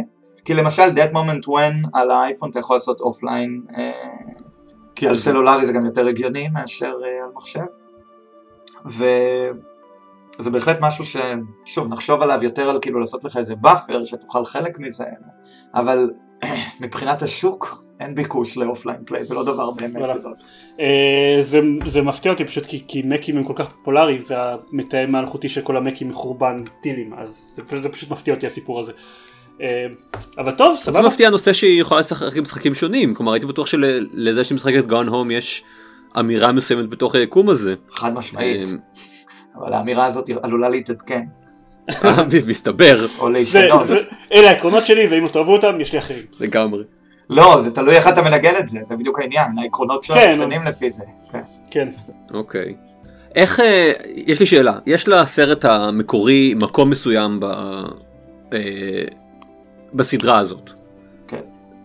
כי 0.45 0.53
למשל 0.53 0.83
That 0.83 1.13
Moment 1.15 1.47
When 1.49 1.87
על 1.93 2.11
האייפון 2.11 2.49
אתה 2.49 2.59
יכול 2.59 2.75
לעשות 2.75 3.01
offline, 3.01 3.61
אה, 3.77 3.91
כי 4.95 5.07
על 5.07 5.15
סלולרי 5.15 5.65
זה 5.65 5.73
גם 5.73 5.85
יותר 5.85 6.07
הגיוני 6.07 6.49
מאשר 6.49 6.93
אה, 7.05 7.17
על 7.23 7.29
מחשב. 7.35 7.65
וזה 8.85 10.49
בהחלט 10.51 10.77
משהו 10.81 11.05
ששוב 11.05 11.87
נחשוב 11.93 12.21
עליו 12.21 12.43
יותר 12.43 12.69
על 12.69 12.77
כאילו 12.81 12.99
לעשות 12.99 13.23
לך 13.23 13.37
איזה 13.37 13.55
buffer 13.55 14.05
שתוכל 14.05 14.45
חלק 14.45 14.79
מזה, 14.79 15.05
אבל 15.75 16.09
מבחינת 16.81 17.21
השוק 17.21 17.83
אין 17.99 18.15
ביקוש 18.15 18.57
ל 18.57 18.62
offline 18.62 18.97
play, 19.05 19.25
זה 19.25 19.33
לא 19.33 19.43
דבר 19.43 19.71
באמת. 19.71 19.95
גדול. 19.95 20.33
אה, 20.79 21.37
זה, 21.41 21.59
זה 21.85 22.01
מפתיע 22.01 22.31
אותי 22.31 22.45
פשוט 22.45 22.65
כי, 22.65 22.83
כי 22.87 23.01
מקים 23.05 23.37
הם 23.37 23.43
כל 23.43 23.53
כך 23.55 23.67
פופולריים 23.69 24.23
והמתאם 24.27 25.15
האלחוטי 25.15 25.49
של 25.49 25.61
כל 25.61 25.77
המקים 25.77 26.09
מחורבן 26.09 26.63
טילים 26.81 27.13
אז 27.13 27.53
זה, 27.55 27.81
זה 27.81 27.89
פשוט 27.89 28.11
מפתיע 28.11 28.33
אותי 28.33 28.47
הסיפור 28.47 28.79
הזה. 28.79 28.91
אה, 29.61 29.85
אבל 30.37 30.51
טוב 30.51 30.75
זה 30.75 30.81
סבבה. 30.81 31.07
מפתיע 31.07 31.27
הנושא 31.27 31.53
שהיא 31.53 31.81
יכולה 31.81 31.99
לשחק 31.99 32.37
משחקים 32.37 32.75
שונים, 32.75 33.13
כלומר 33.13 33.33
הייתי 33.33 33.45
בטוח 33.45 33.67
שלזה 33.67 34.43
שמשחקת 34.43 34.85
גון 34.87 35.07
הום 35.07 35.31
יש 35.31 35.63
אמירה 36.19 36.51
מסוימת 36.51 36.89
בתוך 36.89 37.15
היקום 37.15 37.49
הזה. 37.49 37.75
חד 37.91 38.13
משמעית, 38.13 38.67
אה, 38.67 38.73
אבל 39.55 39.73
האמירה 39.73 40.05
הזאת 40.05 40.29
עלולה 40.43 40.69
להתעדכן, 40.69 41.23
מסתבר 42.47 43.05
או 43.19 43.27
זה, 43.27 43.33
להשתנות. 43.33 43.87
אלה 44.33 44.49
העקרונות 44.49 44.85
שלי 44.85 45.07
ואם 45.07 45.23
לא 45.23 45.29
תאהבו 45.29 45.53
אותם 45.53 45.81
יש 45.81 45.93
לי 45.93 45.99
אחרים. 45.99 46.23
לגמרי. 46.39 46.83
לא, 47.29 47.61
זה 47.61 47.71
תלוי 47.71 47.95
איך 47.95 48.07
אתה 48.07 48.21
מנגן 48.21 48.53
את 48.59 48.69
זה, 48.69 48.79
זה 48.81 48.95
בדיוק 48.95 49.19
העניין, 49.19 49.57
העקרונות 49.57 50.03
שלו 50.03 50.15
כן, 50.15 50.29
משתנים 50.29 50.63
לפי 50.63 50.89
זה. 50.89 51.03
כן. 51.31 51.41
כן. 51.71 51.89
אוקיי. 52.33 52.75
איך, 53.35 53.59
אה, 53.59 53.91
יש 54.15 54.39
לי 54.39 54.45
שאלה, 54.45 54.79
יש 54.85 55.07
לסרט 55.07 55.65
המקורי 55.65 56.53
מקום 56.57 56.89
מסוים 56.89 57.39
ב, 57.39 57.45
אה, 58.53 58.59
בסדרה 59.93 60.37
הזאת. 60.37 60.69
כן. 61.27 61.39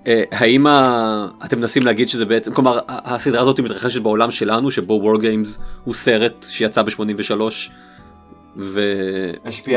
אה, 0.07 0.23
האם 0.33 0.67
ה... 0.67 1.29
אתם 1.45 1.59
מנסים 1.59 1.83
להגיד 1.83 2.09
שזה 2.09 2.25
בעצם, 2.25 2.53
כלומר 2.53 2.79
הסדרה 2.89 3.41
הזאת 3.41 3.61
מתרחשת 3.61 4.03
בעולם 4.03 4.31
שלנו 4.31 4.71
שבו 4.71 4.93
וור 4.93 5.21
גיימס 5.21 5.59
הוא 5.85 5.95
סרט 5.95 6.47
שיצא 6.49 6.83
ב-83 6.83 7.41
ו... 8.57 8.81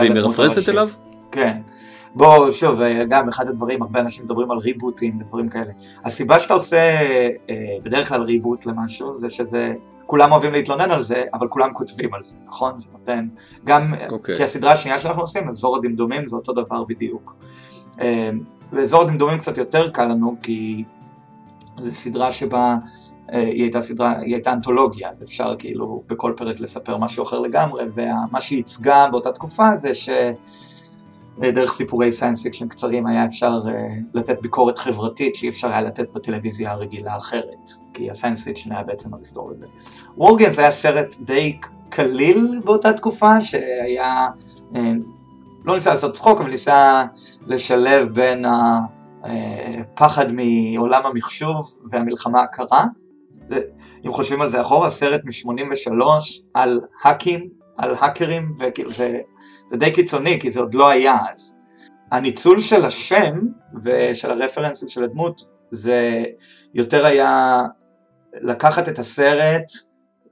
והיא 0.02 0.12
הראשית. 0.56 0.70
אליו? 0.70 0.90
כן. 1.32 1.58
בוא, 2.16 2.52
שוב, 2.52 2.82
אה, 2.82 3.04
גם 3.10 3.30
אחד 3.30 3.48
הדברים, 3.48 3.82
הרבה 3.82 4.00
אנשים 4.00 4.26
מדברים 4.26 4.52
על 4.52 4.58
ריבוטים 4.58 5.18
ודברים 5.18 5.50
כאלה. 5.50 5.72
הסיבה 6.06 6.40
שאתה 6.40 6.54
עושה 6.54 6.78
אה, 7.50 7.56
בדרך 7.84 8.10
כלל 8.10 8.22
ריבוט 8.22 8.66
למשהו, 8.66 9.16
זה 9.16 9.30
שזה, 9.30 9.74
כולם 10.06 10.32
אוהבים 10.32 10.52
להתלונן 10.52 10.92
על 10.92 11.02
זה, 11.02 11.24
אבל 11.34 11.48
כולם 11.48 11.74
כותבים 11.74 12.14
על 12.14 12.24
זה, 12.24 12.36
נכון? 12.48 12.80
זה 12.80 12.88
נותן, 12.92 13.28
גם, 13.66 13.94
אוקיי. 14.10 14.36
כי 14.36 14.44
הסדרה 14.44 14.72
השנייה 14.72 15.00
שאנחנו 15.00 15.22
עושים, 15.22 15.50
אזור 15.50 15.78
הדמדומים, 15.78 16.28
זה 16.28 16.36
אותו 16.36 16.54
דבר 16.54 16.84
בדיוק. 16.84 17.36
אה, 18.02 18.30
באזור 18.72 19.02
הדמדומים 19.02 19.38
קצת 19.38 19.58
יותר 19.58 19.90
קל 19.90 20.06
לנו, 20.06 20.36
כי 20.44 20.84
זו 21.78 21.94
סדרה 21.94 22.32
שבה 22.32 22.58
אה, 22.58 22.78
היא 23.32 23.64
הייתה 23.64 23.82
סדרה, 23.82 24.20
היא 24.20 24.34
הייתה 24.34 24.54
אנתולוגיה, 24.54 25.10
אז 25.10 25.24
אפשר 25.24 25.56
כאילו 25.60 26.04
בכל 26.08 26.34
פרק 26.38 26.60
לספר 26.60 26.98
משהו 26.98 27.24
אחר 27.24 27.40
לגמרי, 27.40 27.84
ומה 27.94 28.42
שהיא 28.42 28.58
ייצגה 28.58 29.08
באותה 29.12 29.32
תקופה 29.32 29.76
זה 29.76 29.94
ש... 29.94 30.10
דרך 31.40 31.72
סיפורי 31.72 32.12
science 32.12 32.42
fiction 32.42 32.68
קצרים 32.68 33.08
היה 33.08 33.26
אפשר 33.26 33.62
uh, 33.66 33.70
לתת 34.14 34.42
ביקורת 34.42 34.78
חברתית 34.78 35.36
שאי 35.36 35.50
אפשר 35.50 35.68
היה 35.68 35.82
לתת 35.82 36.14
בטלוויזיה 36.14 36.72
הרגילה 36.72 37.14
האחרת, 37.14 37.70
כי 37.94 38.12
ה 38.12 38.16
science 38.16 38.44
fiction 38.44 38.72
היה 38.72 38.84
בעצם 38.84 39.14
המסתור 39.14 39.52
הזה. 39.52 39.66
Games 40.18 40.58
היה 40.60 40.72
סרט 40.72 41.16
די 41.22 41.58
קליל 41.90 42.62
באותה 42.66 42.94
תקופה, 42.94 43.42
שהיה, 43.42 44.28
לא 45.66 45.74
ניסה 45.74 45.90
לעשות 45.90 46.14
צחוק, 46.14 46.42
אבל 46.42 46.50
ניסה 46.50 47.04
לשלב 47.48 48.10
בין 48.14 48.46
הפחד 49.24 50.26
מעולם 50.32 51.02
המחשוב 51.06 51.80
והמלחמה 51.92 52.42
הקרה. 52.42 52.86
זה, 53.52 53.62
אם 54.06 54.12
חושבים 54.12 54.42
על 54.42 54.50
זה 54.50 54.62
אחורה, 54.62 54.90
סרט 54.90 55.22
מ-83 55.24 56.06
על 56.54 56.80
האקים, 57.04 57.50
על 57.78 57.96
האקרים, 58.00 58.56
וכאילו 58.60 58.90
זה... 58.90 59.20
זה 59.72 59.78
די 59.78 59.92
קיצוני, 59.92 60.40
כי 60.40 60.52
זה 60.52 60.60
עוד 60.60 60.74
לא 60.74 60.90
היה 60.90 61.16
אז. 61.34 61.56
הניצול 62.12 62.62
של 62.62 62.86
השם 62.86 63.40
ושל 63.84 64.32
הרפרנסים 64.32 64.90
של 64.90 65.04
הדמות, 65.04 65.42
זה 65.72 66.24
יותר 66.74 67.06
היה 67.06 67.62
לקחת 68.34 68.90
את 68.90 69.00
הסרט, 69.00 69.72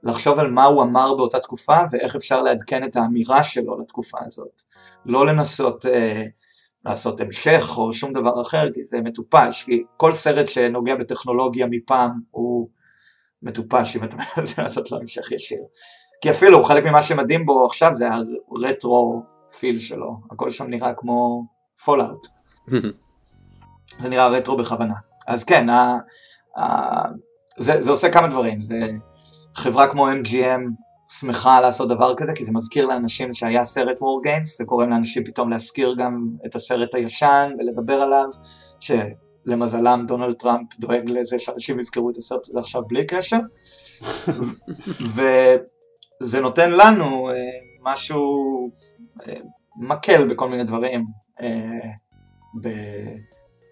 לחשוב 0.02 0.38
על 0.38 0.50
מה 0.50 0.64
הוא 0.64 0.82
אמר 0.82 1.14
באותה 1.14 1.38
תקופה 1.38 1.78
ואיך 1.90 2.16
אפשר 2.16 2.42
לעדכן 2.42 2.84
את 2.84 2.96
האמירה 2.96 3.42
שלו 3.42 3.80
לתקופה 3.80 4.18
הזאת. 4.26 4.62
לא 5.06 5.26
לנסות 5.26 5.86
אה, 5.86 6.24
לעשות 6.84 7.20
המשך 7.20 7.74
או 7.76 7.92
שום 7.92 8.12
דבר 8.12 8.40
אחר, 8.40 8.72
כי 8.74 8.84
זה 8.84 9.00
מטופש, 9.00 9.62
כי 9.62 9.82
כל 9.96 10.12
סרט 10.12 10.48
שנוגע 10.48 10.94
בטכנולוגיה 10.94 11.66
מפעם 11.70 12.10
הוא 12.30 12.68
מטופש 13.42 13.96
אם 13.96 14.04
אתה 14.04 14.16
מנסה 14.36 14.62
לעשות 14.62 14.90
לו 14.90 14.98
המשך 14.98 15.32
ישיר. 15.32 15.60
כי 16.20 16.30
אפילו 16.30 16.62
חלק 16.62 16.84
ממה 16.84 17.02
שמדהים 17.02 17.46
בו 17.46 17.64
עכשיו 17.64 17.96
זה 17.96 18.08
ה 18.56 18.67
retro 18.67 19.22
feel 19.58 19.78
שלו, 19.78 20.20
הכל 20.30 20.50
שם 20.50 20.66
נראה 20.66 20.94
כמו 20.94 21.44
Fallout, 21.84 22.26
זה 24.00 24.08
נראה 24.08 24.28
רטרו 24.28 24.56
בכוונה. 24.56 24.94
אז 25.26 25.44
כן, 25.44 25.68
ה, 25.68 25.98
ה, 26.58 26.64
זה, 27.58 27.82
זה 27.82 27.90
עושה 27.90 28.10
כמה 28.10 28.28
דברים, 28.28 28.60
זה 28.60 28.76
חברה 29.54 29.86
כמו 29.86 30.08
MGM 30.10 30.60
שמחה 31.18 31.60
לעשות 31.60 31.88
דבר 31.88 32.14
כזה, 32.16 32.32
כי 32.34 32.44
זה 32.44 32.52
מזכיר 32.52 32.86
לאנשים 32.86 33.32
שהיה 33.32 33.64
סרט 33.64 33.98
War 33.98 34.28
Games, 34.28 34.56
זה 34.58 34.64
גורם 34.64 34.90
לאנשים 34.90 35.24
פתאום 35.24 35.50
להזכיר 35.50 35.94
גם 35.98 36.24
את 36.46 36.54
הסרט 36.54 36.94
הישן 36.94 37.50
ולדבר 37.58 38.00
עליו, 38.00 38.28
שלמזלם 39.50 40.04
דונלד 40.06 40.32
טראמפ 40.34 40.78
דואג 40.78 41.10
לזה 41.10 41.38
שאנשים 41.38 41.78
יזכרו 41.80 42.10
את 42.10 42.16
הסרט 42.16 42.48
הזה 42.48 42.58
עכשיו 42.58 42.82
בלי 42.86 43.06
קשר. 43.06 43.38
וזה 45.14 46.40
נותן 46.40 46.70
לנו 46.70 47.30
אה, 47.30 47.34
משהו 47.82 48.24
אה, 49.28 49.34
מקל 49.76 50.28
בכל 50.28 50.48
מיני 50.48 50.64
דברים, 50.64 51.04
אה, 51.40 51.90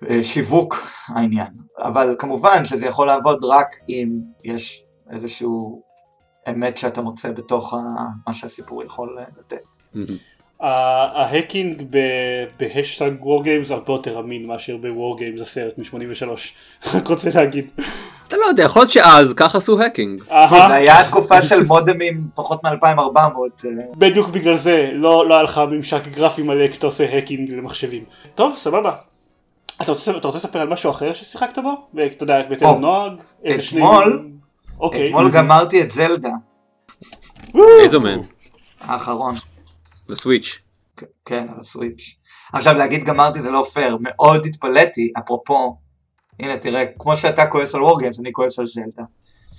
בשיווק 0.03 0.75
העניין. 1.09 1.53
אבל 1.79 2.17
כמובן 2.19 2.65
שזה 2.65 2.87
יכול 2.87 3.07
לעבוד 3.07 3.45
רק 3.45 3.77
אם 3.89 4.09
יש 4.45 4.85
איזשהו 5.11 5.83
אמת 6.51 6.77
שאתה 6.77 7.01
מוצא 7.01 7.31
בתוך 7.33 7.75
ה- 7.75 7.79
מה 8.27 8.33
שהסיפור 8.33 8.83
יכול 8.83 9.19
לתת. 9.39 9.63
ה 10.61 10.76
hacking 10.76 11.83
ב 12.61 12.67
hashtag 12.67 13.11
War 13.21 13.45
Games 13.45 13.71
הרבה 13.71 13.93
יותר 13.93 14.19
אמין 14.21 14.47
מאשר 14.47 14.77
ב 14.77 14.87
War 14.87 15.19
Games 15.19 15.41
הסרט 15.41 15.79
מ-83. 15.79 16.29
רק 16.95 17.09
רוצה 17.09 17.31
להגיד. 17.35 17.67
אתה 18.29 18.37
לא 18.37 18.45
יודע, 18.47 18.63
יכול 18.65 18.83
להיות 18.83 18.91
שאז 18.91 19.35
ככה 19.35 19.59
עשו 19.59 19.81
hacking. 19.81 20.23
זה 20.51 20.75
היה 20.75 21.05
תקופה 21.05 21.43
של 21.43 21.65
מודמים 21.65 22.25
פחות 22.35 22.65
מ-2400, 22.65 23.67
בדיוק 23.97 24.29
בגלל 24.29 24.57
זה 24.57 24.91
לא 24.93 25.29
לא 25.29 25.35
היה 25.35 25.43
לך 25.43 25.61
ממשק 25.71 26.09
גרפי 26.09 26.43
מלא 26.43 26.69
כשאתה 26.69 26.87
עושה 26.87 27.15
hacking 27.15 27.51
למחשבים. 27.53 28.05
טוב 28.35 28.57
סבבה. 28.57 28.93
אתה 29.83 29.93
רוצה 29.93 30.39
לספר 30.39 30.59
על 30.59 30.69
משהו 30.69 30.91
אחר 30.91 31.13
ששיחקת 31.13 31.59
בו? 31.59 31.73
אתה 32.07 32.23
יודע, 32.25 32.43
בהתאם 32.49 32.69
לנוהג? 32.77 33.13
איזה 33.45 33.63
אתמול- 33.69 34.29
אוקיי. 34.81 35.07
אתמול 35.09 35.31
גמרתי 35.31 35.83
את 35.83 35.91
זלדה 35.91 36.31
איזו 37.83 38.01
מהן? 38.01 38.21
האחרון. 38.81 39.35
לסוויץ'. 40.09 40.59
כן, 41.25 41.47
על 41.55 41.59
הסוויץ'. 41.59 42.17
עכשיו 42.53 42.75
להגיד 42.75 43.05
גמרתי 43.05 43.41
זה 43.41 43.51
לא 43.51 43.65
פייר, 43.73 43.97
מאוד 44.01 44.47
התפלאתי, 44.47 45.13
אפרופו, 45.19 45.77
הנה 46.41 46.57
תראה, 46.57 46.85
כמו 46.99 47.17
שאתה 47.17 47.47
כועס 47.47 47.75
על 47.75 47.83
וורגיימס, 47.83 48.21
אני 48.21 48.33
כועס 48.33 48.59
על 48.59 48.67
זלדה. 48.67 49.03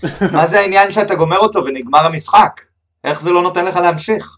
מה 0.38 0.48
זה 0.48 0.60
העניין 0.60 0.92
שאתה 0.92 1.16
גומר 1.16 1.38
אותו 1.38 1.60
ונגמר 1.66 2.06
המשחק? 2.06 2.62
איך 3.04 3.22
זה 3.22 3.32
לא 3.32 3.42
נותן 3.42 3.66
לך 3.66 3.76
להמשיך? 3.76 4.36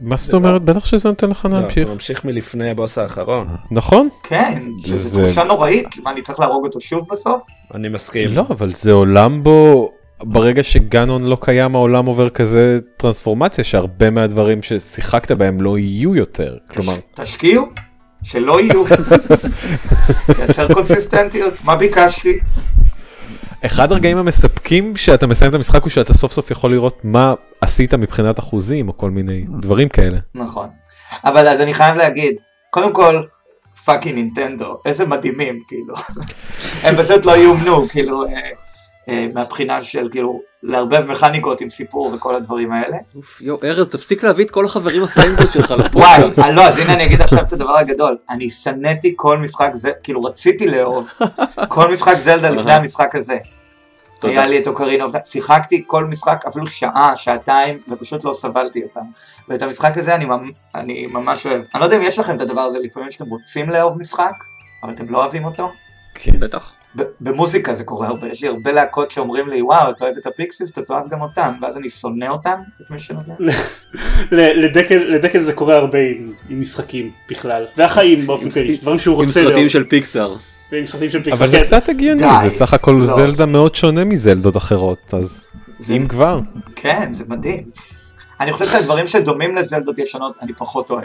מה 0.00 0.16
זאת 0.16 0.34
אומרת? 0.34 0.62
בטח 0.62 0.84
שזה 0.86 1.08
נותן 1.08 1.30
לך 1.30 1.44
לא, 1.44 1.60
להמשיך. 1.60 1.84
אתה 1.84 1.92
ממשיך 1.94 2.24
מלפני 2.24 2.70
הבוס 2.70 2.98
האחרון. 2.98 3.56
נכון? 3.70 4.08
כן, 4.22 4.62
שזו 4.80 5.08
זה- 5.08 5.24
תחושה 5.24 5.44
נוראית, 5.44 5.98
מה 6.02 6.10
אני 6.10 6.22
צריך 6.22 6.40
להרוג 6.40 6.64
אותו 6.64 6.80
שוב 6.80 7.06
בסוף? 7.10 7.42
אני 7.74 7.88
מסכים. 7.88 8.28
לא, 8.34 8.44
אבל 8.50 8.74
זה 8.74 8.92
עולם 8.92 9.42
בו 9.42 9.90
ברגע 10.22 10.62
שגנון 10.62 11.24
לא 11.24 11.38
קיים 11.40 11.74
העולם 11.74 12.06
עובר 12.06 12.28
כזה 12.28 12.78
טרנספורמציה 12.96 13.64
שהרבה 13.64 14.10
מהדברים 14.10 14.62
ששיחקת 14.62 15.32
בהם 15.32 15.60
לא 15.60 15.78
יהיו 15.78 16.16
יותר. 16.16 16.56
כלומר, 16.70 16.96
תשקיעו, 17.14 17.66
שלא 18.22 18.60
יהיו. 18.60 18.84
לייצר 20.38 20.74
קונסיסטנטיות, 20.74 21.54
מה 21.64 21.76
ביקשתי? 21.76 22.38
אחד 23.66 23.92
הרגעים 23.92 24.18
המספקים 24.18 24.96
שאתה 24.96 25.26
מסיים 25.26 25.50
את 25.50 25.54
המשחק 25.54 25.82
הוא 25.82 25.90
שאתה 25.90 26.14
סוף 26.14 26.32
סוף 26.32 26.50
יכול 26.50 26.70
לראות 26.70 27.00
מה 27.04 27.34
עשית 27.60 27.94
מבחינת 27.94 28.38
אחוזים 28.38 28.88
או 28.88 28.96
כל 28.96 29.10
מיני 29.10 29.44
דברים 29.60 29.88
כאלה. 29.88 30.18
נכון. 30.34 30.68
אבל 31.24 31.48
אז 31.48 31.60
אני 31.60 31.74
חייב 31.74 31.96
להגיד, 31.96 32.34
קודם 32.70 32.92
כל, 32.92 33.22
fucking 33.84 34.14
Nintendo, 34.14 34.78
איזה 34.84 35.06
מדהימים, 35.06 35.60
כאילו. 35.68 35.94
הם 36.84 36.96
פשוט 36.96 37.26
לא 37.26 37.36
יאומנו, 37.36 37.88
כאילו, 37.88 38.24
אה, 38.24 38.50
מהבחינה 39.34 39.82
של, 39.82 40.08
כאילו, 40.10 40.40
לערבב 40.62 41.00
מכניקות 41.00 41.60
עם 41.60 41.68
סיפור 41.68 42.10
וכל 42.14 42.34
הדברים 42.34 42.72
האלה. 42.72 42.96
אוף, 43.16 43.40
יואו, 43.40 43.58
ארז, 43.64 43.88
תפסיק 43.88 44.22
להביא 44.22 44.44
את 44.44 44.50
כל 44.50 44.64
החברים 44.64 45.02
ה 45.02 45.08
fanboys 45.08 45.52
שלך 45.52 45.70
וואי, 45.92 46.18
לפודקאסט. 46.18 46.38
אה, 46.38 46.52
לא, 46.52 46.68
אז 46.68 46.78
הנה 46.78 46.92
אני 46.92 47.04
אגיד 47.04 47.22
עכשיו 47.22 47.42
את 47.42 47.52
הדבר 47.52 47.78
הגדול. 47.78 48.16
אני 48.30 48.50
שנאתי 48.50 49.12
כל 49.16 49.38
משחק 49.38 49.70
זה, 49.72 49.90
כאילו 50.02 50.22
רציתי 50.22 50.66
לאהוב 50.66 51.10
כל 51.68 51.92
משחק 51.92 52.18
זלדה 52.18 52.50
לפני 52.50 52.72
המשחק 52.72 53.14
הזה. 53.14 53.36
היה 54.22 54.46
לי 54.46 54.58
את 54.58 54.66
Ocarina 54.66 55.04
שיחקתי 55.24 55.84
כל 55.86 56.04
משחק 56.04 56.44
אפילו 56.48 56.66
שעה, 56.66 57.16
שעתיים, 57.16 57.78
ופשוט 57.88 58.24
לא 58.24 58.32
סבלתי 58.32 58.82
אותם. 58.82 59.04
ואת 59.48 59.62
המשחק 59.62 59.96
הזה 59.96 60.14
אני, 60.14 60.26
אני 60.74 61.06
ממש 61.06 61.46
אוהב. 61.46 61.62
אני 61.74 61.80
לא 61.80 61.84
יודע 61.84 61.96
אם 61.96 62.02
יש 62.02 62.18
לכם 62.18 62.36
את 62.36 62.40
הדבר 62.40 62.60
הזה 62.60 62.78
לפעמים 62.78 63.10
שאתם 63.10 63.26
רוצים 63.26 63.70
לאהוב 63.70 63.98
משחק, 63.98 64.32
אבל 64.82 64.92
אתם 64.92 65.08
לא 65.08 65.18
אוהבים 65.18 65.44
אותו. 65.44 65.72
כן. 66.14 66.40
בטח. 66.40 66.74
במוזיקה 67.20 67.74
זה 67.74 67.84
קורה 67.84 68.06
הרבה, 68.08 68.28
יש 68.28 68.42
לי 68.42 68.48
הרבה 68.48 68.72
להקות 68.72 69.10
שאומרים 69.10 69.48
לי 69.48 69.62
וואו 69.62 69.90
אתה 69.90 70.04
אוהב 70.04 70.16
את 70.16 70.26
ה 70.26 70.32
Pixies 70.32 70.70
אתה 70.70 70.82
תאהב 70.82 71.08
גם 71.08 71.20
אותם 71.22 71.54
ואז 71.62 71.76
אני 71.76 71.88
שונא 71.88 72.24
אותם 72.24 72.58
את 72.80 72.90
מי 72.90 72.98
שנוגע. 72.98 73.34
לדקל 74.32 75.40
זה 75.40 75.52
קורה 75.52 75.76
הרבה 75.76 75.98
עם 75.98 76.32
עם 76.48 76.60
משחקים 76.60 77.10
בכלל. 77.30 77.66
והחיים 77.76 78.26
באופן 78.26 78.44
עם- 78.44 78.50
כללי. 78.50 78.76
דברים 78.76 78.98
שהוא 78.98 79.14
עם 79.22 79.26
רוצה 79.28 79.32
סרטים 79.40 79.54
לאהוב. 79.56 79.68
של 79.68 79.84
פיקסאר. 79.84 80.36
ועם 80.72 80.86
סרטים 80.86 81.10
של 81.10 81.18
פיקסאר. 81.22 81.36
אבל 81.38 81.48
זה 81.48 81.56
כן. 81.56 81.62
קצת 81.62 81.88
הגיוני. 81.88 82.22
זה 82.42 82.50
סך 82.50 82.74
הכל 82.74 82.90
לא. 83.00 83.06
זלדה 83.06 83.46
מאוד 83.46 83.74
שונה 83.74 84.04
מזלדות 84.04 84.56
אחרות, 84.56 85.14
אז 85.14 85.46
זה- 85.78 85.94
אם 85.94 86.06
כבר. 86.08 86.40
כן 86.76 87.12
זה 87.12 87.24
מדהים. 87.28 87.64
אני 88.40 88.52
חושב 88.52 88.66
שהדברים 88.70 89.06
שדומים 89.06 89.54
לזלדות 89.54 89.98
ישנות 89.98 90.36
אני 90.42 90.52
פחות 90.52 90.90
אוהב. 90.90 91.04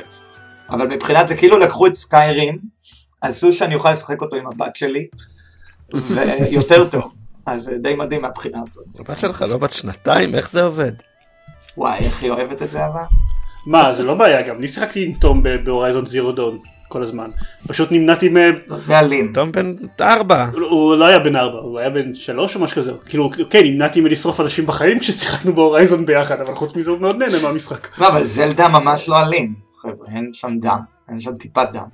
אבל 0.69 0.87
מבחינת 0.87 1.27
זה 1.27 1.35
כאילו 1.35 1.57
לקחו 1.57 1.87
את 1.87 1.95
סקיירים, 1.95 2.57
עשו 3.21 3.53
שאני 3.53 3.75
אוכל 3.75 3.91
לשחק 3.91 4.21
אותו 4.21 4.35
עם 4.35 4.47
הבת 4.47 4.75
שלי, 4.75 5.07
ויותר 5.93 6.89
טוב. 6.89 7.11
אז 7.45 7.63
זה 7.63 7.77
די 7.77 7.95
מדהים 7.95 8.21
מהבחינה 8.21 8.57
הזאת. 8.63 8.99
הבת 8.99 9.17
שלך 9.19 9.41
לא 9.49 9.57
בת 9.57 9.71
שנתיים, 9.73 10.35
איך 10.35 10.51
זה 10.51 10.63
עובד? 10.63 10.91
וואי, 11.77 11.97
איך 11.99 12.23
היא 12.23 12.31
אוהבת 12.31 12.61
את 12.61 12.71
זה 12.71 12.85
אבל? 12.85 13.01
מה, 13.65 13.93
זה 13.93 14.03
לא 14.03 14.15
בעיה 14.15 14.41
גם, 14.41 14.57
אני 14.57 14.67
שיחקתי 14.67 15.05
עם 15.05 15.13
תום 15.13 15.43
בהורייזון 15.63 16.05
זירו 16.05 16.31
דון 16.31 16.57
כל 16.87 17.03
הזמן. 17.03 17.29
פשוט 17.67 17.91
נמנעתי 17.91 18.29
מ... 18.29 18.37
לא, 18.67 18.77
זה 18.77 18.99
אלים. 18.99 19.31
תום 19.33 19.51
בן 19.51 19.75
ארבע. 20.01 20.49
הוא- 20.53 20.65
הוא 20.65 20.95
לא 20.95 21.05
היה 21.05 21.19
בן 21.19 21.35
ארבע, 21.35 21.57
הוא 21.59 21.79
היה 21.79 21.89
בן 21.89 22.13
שלוש 22.13 22.55
או 22.55 22.61
משהו 22.61 22.77
כזה. 22.77 22.91
כאילו, 23.05 23.29
כן, 23.49 23.63
נמנעתי 23.63 24.01
מלשרוף 24.01 24.39
אנשים 24.39 24.65
בחיים 24.65 24.99
כששיחקנו 24.99 25.55
בהורייזון 25.55 26.05
ביחד, 26.05 26.41
אבל 26.41 26.55
חוץ 26.55 26.75
מזה 26.75 26.89
הוא 26.91 26.99
מאוד 26.99 27.15
נהנה 27.15 27.41
מהמשחק. 27.43 27.87
לא, 27.99 28.07
אבל 28.07 28.23
זלדה 28.23 28.67
ממש 28.67 29.09
לא 29.09 29.21
אלים. 29.21 29.53
חבר'ה, 29.81 30.07
אין 30.15 30.29
שם 30.33 30.51
דם. 30.61 30.79
אין 31.09 31.19
שם 31.19 31.35
טיפת 31.35 31.67
דם. 31.73 31.85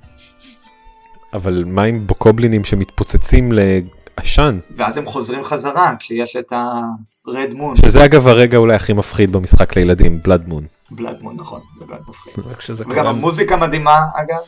אבל 1.32 1.64
מה 1.66 1.82
עם 1.82 2.06
בוקובלינים 2.06 2.64
שמתפוצצים 2.64 3.52
לעשן? 3.52 4.58
ואז 4.76 4.96
הם 4.96 5.06
חוזרים 5.06 5.44
חזרה 5.44 5.96
כשיש 5.98 6.36
את 6.36 6.52
ה-רד 6.52 7.54
מון. 7.54 7.76
שזה 7.76 8.04
אגב 8.04 8.28
הרגע 8.28 8.58
אולי 8.58 8.74
הכי 8.74 8.92
מפחיד 8.92 9.32
במשחק 9.32 9.76
לילדים, 9.76 10.22
בלאד 10.22 10.48
מון. 10.48 10.66
בלאד 10.90 11.22
מון, 11.22 11.36
נכון. 11.36 11.60
זה 11.78 11.84
באמת 11.84 12.08
מפחיד. 12.08 12.34
וגם 12.78 12.94
קורה. 12.94 13.10
המוזיקה 13.10 13.56
מדהימה, 13.56 13.98
אגב. 14.14 14.40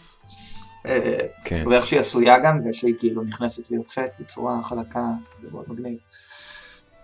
אה, 0.87 1.19
כן. 1.45 1.65
ואיך 1.71 1.87
שהיא 1.87 2.01
עשויה 2.01 2.39
גם, 2.39 2.61
זה 2.61 2.73
שהיא 2.73 2.95
כאילו 2.99 3.23
נכנסת 3.23 3.71
ויוצאת 3.71 4.11
בצורה 4.21 4.63
חלקה, 4.63 5.05
זה 5.43 5.49
מאוד 5.53 5.65
מגניב. 5.69 5.97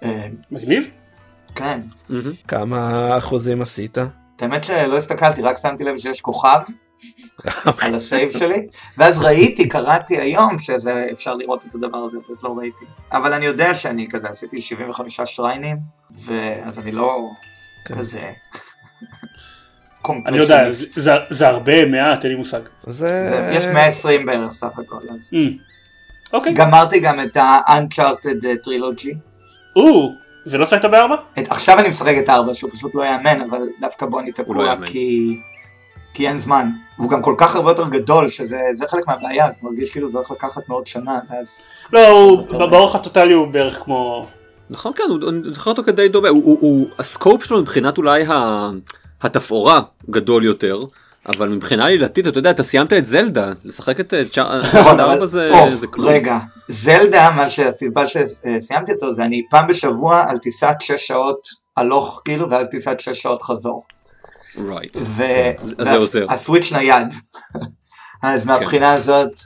אה, 0.03 0.29
מגניב? 0.51 0.91
כן. 1.55 1.81
כמה 2.49 3.09
אחוזים 3.19 3.63
עשית? 3.63 3.99
האמת 4.41 4.65
שלא 4.65 4.99
הסתכלתי, 4.99 5.43
רק 5.43 5.57
שמתי 5.57 5.85
לב 5.85 5.99
שיש 5.99 6.21
כוכב 6.21 6.59
על 7.79 7.95
ה 7.95 8.02
save 8.02 8.31
שלי, 8.39 8.67
ואז 8.99 9.19
ראיתי, 9.19 9.69
קראתי 9.69 10.19
היום 10.19 10.59
שזה 10.59 11.07
אפשר 11.13 11.35
לראות 11.35 11.65
את 11.67 11.75
הדבר 11.75 11.99
הזה, 11.99 12.19
פשוט 12.25 12.43
לא 12.43 12.55
ראיתי. 12.59 12.85
אבל 13.13 13.33
אני 13.33 13.47
יודע 13.47 13.75
שאני 13.75 14.09
כזה, 14.11 14.29
עשיתי 14.29 14.61
75 14.61 15.21
שריינים, 15.25 15.77
ואז 16.25 16.79
אני 16.79 16.93
לא 16.93 17.29
כן. 17.85 17.95
כזה... 17.95 18.31
אני 20.27 20.39
יודע. 20.39 20.71
זה- 21.31 21.49
הרבה, 21.49 21.87
מעט, 21.87 22.25
אין 22.25 22.33
לי 22.33 22.39
מושג. 22.39 22.61
יש 23.53 23.65
120 23.65 24.27
בערך 24.27 24.53
סך 24.53 24.79
הכל, 24.79 24.97
אז... 25.15 25.31
אמ, 25.33 25.57
אוקיי. 26.33 26.55
גמרתי 26.55 27.01
גם 27.01 27.21
את 27.21 27.37
ה-Uncharted 27.37 28.47
אה, 28.47 28.57
טרילוגי. 28.63 29.15
או, 29.77 30.13
ולא 30.47 30.65
שחקת 30.65 30.85
בארבע? 30.85 31.17
עכשיו 31.37 31.79
אני 31.79 31.89
משחק 31.89 32.15
את 32.25 32.29
ארבע, 32.29 32.55
שהוא 32.55 32.71
פשוט 32.71 32.95
לא 32.95 33.05
יאמן, 33.05 33.41
אבל 33.51 33.59
דווקא 33.81 34.07
בו 34.07 34.21
אני 34.21 34.31
לא 34.39 34.45
תקוע. 34.45 34.75
כי... 34.85 35.37
כי 36.19 36.29
אין 36.29 36.39
זמן. 36.39 36.71
והוא 36.99 37.11
גם 37.11 37.23
כל 37.23 37.35
כך 37.39 37.57
הרבה 37.57 37.71
יותר 37.71 37.89
גדול, 37.89 38.29
שזה 38.29 38.61
זה 38.73 38.85
חלק 38.89 39.09
מהבעיה, 39.09 39.51
זה 39.51 39.59
מרגיש 39.63 39.93
כאילו 39.93 40.09
זה 40.09 40.19
הולך 40.19 40.31
לקחת 40.31 40.69
מאוד 40.69 40.87
שנה, 40.87 41.19
ואז... 41.31 41.59
לא. 41.93 42.37
באורך 42.71 42.95
הטוטלי 42.95 43.33
הוא 43.33 43.47
בערך 43.49 43.79
כמו... 43.85 44.27
נכון 44.71 44.93
כן, 44.97 45.03
אני 45.29 45.55
זוכר 45.55 45.71
אותו 45.71 45.83
כדי 45.85 46.09
דומה, 46.09 46.29
הוא- 46.29 46.43
הוא- 46.45 46.59
הוא- 46.61 46.87
הסקופ 46.99 47.45
שלו 47.45 47.61
מבחינת 47.61 47.99
אולי 47.99 48.25
ה- 48.27 48.71
התפאורה 49.23 49.81
גדול 50.11 50.45
יותר, 50.45 50.81
אבל 51.29 51.49
מבחינה 51.49 51.85
עלילתית 51.85 52.27
אתה 52.27 52.39
יודע 52.39 52.51
אתה 52.51 52.63
סיימת 52.63 52.93
את 52.93 53.05
זלדה, 53.05 53.53
לשחק 53.65 54.01
את 54.01 54.15
נכון, 54.15 54.29
צ'ארד 54.31 55.01
אבל- 55.01 55.11
4 55.11 55.27
זה 55.77 55.87
כלום. 55.91 56.09
רגע, 56.09 56.39
זלדה, 56.69 57.31
מה 57.37 57.51
שהסיבה 57.51 58.03
שסיימתי 58.07 58.93
אותו, 58.93 59.13
זה 59.13 59.25
אני 59.25 59.43
פעם 59.51 59.67
בשבוע 59.67 60.25
על 60.29 60.39
טיסת 60.39 60.77
6 60.81 61.07
שעות 61.07 61.39
הלוך, 61.77 62.23
כאילו, 62.25 62.51
ואז 62.51 62.67
טיסת 62.67 63.01
6 63.01 63.09
שעות 63.23 63.43
חזור. 63.43 63.83
Right. 64.57 64.99
ו- 64.99 65.51
אז 65.59 65.75
זה 65.79 65.95
עוזר. 65.95 66.27
והסוויץ' 66.29 66.73
נייד. 66.73 67.15
אז 68.23 68.45
כן. 68.45 68.49
מהבחינה 68.49 68.93
הזאת, 68.93 69.41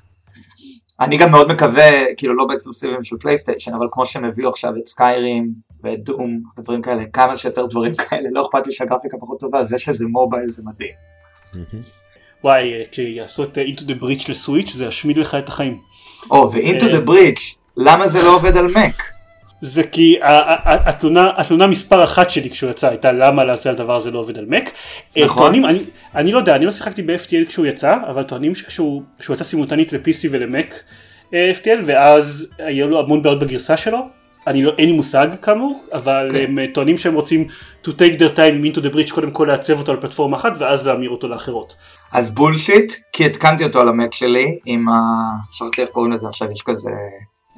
אני 1.00 1.16
גם 1.16 1.30
מאוד 1.30 1.52
מקווה, 1.52 1.90
כאילו 2.16 2.36
לא 2.36 2.44
באקסקלוסיבים 2.44 3.02
של 3.02 3.16
פלייסטיישן, 3.20 3.74
אבל 3.74 3.86
כמו 3.90 4.06
שהם 4.06 4.24
הביאו 4.24 4.48
עכשיו 4.48 4.72
את 4.76 4.86
סקיירים 4.86 5.52
ואת 5.82 6.04
דום 6.04 6.42
ודברים 6.58 6.82
כאלה, 6.82 7.04
כמה 7.12 7.36
שיותר 7.36 7.66
דברים 7.66 7.94
כאלה, 7.94 8.28
לא 8.32 8.42
אכפת 8.42 8.66
לי 8.66 8.72
שהגרפיקה 8.72 9.16
פחות 9.20 9.40
טובה, 9.40 9.64
זה 9.64 9.78
שזה 9.78 10.06
מובייל 10.06 10.50
זה 10.50 10.62
מדהים. 10.64 10.94
וואי, 12.44 12.74
אה, 12.74 12.82
כשיעשו 12.90 13.44
את 13.44 13.58
Into 13.58 13.80
the 13.80 14.02
Breach 14.02 14.30
לסוויץ' 14.30 14.72
זה 14.72 14.84
ישמיד 14.84 15.18
לך 15.18 15.34
את 15.34 15.48
החיים. 15.48 15.78
או, 16.30 16.50
אה. 16.52 16.98
the 16.98 17.08
Breach, 17.08 17.56
למה 17.76 18.08
זה 18.08 18.22
לא 18.22 18.36
עובד 18.36 18.56
על 18.56 18.66
מק? 18.66 19.02
זה 19.62 19.82
כי 19.82 20.18
התלונה, 20.66 21.30
התלונה 21.36 21.66
מספר 21.66 22.04
אחת 22.04 22.30
שלי 22.30 22.50
כשהוא 22.50 22.70
יצא 22.70 22.88
הייתה 22.88 23.12
למה 23.12 23.44
לעשות 23.44 23.66
הדבר 23.66 23.96
הזה 23.96 24.10
לא 24.10 24.18
עובד 24.18 24.38
על 24.38 24.44
מק. 24.48 24.70
אה, 25.16 25.24
נכון. 25.24 25.42
טוענים, 25.42 25.64
אני, 25.64 25.78
אני 26.14 26.32
לא 26.32 26.38
יודע, 26.38 26.56
אני 26.56 26.64
לא 26.64 26.70
שיחקתי 26.70 27.02
ב-FTL 27.02 27.46
כשהוא 27.48 27.66
יצא, 27.66 27.96
אבל 28.06 28.22
טוענים 28.22 28.54
שכשהוא 28.54 29.02
כשהוא 29.18 29.34
יצא 29.34 29.44
סימולטנית 29.44 29.92
ל-PC 29.92 30.28
ולמק 30.30 30.82
אה, 31.34 31.52
FTL 31.60 31.80
ואז 31.86 32.48
היו 32.58 32.88
לו 32.88 33.00
המון 33.00 33.22
בעיות 33.22 33.38
בגרסה 33.38 33.76
שלו. 33.76 33.98
אני 34.46 34.62
לא, 34.62 34.72
אין 34.78 34.88
לי 34.88 34.96
מושג 34.96 35.28
כאמור, 35.42 35.84
אבל 35.92 36.28
כן. 36.32 36.44
הם 36.44 36.58
אה, 36.58 36.66
טוענים 36.74 36.98
שהם 36.98 37.14
רוצים 37.14 37.46
to 37.86 37.90
take 37.90 38.18
their 38.18 38.36
time 38.36 38.74
Into 38.74 38.80
the 38.80 38.94
Breach 38.94 39.14
קודם 39.14 39.30
כל 39.30 39.44
לעצב 39.44 39.78
אותו 39.78 39.92
על 39.92 40.00
פלטפורמה 40.00 40.36
אחת 40.36 40.52
ואז 40.58 40.86
להמיר 40.86 41.10
אותו 41.10 41.28
לאחרות. 41.28 41.76
אז 42.12 42.30
bullshit, 42.30 42.92
כי 43.12 43.26
התקנתי 43.26 43.64
אותו 43.64 43.80
על 43.80 43.88
המק 43.88 44.14
שלי, 44.14 44.58
עם 44.66 44.88
ה... 44.88 44.92
שכחתי 45.50 45.82
איך 45.82 45.90
קוראים 45.90 46.12
לזה 46.12 46.28
עכשיו, 46.28 46.50
יש 46.50 46.62
כזה 46.64 46.90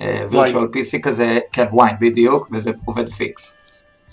virtual 0.00 0.64
PC 0.64 1.00
כזה, 1.02 1.38
כן, 1.52 1.64
Wine 1.72 1.96
בדיוק, 2.00 2.48
וזה 2.52 2.70
עובד 2.84 3.08
פיקס. 3.08 3.56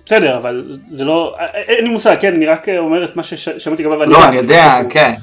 בסדר, 0.05 0.37
אבל 0.37 0.79
זה 0.91 1.05
לא, 1.05 1.35
אה, 1.39 1.45
אה, 1.45 1.61
אין 1.61 1.83
לי 1.83 1.89
מושג, 1.89 2.15
כן, 2.19 2.33
אני 2.33 2.45
רק 2.45 2.69
אה, 2.69 2.79
אומר 2.79 3.03
את 3.03 3.15
מה 3.15 3.23
ששמעתי 3.23 3.83
לגביו. 3.83 4.05
לא, 4.05 4.27
אני 4.27 4.35
יודע, 4.35 4.79
כן, 4.89 5.13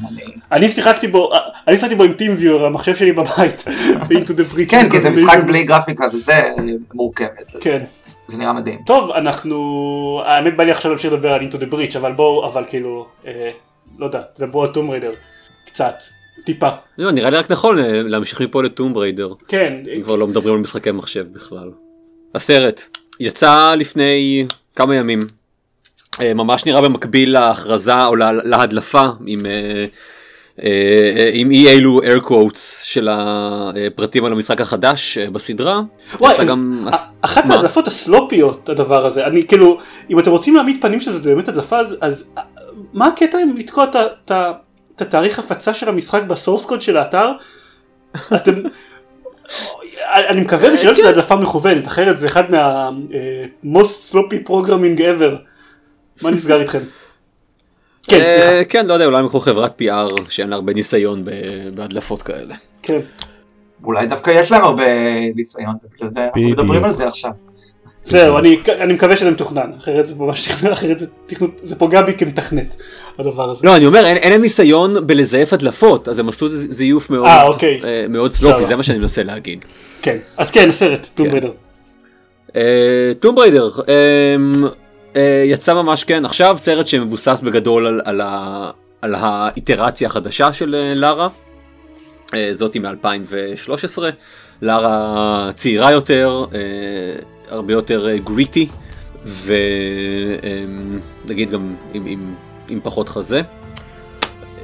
אני... 0.53 0.69
שיחקתי 0.69 1.09
בו, 1.09 1.35
אה, 1.35 1.39
אני 1.69 1.77
שיחקתי 1.77 1.95
בו 1.95 2.05
עם 2.05 2.13
TeamViewer, 2.13 2.63
המחשב 2.67 2.97
שלי 2.97 3.13
בבית, 3.13 3.65
ב-Into 4.09 4.31
the 4.31 4.55
Breach. 4.55 4.69
כן, 4.69 4.91
כי 4.91 5.01
זה 5.01 5.11
משחק 5.11 5.39
בלי 5.47 5.65
גרפיקה 5.65 6.07
וזה 6.13 6.33
אה, 6.33 6.53
מורכבת, 6.95 7.57
כן. 7.61 7.83
זה 8.29 8.39
נראה 8.39 8.53
מדהים. 8.53 8.79
טוב, 8.87 9.11
אנחנו, 9.11 10.23
האמת 10.25 10.57
בא 10.57 10.65
לי 10.65 10.71
עכשיו 10.71 10.91
להמשיך 10.91 11.13
לדבר 11.13 11.33
על 11.33 11.41
Into 11.41 11.55
the 11.55 11.75
Breach, 11.75 11.99
אבל 11.99 12.13
בואו, 12.13 12.47
אבל 12.47 12.65
כאילו, 12.69 13.07
אה, 13.27 13.51
לא 13.99 14.07
יודע, 14.07 14.23
תדברו 14.35 14.63
על 14.63 14.69
טום 14.69 14.91
ריידר, 14.91 15.13
קצת, 15.67 15.95
טיפה. 16.49 16.69
לא, 16.99 17.11
נראה 17.11 17.31
לי 17.31 17.37
רק 17.37 17.51
נכון 17.51 17.79
אה, 17.79 18.03
להמשיך 18.03 18.41
מפה 18.41 18.63
לטום 18.63 18.95
בריידר, 18.95 19.33
כן, 19.49 19.75
אם 19.97 20.03
כבר 20.03 20.17
לא 20.17 20.27
מדברים 20.27 20.55
על 20.55 20.61
משחקי 20.61 20.91
מחשב 20.91 21.25
בכלל. 21.33 21.71
הסרט 22.35 22.83
יצא 23.21 23.75
לפני 23.79 24.47
כמה 24.77 24.97
ימים, 24.97 25.27
אה, 26.21 26.35
ממש 26.35 26.67
נראה 26.67 26.81
במקביל 26.81 27.33
להכרזה 27.33 28.05
או 28.07 28.17
לה- 28.17 28.33
להדלפה 28.33 29.05
עם 29.27 29.47
אה, 29.47 29.85
עם 31.33 31.51
אי 31.51 31.69
אלו 31.69 32.01
air 32.03 32.25
quotes 32.25 32.59
של 32.85 33.09
הפרטים 33.11 34.25
על 34.25 34.33
המשחק 34.33 34.61
החדש 34.61 35.19
בסדרה. 35.19 35.81
וואי, 36.21 36.47
גם- 36.47 36.89
אחת 37.21 37.47
מה? 37.47 37.55
ההדלפות 37.55 37.89
הסלופיות 37.89 38.69
הדבר 38.69 39.07
הזה, 39.07 39.27
אני 39.27 39.47
כאילו, 39.47 39.79
אם 40.11 40.19
אתם 40.19 40.31
רוצים 40.31 40.55
להעמיד 40.57 40.77
פנים 40.83 41.01
שזה 41.01 41.21
באמת 41.23 41.49
הדלפה, 41.49 41.79
אז, 41.79 41.97
אז 42.01 42.25
מה 42.95 43.07
הקטע 43.07 43.39
עם 43.39 43.57
לתקוע 43.57 43.85
את 43.85 44.31
ה- 44.31 44.53
את 44.99 45.03
התאריך 45.03 45.39
הפצה 45.39 45.75
של 45.75 45.89
המשחק 45.89 46.23
בסורס 46.23 46.65
קוד 46.65 46.83
של 46.83 46.97
האתר? 46.97 47.33
אתם... 48.37 48.53
אני 50.15 50.41
מקווה 50.41 50.71
בשביל 50.71 50.95
שזה 50.95 51.09
הדלפה 51.09 51.37
מכוונת, 51.37 51.87
אחרת 51.87 52.19
זה 52.19 52.27
אחד 52.27 52.51
מה 52.51 52.91
אה, 53.15 53.45
most 53.65 54.13
sloppy 54.13 54.49
programming 54.49 54.99
ever. 54.99 55.35
מה 56.23 56.31
נסגר 56.31 56.61
איתכם? 56.61 56.79
כן, 58.03 58.21
אה, 58.21 58.41
סליחה. 58.43 58.65
כן, 58.65 58.87
לא 58.87 58.93
יודע, 58.93 59.07
אולי 59.07 59.19
הם 59.19 59.25
יקחו 59.25 59.41
חברת 59.41 59.83
PR 59.83 60.23
שאין 60.29 60.49
לה 60.49 60.57
הרבה 60.57 60.73
ניסיון 60.73 61.25
בהדלפות 61.75 62.23
כאלה. 62.23 62.55
כן. 62.83 63.01
אולי 63.85 64.07
דווקא 64.07 64.31
יש 64.31 64.53
להם 64.53 64.65
הרבה 64.65 64.85
ניסיון, 65.35 65.75
ובגלל 65.85 66.09
זה 66.09 66.25
אנחנו. 66.25 66.43
מדברים 66.43 66.85
על 66.85 66.93
זה 66.93 67.09
עכשיו. 67.09 67.31
זהו, 68.09 68.39
אני, 68.39 68.59
אני 68.81 68.93
מקווה 68.93 69.17
שזה 69.17 69.31
מתוכנן, 69.31 69.71
אחרת 69.79 70.07
זה 70.07 70.15
ממש 70.15 70.49
תכנן, 70.49 70.73
אחרת 70.79 70.99
זה 70.99 71.07
תכנות, 71.27 71.61
זה 71.63 71.77
פוגע 71.77 72.03
בי 72.03 72.15
כמתכנת, 72.15 72.77
הדבר 73.19 73.51
הזה. 73.51 73.67
לא, 73.67 73.77
אני 73.77 73.87
אומר, 73.87 74.07
אין 74.07 74.33
להם 74.33 74.43
ניסיון 74.43 75.07
בלזייף 75.07 75.53
הדלפות, 75.53 76.09
אז 76.09 76.19
הם 76.19 76.29
עשו 76.29 76.49
זיוף 76.51 77.11
מאוד 77.11 77.27
אה, 77.27 77.47
אוקיי. 77.47 77.81
אה, 77.85 78.07
מאוד 78.09 78.31
sloppy, 78.33 78.55
סבבה. 78.55 78.69
זה 78.69 78.77
מה 78.77 78.83
שאני 78.83 78.99
מנסה 78.99 79.23
להגיד. 79.23 79.65
כן. 80.03 80.17
אז 80.37 80.51
כן, 80.51 80.69
הסרט, 80.69 81.09
Tomb 81.14 81.29
Raider. 81.29 81.51
Tomb 83.21 83.35
Raider 83.35 83.71
אה, 85.17 85.43
יצא 85.47 85.75
ממש 85.75 86.05
כן 86.05 86.25
עכשיו 86.25 86.57
סרט 86.59 86.87
שמבוסס 86.87 87.41
בגדול 87.45 87.87
על, 87.87 88.01
על, 88.05 88.21
ה, 88.21 88.71
על 89.03 89.15
האיטרציה 89.19 90.09
החדשה 90.09 90.53
של 90.53 90.75
אה, 90.75 90.95
לארה. 90.95 91.29
אה, 92.35 92.49
זאתי 92.53 92.79
מ-2013 92.79 94.03
לארה 94.63 95.51
צעירה 95.55 95.93
יותר 95.93 96.45
הרבה 97.51 97.73
יותר 97.73 98.09
אה, 98.09 98.19
gritty 98.19 98.69
ונגיד 101.25 101.51
גם 101.51 101.75
עם, 101.95 102.07
עם, 102.07 102.35
עם 102.69 102.81
פחות 102.83 103.09
חזה. 103.09 103.41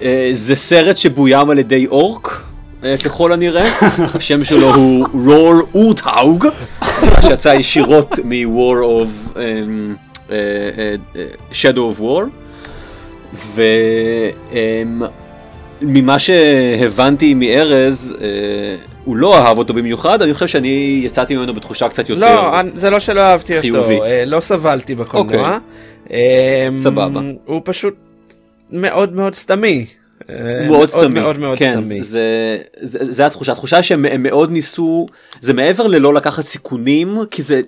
אה, 0.03 0.31
זה 0.33 0.55
סרט 0.55 0.97
שבוים 0.97 1.51
על 1.51 1.59
ידי 1.59 1.87
אורק 1.87 2.43
אה, 2.85 2.97
ככל 3.05 3.33
הנראה 3.33 3.69
השם 4.15 4.45
שלו 4.45 4.75
הוא 4.75 5.07
רור 5.13 5.55
אורטהאוג 5.75 6.47
שיצא 7.21 7.49
ישירות 7.49 8.19
מ-War 8.25 8.83
of 8.85 9.09
um, 9.35 9.39
uh, 9.39 10.29
uh, 10.29 10.33
uh, 11.15 11.19
Shadow 11.53 11.97
of 11.97 12.01
War 12.01 12.25
וממה 15.83 16.19
שהבנתי 16.19 17.35
מארז 17.35 18.17
uh, 18.19 18.94
הוא 19.05 19.17
לא 19.17 19.39
אהב 19.39 19.59
אותו 19.59 19.75
במיוחד, 19.75 20.23
אני 20.23 20.35
חושב 20.35 20.47
שאני 20.47 21.01
יצאתי 21.05 21.37
ממנו 21.37 21.55
בתחושה 21.55 21.89
קצת 21.89 22.09
יותר... 22.09 22.21
לא, 22.21 22.61
אני- 22.61 22.71
זה 22.75 22.91
לא 22.91 22.99
שלא 23.01 23.21
אהבתי 23.21 23.61
חיובית. 23.61 23.99
אותו, 23.99 24.05
אה, 24.11 24.25
לא 24.25 24.41
סבלתי 24.41 24.95
בקולנוע. 24.95 25.59
אה, 26.11 26.69
סבבה. 26.77 27.21
הוא 27.45 27.61
פשוט 27.65 27.95
מאוד 28.71 29.15
מאוד 29.15 29.35
סתמי. 29.35 29.87
אה, 30.31 30.67
מאוד 30.69 30.89
סתמי, 30.89 31.21
מאוד 31.21 31.39
מאוד 31.39 31.59
כן, 31.59 31.73
סתמי. 31.73 32.03
זה, 32.03 32.23
זה, 32.81 32.99
זה 33.13 33.27
התחושה, 33.27 33.53
התחושה 33.53 33.83
שהם 33.83 34.05
הם 34.05 34.23
מאוד 34.23 34.51
ניסו, 34.51 35.07
זה 35.41 35.53
מעבר 35.53 35.87
ללא 35.87 36.15
לקחת 36.15 36.43
סיכונים, 36.45 37.19
כי 37.31 37.43
זה, 37.43 37.61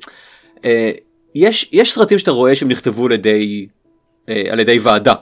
אה, 0.65 0.91
יש, 1.35 1.69
יש 1.73 1.93
סרטים 1.93 2.19
שאתה 2.19 2.31
רואה 2.31 2.55
שהם 2.57 2.69
נכתבו 2.69 3.07
על 3.07 3.13
ידי, 3.13 3.67
אה, 4.29 4.43
על 4.51 4.61
ידי 4.61 4.79
ועדה. 4.79 5.15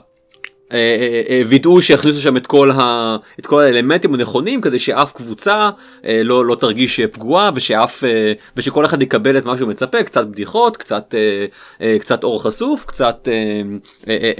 אה, 0.71 0.77
אה, 0.77 1.21
אה, 1.29 1.41
וידאו 1.47 1.81
שהכניסו 1.81 2.21
שם 2.21 2.37
את 2.37 2.47
כל, 2.47 2.71
ה, 2.71 3.17
את 3.39 3.45
כל 3.45 3.61
האלמנטים 3.61 4.13
הנכונים 4.13 4.61
כדי 4.61 4.79
שאף 4.79 5.11
קבוצה 5.11 5.69
לא, 6.03 6.45
לא 6.45 6.55
תרגיש 6.55 6.99
פגועה 6.99 7.51
ושאף, 7.55 8.03
ושכל 8.57 8.85
אחד 8.85 9.01
יקבל 9.01 9.37
את 9.37 9.45
מה 9.45 9.57
שהוא 9.57 9.69
מצפה, 9.69 10.03
קצת 10.03 10.27
בדיחות, 10.27 10.77
קצת, 10.77 11.15
קצת 11.99 12.23
עור 12.23 12.43
חשוף, 12.43 12.85
קצת 12.85 13.27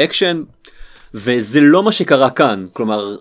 אקשן. 0.03 0.43
וזה 1.13 1.61
לא 1.61 1.83
מה 1.83 1.91
שקרה 1.91 2.29
כאן 2.29 2.65
כלומר 2.73 3.17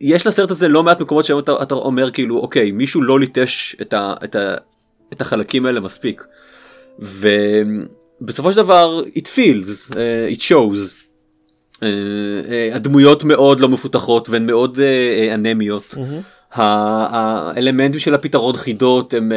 יש 0.00 0.26
לסרט 0.26 0.50
הזה 0.50 0.68
לא 0.68 0.82
מעט 0.82 1.00
מקומות 1.00 1.24
שבהם 1.24 1.42
אתה, 1.42 1.52
אתה 1.62 1.74
אומר 1.74 2.10
כאילו 2.10 2.38
אוקיי 2.38 2.70
מישהו 2.70 3.02
לא 3.02 3.20
ליטש 3.20 3.76
את, 3.82 3.92
ה, 3.94 4.14
את, 4.24 4.36
ה, 4.36 4.54
את 5.12 5.20
החלקים 5.20 5.66
האלה 5.66 5.80
מספיק. 5.80 6.24
ובסופו 6.98 8.52
של 8.52 8.56
דבר 8.56 9.02
it 9.14 9.28
feels 9.28 9.90
uh, 9.90 10.36
it 10.36 10.40
shows. 10.40 11.03
אה, 11.84 12.48
אה, 12.72 12.76
הדמויות 12.76 13.24
מאוד 13.24 13.60
לא 13.60 13.68
מפותחות 13.68 14.28
והן 14.28 14.46
מאוד 14.46 14.78
אה, 14.78 15.34
אנמיות. 15.34 15.94
האלמנטים 16.52 18.00
של 18.00 18.14
הפתרון 18.14 18.56
חידות 18.56 19.14
הם. 19.14 19.32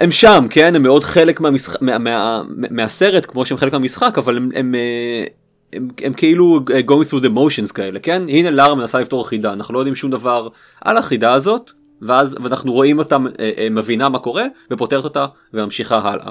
הם 0.00 0.12
שם 0.12 0.46
כן 0.50 0.76
הם 0.76 0.82
מאוד 0.82 1.04
חלק 1.04 1.40
מהמשחק 1.40 1.82
מה, 1.82 1.98
מה, 1.98 2.42
מהסרט 2.70 3.26
כמו 3.26 3.46
שהם 3.46 3.58
חלק 3.58 3.72
מהמשחק 3.72 4.18
אבל 4.18 4.36
הם, 4.36 4.50
הם, 4.54 4.74
אה, 4.74 5.24
הם, 5.72 5.88
הם 6.02 6.12
כאילו 6.12 6.60
going 6.68 7.06
through 7.10 7.24
the 7.24 7.36
motions 7.36 7.72
כאלה 7.74 8.00
כן 8.00 8.22
הנה 8.28 8.50
לארה 8.50 8.74
מנסה 8.74 9.00
לפתור 9.00 9.28
חידה 9.28 9.52
אנחנו 9.52 9.74
לא 9.74 9.78
יודעים 9.78 9.94
שום 9.94 10.10
דבר 10.10 10.48
על 10.80 10.96
החידה 10.96 11.32
הזאת 11.32 11.70
ואז 12.02 12.36
ואנחנו 12.42 12.72
רואים 12.72 12.98
אותה 12.98 13.16
אה, 13.40 13.50
אה, 13.58 13.68
מבינה 13.70 14.08
מה 14.08 14.18
קורה 14.18 14.44
ופותרת 14.70 15.04
אותה 15.04 15.26
וממשיכה 15.54 15.98
הלאה. 15.98 16.30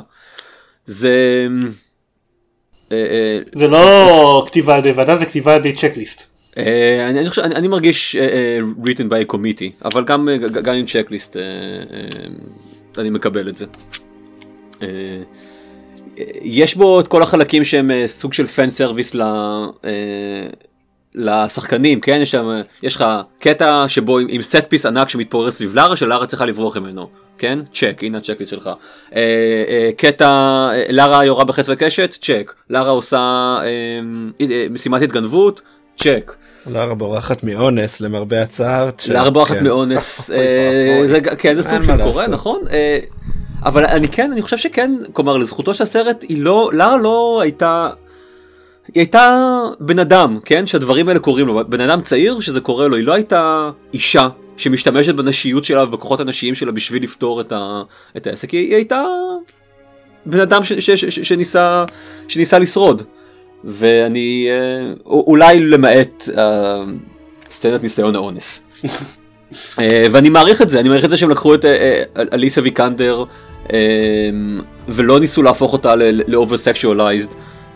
זה. 0.86 1.48
אה, 2.92 2.98
אה, 2.98 3.40
זה 3.54 3.68
לא 3.68 4.44
כתיבה 4.48 4.74
על 4.74 4.80
ידי 4.80 4.92
ועדה, 4.92 5.16
זה 5.16 5.26
כתיבה 5.26 5.54
על 5.54 5.60
ידי 5.60 5.74
checklist. 5.74 6.24
אה, 6.58 7.10
אני, 7.38 7.68
מרגיש 7.68 8.16
written 8.84 9.12
by 9.12 9.30
a 9.30 9.34
committee 9.34 9.86
אבל 9.86 10.04
גם, 10.04 10.30
עם 10.74 10.86
checklist 10.86 11.38
אני 12.98 13.10
מקבל 13.10 13.50
את 13.50 13.56
זה. 13.56 13.66
יש 16.42 16.76
בו 16.76 17.00
את 17.00 17.08
כל 17.08 17.22
החלקים 17.22 17.64
שהם 17.64 17.92
סוג 18.06 18.34
של 18.34 18.46
fan 18.46 18.70
service 18.70 19.16
ל, 19.16 19.24
לשחקנים 21.16 22.02
כן 22.02 22.20
יש 22.22 22.32
שם 22.32 22.62
יש 22.84 22.96
לך 22.96 23.06
קטע 23.40 23.86
שבו 23.88 24.20
עם 24.20 24.42
set 24.42 24.66
piece 24.70 24.86
ענק 24.86 25.10
שמתפורר 25.10 25.52
סביב 25.52 25.76
לארה 25.76 25.96
שלארה 25.96 26.26
צריכה 26.26 26.46
לברוח 26.46 26.78
ממנו 26.78 27.10
כן 27.40 27.60
צ'ק 27.74 28.00
הנה 28.02 28.18
ה 28.18 28.21
checklist 28.21 28.52
שלך 28.52 28.68
אה, 28.68 28.74
אה, 29.16 29.90
קטע 29.98 30.28
אה, 30.74 30.84
לארה 30.90 31.26
יורה 31.26 31.44
בחץ 31.44 31.70
וקשת 31.70 32.16
צ'ק 32.22 32.54
לארה 32.70 32.90
עושה 32.90 33.18
אה, 33.62 33.66
אה, 34.42 34.66
משימת 34.72 35.02
התגנבות 35.02 35.62
צ'ק. 35.98 36.36
לארה 36.68 36.94
בורחת 36.94 37.44
מאונס 37.44 38.02
למרבה 38.02 38.42
הצער. 38.42 38.92
צ'ק, 38.92 39.10
לארה 39.10 39.30
בורחת 39.30 39.56
כן. 39.56 39.64
מאונס, 39.64 40.32
אה. 40.32 41.02
זה 41.06 41.22
כן 41.22 41.56
זה 41.56 41.64
סוג 41.64 41.84
של 41.84 42.04
קורה. 42.04 42.28
נכון 42.28 42.62
אבל 43.64 43.86
אני 43.86 44.08
כן 44.08 44.32
אני 44.32 44.42
חושב 44.42 44.58
שכן 44.58 44.92
כלומר 45.14 45.38
לזכותו 45.38 45.74
של 45.74 45.84
הסרט 45.84 46.26
היא 46.30 46.44
לא 46.44 46.70
לארה 46.74 46.98
לא 46.98 47.40
הייתה. 47.42 47.90
היא 48.88 49.02
הייתה 49.02 49.50
בן 49.80 50.00
אדם 50.00 50.40
כן 50.46 50.68
שהדברים 50.68 51.08
האלה 51.08 51.20
קורים 51.20 51.48
לו 51.48 51.62
בן 51.70 51.82
אדם 51.82 52.02
צעיר 52.02 52.40
שזה 52.40 52.62
קורה 52.62 52.88
לו 52.88 52.96
היא 52.96 53.06
לא 53.06 53.14
הייתה 53.14 53.70
אישה 53.94 54.30
שמשתמשת 54.60 55.16
בנשיות 55.16 55.64
שלה 55.64 55.84
ובכוחות 55.84 56.20
הנשיים 56.20 56.56
שלה 56.56 56.72
בשביל 56.72 57.04
לפתור 57.04 57.42
את, 57.42 57.52
ה, 57.52 57.82
את 58.18 58.28
העסק 58.28 58.50
היא, 58.52 58.60
היא 58.68 58.76
הייתה 58.76 59.04
בן 60.26 60.40
אדם 60.40 60.64
ש, 60.64 60.74
ש, 60.74 60.92
ש, 60.92 61.06
ש, 61.06 61.20
שניסה 61.20 61.86
שניסה 62.28 62.60
לשרוד 62.60 63.02
ואני 63.64 64.48
אה, 64.50 64.94
אולי 65.06 65.60
למעט 65.60 66.30
אה, 66.38 66.84
סצנת 67.50 67.84
ניסיון 67.84 68.16
האונס. 68.16 68.62
אה, 69.80 70.06
ואני 70.12 70.30
מעריך 70.30 70.62
את 70.62 70.70
זה 70.70 70.80
אני 70.80 70.90
מעריך 70.90 71.06
את 71.06 71.10
זה 71.10 71.18
שהם 71.18 71.30
לקחו 71.30 71.54
את 71.56 71.66
אה, 71.66 71.72
אה, 72.18 72.24
אליסיה 72.34 72.62
ויקנדר 72.62 73.24
אה, 73.74 73.78
ולא 74.88 75.20
ניסו 75.20 75.42
להפוך 75.44 75.74
אותה 75.74 75.94
ל 76.28 76.34
over 76.34 76.58
sexualized 76.58 77.30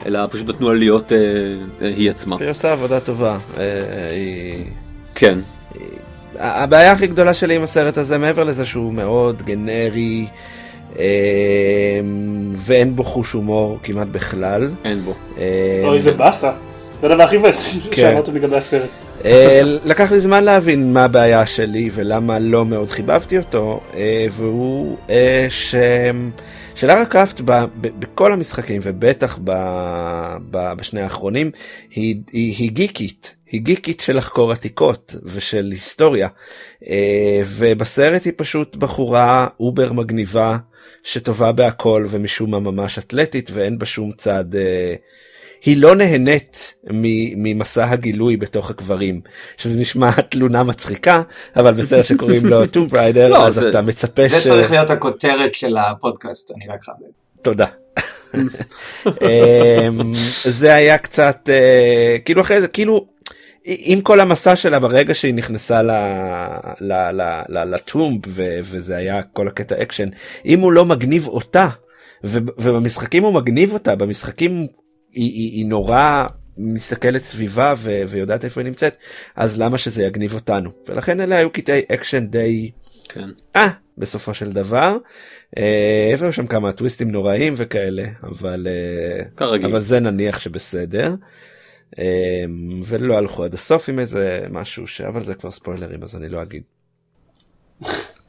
אלא 0.06 0.20
פשוט 0.32 0.48
נתנו 0.50 0.74
לה 0.74 0.80
להיות 0.80 1.14
אה, 1.14 1.18
אה, 1.82 1.94
היא 1.96 2.10
עצמה 2.10 2.36
והיא 2.40 2.50
עושה 2.52 2.72
עבודה 2.72 3.00
טובה. 3.00 3.38
היא- 4.12 4.66
כן 5.16 5.40
הבעיה 6.40 6.92
הכי 6.92 7.08
גדולה 7.08 7.34
שלי 7.34 7.56
עם 7.56 7.64
הסרט 7.64 7.98
הזה 7.98 8.18
מעבר 8.18 8.44
לזה 8.44 8.66
שהוא 8.66 8.94
מאוד 8.94 9.42
גנרי 9.42 10.26
אה, 11.00 11.06
ואין 12.56 12.96
בו 12.96 13.04
חוש 13.04 13.32
הומור 13.32 13.80
כמעט 13.84 14.08
בכלל. 14.08 14.72
אין 14.86 15.00
בו 15.00 15.14
אה, 15.38 15.82
אוי 15.84 16.02
זה 16.02 16.12
באסה. 16.12 16.52
זה 17.02 17.08
הדבר 17.08 17.24
הכי 17.24 17.38
מבאס 17.38 17.78
כן. 17.92 18.02
שאמרתם 18.02 18.36
לגבי 18.36 18.58
הסרט. 18.58 18.90
אה, 19.26 19.62
לקח 19.64 20.12
לי 20.12 20.20
זמן 20.20 20.44
להבין 20.44 20.94
מה 20.94 21.04
הבעיה 21.04 21.46
שלי 21.46 21.90
ולמה 21.94 22.40
לא 22.40 22.66
מאוד 22.66 22.90
חיבבתי 22.90 23.38
אותו, 23.38 23.80
והוא 24.32 24.98
ש... 25.50 25.76
שלארה 26.76 27.06
קראפט 27.06 27.42
ב, 27.42 27.52
ב, 27.52 27.88
בכל 28.00 28.34
המשחקים 28.34 28.82
ובטח 28.84 29.40
ב, 29.44 29.52
ב, 30.52 30.74
בשני 30.74 31.02
האחרונים 31.02 31.52
היא, 31.90 32.16
היא, 32.32 32.56
היא 32.58 32.72
גיקית, 32.72 33.36
היא 33.48 33.62
גיקית 33.62 34.00
של 34.00 34.18
לחקור 34.18 34.52
עתיקות 34.52 35.16
ושל 35.24 35.70
היסטוריה. 35.72 36.28
אה, 36.88 37.42
ובסרט 37.46 38.26
היא 38.26 38.34
פשוט 38.36 38.76
בחורה 38.76 39.48
אובר 39.60 39.94
מגניבה 39.94 40.58
שטובה 41.04 41.52
בהכל 41.52 42.06
ומשום 42.10 42.52
מה 42.52 42.60
ממש 42.60 43.00
אתלטית 43.00 43.50
ואין 43.54 43.80
בה 43.80 43.86
שום 43.86 44.12
צד 44.12 44.56
אה, 44.56 44.96
היא 45.66 45.78
לא 45.82 45.96
נהנית 45.96 46.74
ממסע 47.36 47.90
הגילוי 47.90 48.38
בתוך 48.38 48.70
הקברים 48.70 49.22
שזה 49.58 49.80
נשמע 49.80 50.12
תלונה 50.32 50.64
מצחיקה 50.64 51.22
אבל 51.56 51.74
בסרט 51.74 52.06
שקוראים 52.06 52.46
לו 52.46 52.68
Tomb 52.68 52.88
Raider 52.88 53.28
לא, 53.30 53.48
אז 53.48 53.54
זה- 53.54 53.70
אתה 53.70 53.82
מצפה 53.82 54.28
זה 54.28 54.40
ש... 54.42 54.44
צריך 54.48 54.72
להיות 54.72 54.90
הכותרת 54.90 55.54
של 55.56 55.78
הפודקאסט, 55.78 56.52
אני 56.52 56.68
רק 56.74 56.84
חייב. 56.84 56.98
תודה. 57.42 57.66
אמ, 59.08 60.14
זה 60.46 60.74
היה 60.74 60.98
קצת 60.98 61.50
אה, 61.50 62.18
כאילו 62.26 62.42
אחרי 62.42 62.62
זה 62.62 62.68
כאילו 62.68 63.06
עם 63.66 64.02
כל 64.02 64.20
המסע 64.20 64.56
שלה 64.56 64.80
ברגע 64.80 65.14
שהיא 65.14 65.34
נכנסה 65.34 65.82
ל 67.66 67.77
tomb 67.77 68.20
וזה 68.64 68.96
היה 68.96 69.22
כל 69.34 69.48
הקטע 69.48 69.76
אקשן 69.82 70.08
אם 70.46 70.60
הוא 70.60 70.72
לא 70.72 70.86
מגניב 70.86 71.28
אותה 71.28 71.70
ובמשחקים 72.24 73.24
הוא 73.24 73.34
מגניב 73.34 73.74
אותה 73.74 73.96
במשחקים 73.96 74.68
היא, 75.14 75.32
היא, 75.32 75.52
היא 75.52 75.66
נורא 75.66 76.26
מסתכלת 76.58 77.22
סביבה 77.22 77.74
ו- 77.78 78.02
ויודעת 78.08 78.46
איפה 78.46 78.62
היא 78.62 78.66
נמצאת 78.66 78.98
אז 79.36 79.60
למה 79.60 79.78
שזה 79.78 80.04
יגניב 80.04 80.34
אותנו 80.34 80.70
ולכן 80.88 81.22
אלה 81.22 81.38
היו 81.38 81.50
קטעי 81.50 81.82
אקשן 81.92 82.28
די 82.28 82.72
כן 83.10 83.30
אה 83.56 83.70
בסופו 83.98 84.34
של 84.34 84.52
דבר 84.52 84.98
אה, 85.58 86.14
והיו 86.18 86.34
שם 86.34 86.48
כמה 86.48 86.72
טוויסטים 86.72 87.12
נוראים 87.12 87.54
וכאלה 87.58 88.06
אבל 88.24 88.68
אה, 88.70 89.26
כרגיל. 89.38 89.70
אבל 89.70 89.80
זה 89.80 90.00
נניח 90.00 90.40
שבסדר. 90.40 91.16
אה, 92.00 92.44
ולא 92.86 93.18
הלכו 93.18 93.44
עד 93.44 93.54
הסוף 93.54 93.90
עם 93.90 94.00
איזה 94.00 94.40
משהו 94.50 94.88
ש... 94.88 95.02
אבל 95.02 95.22
זה 95.22 95.34
כבר 95.34 95.52
ספוילרים 95.52 96.04
אז 96.04 96.16
אני 96.16 96.30
לא 96.30 96.42
אגיד. 96.42 96.64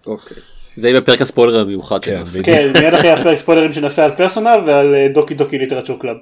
אוקיי 0.06 0.36
זה 0.76 0.88
יהיה 0.88 1.00
בפרק 1.00 1.20
הספוילר 1.20 1.60
המיוחד 1.60 2.04
כן. 2.04 2.22
כן, 2.42 2.72
מיד 2.74 2.94
אחרי 2.94 3.10
הפרק 3.10 3.38
ספוילרים 3.38 3.72
שנעשה 3.72 4.04
על 4.04 4.16
פרסונה 4.16 4.52
ועל 4.66 4.94
אה, 4.94 5.08
Doki 5.14 5.34
Doki 5.34 5.58
Literature 5.58 6.00
Club. 6.00 6.16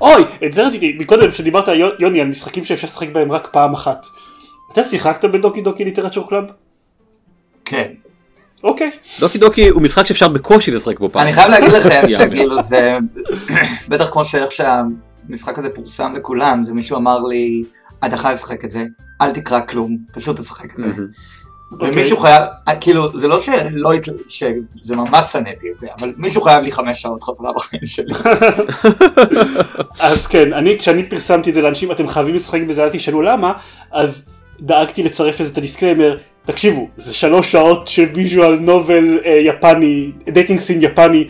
אוי, 0.00 0.24
את 0.46 0.52
זה 0.52 0.66
רציתי, 0.66 0.96
מקודם 0.98 1.30
כשדיברת 1.30 1.68
יו- 1.68 1.88
יוני 1.98 2.20
על 2.20 2.28
משחקים 2.28 2.64
שאפשר 2.64 2.86
לשחק 2.86 3.08
בהם 3.12 3.32
רק 3.32 3.48
פעם 3.52 3.74
אחת. 3.74 4.06
אתה 4.72 4.84
שיחקת 4.84 5.24
ב 5.24 5.31
Doki 5.31 5.60
Doki 5.60 5.84
Literature 5.84 6.28
Club? 6.28 6.44
כן. 7.64 7.88
אוקיי. 8.64 8.90
Doki 9.20 9.38
Doki 9.38 9.68
הוא 9.68 9.82
משחק 9.82 10.04
שאפשר 10.04 10.28
בקושי 10.28 10.70
לשחק 10.70 10.98
בו 10.98 11.08
פעם. 11.12 11.22
אני 11.22 11.32
חייב 11.32 11.48
להגיד 11.50 11.72
לכם. 11.76 12.08
שכאילו 12.08 12.62
זה, 12.62 12.96
בטח 13.88 14.08
כמו 14.10 14.24
שאיך 14.24 14.52
שהמשחק 14.52 15.58
הזה 15.58 15.70
פורסם 15.74 16.14
לכולם, 16.16 16.64
זה 16.64 16.74
מישהו 16.74 16.96
אמר 16.96 17.18
לי, 17.20 17.64
אתה 18.06 18.16
חייב 18.16 18.34
לשחק 18.34 18.64
את 18.64 18.70
זה, 18.70 18.84
אל 19.20 19.30
תקרא 19.30 19.60
כלום, 19.60 19.96
פשוט 20.12 20.40
תשחק 20.40 20.64
את 20.74 20.80
זה. 20.80 20.86
מהמם. 21.70 21.92
ומישהו 21.92 22.16
חייב, 22.16 22.42
כאילו, 22.80 23.18
זה 23.18 23.28
לא 23.28 23.40
שלא, 23.40 23.90
שזה 24.28 24.96
ממש 24.96 25.24
שנאתי 25.32 25.70
את 25.72 25.78
זה, 25.78 25.86
אבל 26.00 26.12
מישהו 26.16 26.42
חייב 26.42 26.64
לי 26.64 26.72
חמש 26.72 27.02
שעות 27.02 27.22
חזרה 27.22 27.52
בחיים 27.52 27.86
שלי. 27.86 28.14
אז 30.00 30.26
כן, 30.26 30.52
אני, 30.52 30.78
כשאני 30.78 31.08
פרסמתי 31.08 31.50
את 31.50 31.54
זה 31.54 31.60
לאנשים, 31.62 31.92
אתם 31.92 32.08
חייבים 32.08 32.34
לשחק 32.34 32.60
בזה, 32.68 32.84
אל 32.84 32.90
תשאלו 32.90 33.22
למה, 33.22 33.52
אז 33.92 34.22
דאגתי 34.60 35.02
לצרף 35.02 35.40
לזה 35.40 35.52
את 35.52 35.58
ה 35.58 35.63
disclaimer, 35.63 36.16
תקשיבו, 36.44 36.88
זה 36.96 37.14
שלוש 37.14 37.52
שעות 37.52 37.88
של 37.88 38.08
visual 38.14 38.58
novel 38.58 39.18
אה, 39.24 39.30
יפני, 39.30 40.12
dating 40.28 40.60
sim 40.60 40.82
יפני, 40.82 41.28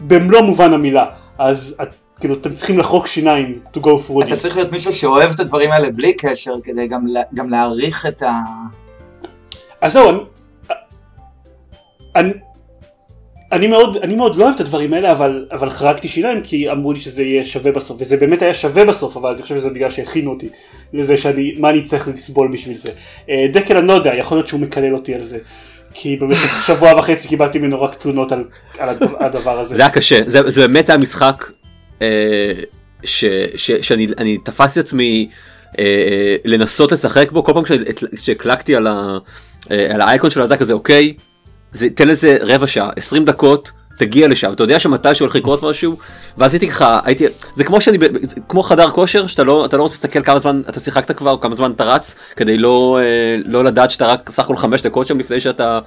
במלוא 0.00 0.40
מובן 0.40 0.72
המילה, 0.72 1.06
אז 1.38 1.74
כאילו 2.20 2.34
אתם 2.34 2.54
צריכים 2.54 2.78
לחרוק 2.78 3.06
שיניים 3.06 3.58
to 3.74 3.78
go 3.78 3.82
through 3.82 4.06
this. 4.06 4.24
אתה 4.24 4.36
צריך 4.36 4.56
להיות 4.56 4.72
מישהו 4.72 4.92
שאוהב 4.92 5.30
את 5.30 5.40
הדברים 5.40 5.72
האלה 5.72 5.90
בלי 5.90 6.12
קשר, 6.12 6.54
כדי 6.64 6.86
גם 6.86 7.06
גם 7.34 7.50
להעריך 7.50 8.06
את 8.06 8.22
ה... 8.22 8.32
אז 9.80 9.92
זהו, 9.92 10.10
אני, 10.10 10.18
אני, 12.16 12.32
אני 13.52 13.66
מאוד, 13.66 13.96
אני 13.96 14.16
מאוד 14.16 14.36
לא 14.36 14.44
אוהב 14.44 14.54
את 14.54 14.60
הדברים 14.60 14.94
האלה, 14.94 15.12
אבל, 15.12 15.46
אבל 15.52 15.70
חרקתי 15.70 16.08
שיניים 16.08 16.40
כי 16.42 16.70
אמרו 16.70 16.92
לי 16.92 17.00
שזה 17.00 17.22
יהיה 17.22 17.44
שווה 17.44 17.72
בסוף, 17.72 17.96
וזה 18.00 18.16
באמת 18.16 18.42
היה 18.42 18.54
שווה 18.54 18.84
בסוף, 18.84 19.16
אבל 19.16 19.30
אני 19.30 19.42
חושב 19.42 19.56
שזה 19.56 19.70
בגלל 19.70 19.90
שהכינו 19.90 20.30
אותי 20.30 20.48
לזה 20.92 21.16
שאני, 21.16 21.54
מה 21.58 21.70
אני 21.70 21.84
צריך 21.84 22.08
לסבול 22.08 22.52
בשביל 22.52 22.76
זה. 22.76 22.90
אה, 23.30 23.46
דקל 23.52 23.76
אני 23.76 23.86
לא 23.86 23.92
יודע, 23.92 24.14
יכול 24.14 24.38
להיות 24.38 24.48
שהוא 24.48 24.60
מקלל 24.60 24.94
אותי 24.94 25.14
על 25.14 25.24
זה, 25.24 25.38
כי 25.94 26.16
במשך 26.16 26.62
שבוע 26.66 26.98
וחצי 26.98 27.28
קיבלתי 27.28 27.58
ממנו 27.58 27.82
רק 27.82 27.94
תלונות 27.94 28.32
על, 28.32 28.44
על 28.78 28.88
הדבר- 29.20 29.58
הזה. 29.58 29.74
זה 29.76 29.82
היה 29.82 29.90
קשה, 29.90 30.18
זה, 30.26 30.50
זה 30.50 30.60
באמת 30.66 30.88
היה 30.88 30.98
משחק 30.98 31.44
אה, 32.02 32.52
ש, 33.04 33.24
ש, 33.56 33.70
שאני 33.70 34.06
אני 34.18 34.38
תפסתי 34.44 34.80
עצמי 34.80 35.28
לנסות 36.44 36.92
לשחק 36.92 37.32
בו 37.32 37.44
כל 37.44 37.52
פעם 37.52 37.64
שהקלקתי 38.14 38.76
על, 38.76 38.86
ה, 38.86 39.18
אה, 39.70 39.94
על 39.94 40.00
האייקון 40.00 40.30
של 40.30 40.42
הזה 40.42 40.56
כזה 40.56 40.72
אוקיי, 40.72 41.14
זה, 41.72 41.90
תן 41.90 42.08
לזה 42.08 42.36
רבע 42.40 42.66
שעה, 42.66 42.90
20 42.96 43.24
דקות. 43.24 43.70
תגיע 43.98 44.28
לשם, 44.28 44.52
אתה 44.52 44.62
יודע 44.62 44.80
שמתי 44.80 45.14
שהולך 45.14 45.34
לקרות 45.34 45.62
משהו, 45.62 45.96
ואז 46.36 46.54
הייתי 46.54 46.68
ככה, 46.68 47.00
הייתי, 47.04 47.24
זה 47.54 47.64
כמו 47.64 47.80
שאני, 47.80 47.98
כמו 48.48 48.62
חדר 48.62 48.90
כושר, 48.90 49.26
שאתה 49.26 49.44
לא, 49.44 49.64
אתה 49.64 49.76
לא 49.76 49.82
רוצה 49.82 49.94
להסתכל 49.94 50.22
כמה 50.22 50.38
זמן 50.38 50.62
אתה 50.68 50.80
שיחקת 50.80 51.16
כבר, 51.16 51.36
כמה 51.40 51.54
זמן 51.54 51.70
אתה 51.70 51.84
רץ, 51.84 52.14
כדי 52.36 52.58
לא, 52.58 52.98
אה, 53.00 53.36
לא 53.44 53.64
לדעת 53.64 53.90
שאתה 53.90 54.06
רק 54.06 54.30
סך 54.30 54.44
הכל 54.44 54.56
חמש 54.56 54.82
דקות 54.82 55.06
שם 55.06 55.18
לפני 55.18 55.40
שאתה 55.40 55.78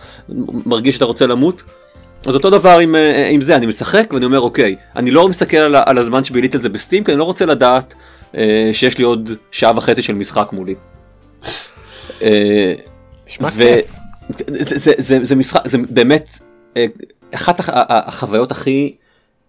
מרגיש 0.66 0.96
שאתה 0.96 1.06
רוצה 1.06 1.28
למות. 1.28 1.62
אז 2.26 2.36
אותו 2.36 2.50
דבר 2.50 2.80
עם, 2.80 2.96
אה, 2.96 3.28
עם 3.30 3.42
זה, 3.42 3.56
אני 3.56 3.66
משחק 3.66 4.14
ואני 4.14 4.26
אומר 4.26 4.40
אוקיי, 4.40 4.76
אני 4.96 5.12
לא 5.12 5.28
מסתכל 5.28 5.58
על, 5.58 5.76
על 5.86 5.98
הזמן 5.98 6.24
שביליתי 6.24 6.58
על 6.58 6.64
זה 6.64 6.70
בסטים, 6.70 7.04
כי 7.04 7.12
אני 7.12 7.20
לא 7.20 7.24
רוצה 7.24 7.46
לדעת 7.46 7.94
אה, 7.94 8.00
שיש 8.74 8.98
לי 8.98 9.04
עוד 9.04 9.30
שעה 9.52 9.72
וחצי 9.78 10.02
של 10.02 10.14
משחק 10.14 10.50
מולי. 10.52 10.76
אה, 12.22 12.74
נשמע 13.28 13.50
ו- 13.54 13.76
כיף. 13.76 13.96
זה, 14.48 14.78
זה, 14.78 14.94
זה, 14.98 15.18
זה 15.22 15.36
משחק, 15.36 15.68
זה 15.68 15.78
באמת 15.90 16.30
אה, 16.78 16.86
אחת 17.36 17.60
הח- 17.60 17.70
החוויות 17.90 18.52
הכי 18.52 18.96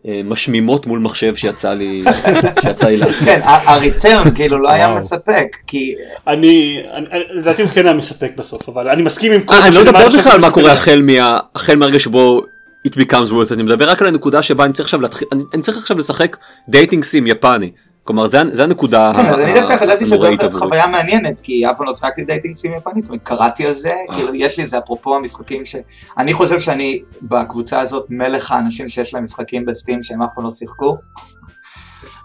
אה, 0.08 0.20
משמימות 0.24 0.86
מול 0.86 0.98
מחשב 1.00 1.36
שיצא 1.36 1.74
לי, 1.74 2.04
שיצא 2.62 2.86
לי 2.86 2.96
לעשות. 2.96 3.24
כן, 3.28 3.40
ה 3.44 3.57
return 3.57 4.34
כאילו 4.34 4.58
לא 4.58 4.70
היה. 4.70 4.94
מספק, 4.94 5.56
כי 5.66 5.94
אני, 6.26 6.82
לדעתי 7.30 7.62
הוא 7.62 7.70
כן 7.70 7.86
היה 7.86 7.94
מספק 7.94 8.30
בסוף, 8.36 8.68
אבל 8.68 8.88
אני 8.88 9.02
מסכים 9.02 9.32
עם 9.32 9.42
כל 9.42 9.54
אה, 9.54 9.60
מה 9.60 9.66
אני 9.66 9.74
לא 9.74 9.82
מדבר 9.82 10.08
בכלל 10.18 10.32
על 10.32 10.40
מה 10.40 10.50
קורה. 10.50 10.72
החל 10.72 11.02
מה- 11.02 11.38
החל 11.54 11.76
מהרגע 11.76 11.98
שבו 11.98 12.40
it 12.88 13.00
becomes 13.00 13.28
worth 13.30 13.50
it, 13.50 13.54
אני 13.54 13.62
מדבר 13.62 13.90
רק 13.90 14.02
על 14.02 14.08
הנקודה 14.08 14.42
שבה 14.42 14.64
אני 14.64 14.72
צריך 14.72 14.86
עכשיו 14.86 15.00
להתחיל, 15.00 15.28
אני- 15.32 15.42
אני 15.54 15.62
צריך 15.62 15.78
עכשיו 15.78 15.98
לשחק 15.98 16.36
dating 16.68 17.04
sim 17.04 17.26
יפני. 17.26 17.70
כלומר 18.05 18.26
זה, 18.26 18.38
זה 18.53 18.62
הנקודה 18.62 19.12
כן, 19.16 19.26
אז 19.26 19.38
אני 19.40 19.55
דווקא 19.61 19.76
חשבתי 19.76 20.07
שזו 20.07 20.14
עבורי. 20.14 20.36
חוויה 20.53 20.86
מעניינת, 20.86 21.40
כי 21.40 21.66
אף 21.70 21.76
פעם 21.78 21.86
לא 21.86 21.92
שחקתי 21.92 22.22
dating 22.24 22.54
sim 22.54 22.72
יפנית, 22.76 23.09
קראתי 23.22 23.66
על 23.66 23.72
זה, 23.72 23.92
כאילו 24.14 24.34
יש 24.34 24.59
לי 24.59 24.66
זה 24.66 24.78
אפרופו 24.78 25.16
המשחקים 25.16 25.64
ש... 25.64 25.76
אני 26.18 26.34
חושב 26.34 26.61
שאני 26.61 27.03
בקבוצה 27.22 27.80
הזאת 27.80 28.07
מלך 28.11 28.53
האנשים 28.53 28.88
שיש 28.88 29.14
להם 29.14 29.22
משחקים 29.22 29.64
בסטים 29.66 30.03
שהם 30.03 30.22
אף 30.22 30.30
פעם 30.34 30.44
לא 30.44 30.50
שיחקו. 30.50 30.96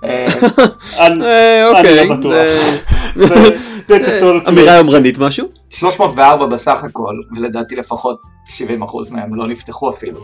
אה, 0.03 0.27
אני- 1.05 1.25
אה, 1.25 1.67
אוקיי, 1.67 2.01
אני 2.01 2.09
לא 2.09 2.15
בטוח. 2.15 2.33
אה, 2.33 2.69
אמירה 4.49 4.75
יומרנית 4.75 5.17
משהו? 5.17 5.47
304 5.69 6.45
בסך 6.45 6.83
הכל, 6.83 7.13
ולדעתי 7.35 7.75
לפחות 7.75 8.21
70% 8.47 8.59
מהם 9.11 9.35
לא 9.35 9.47
נפתחו 9.47 9.89
אפילו. 9.89 10.19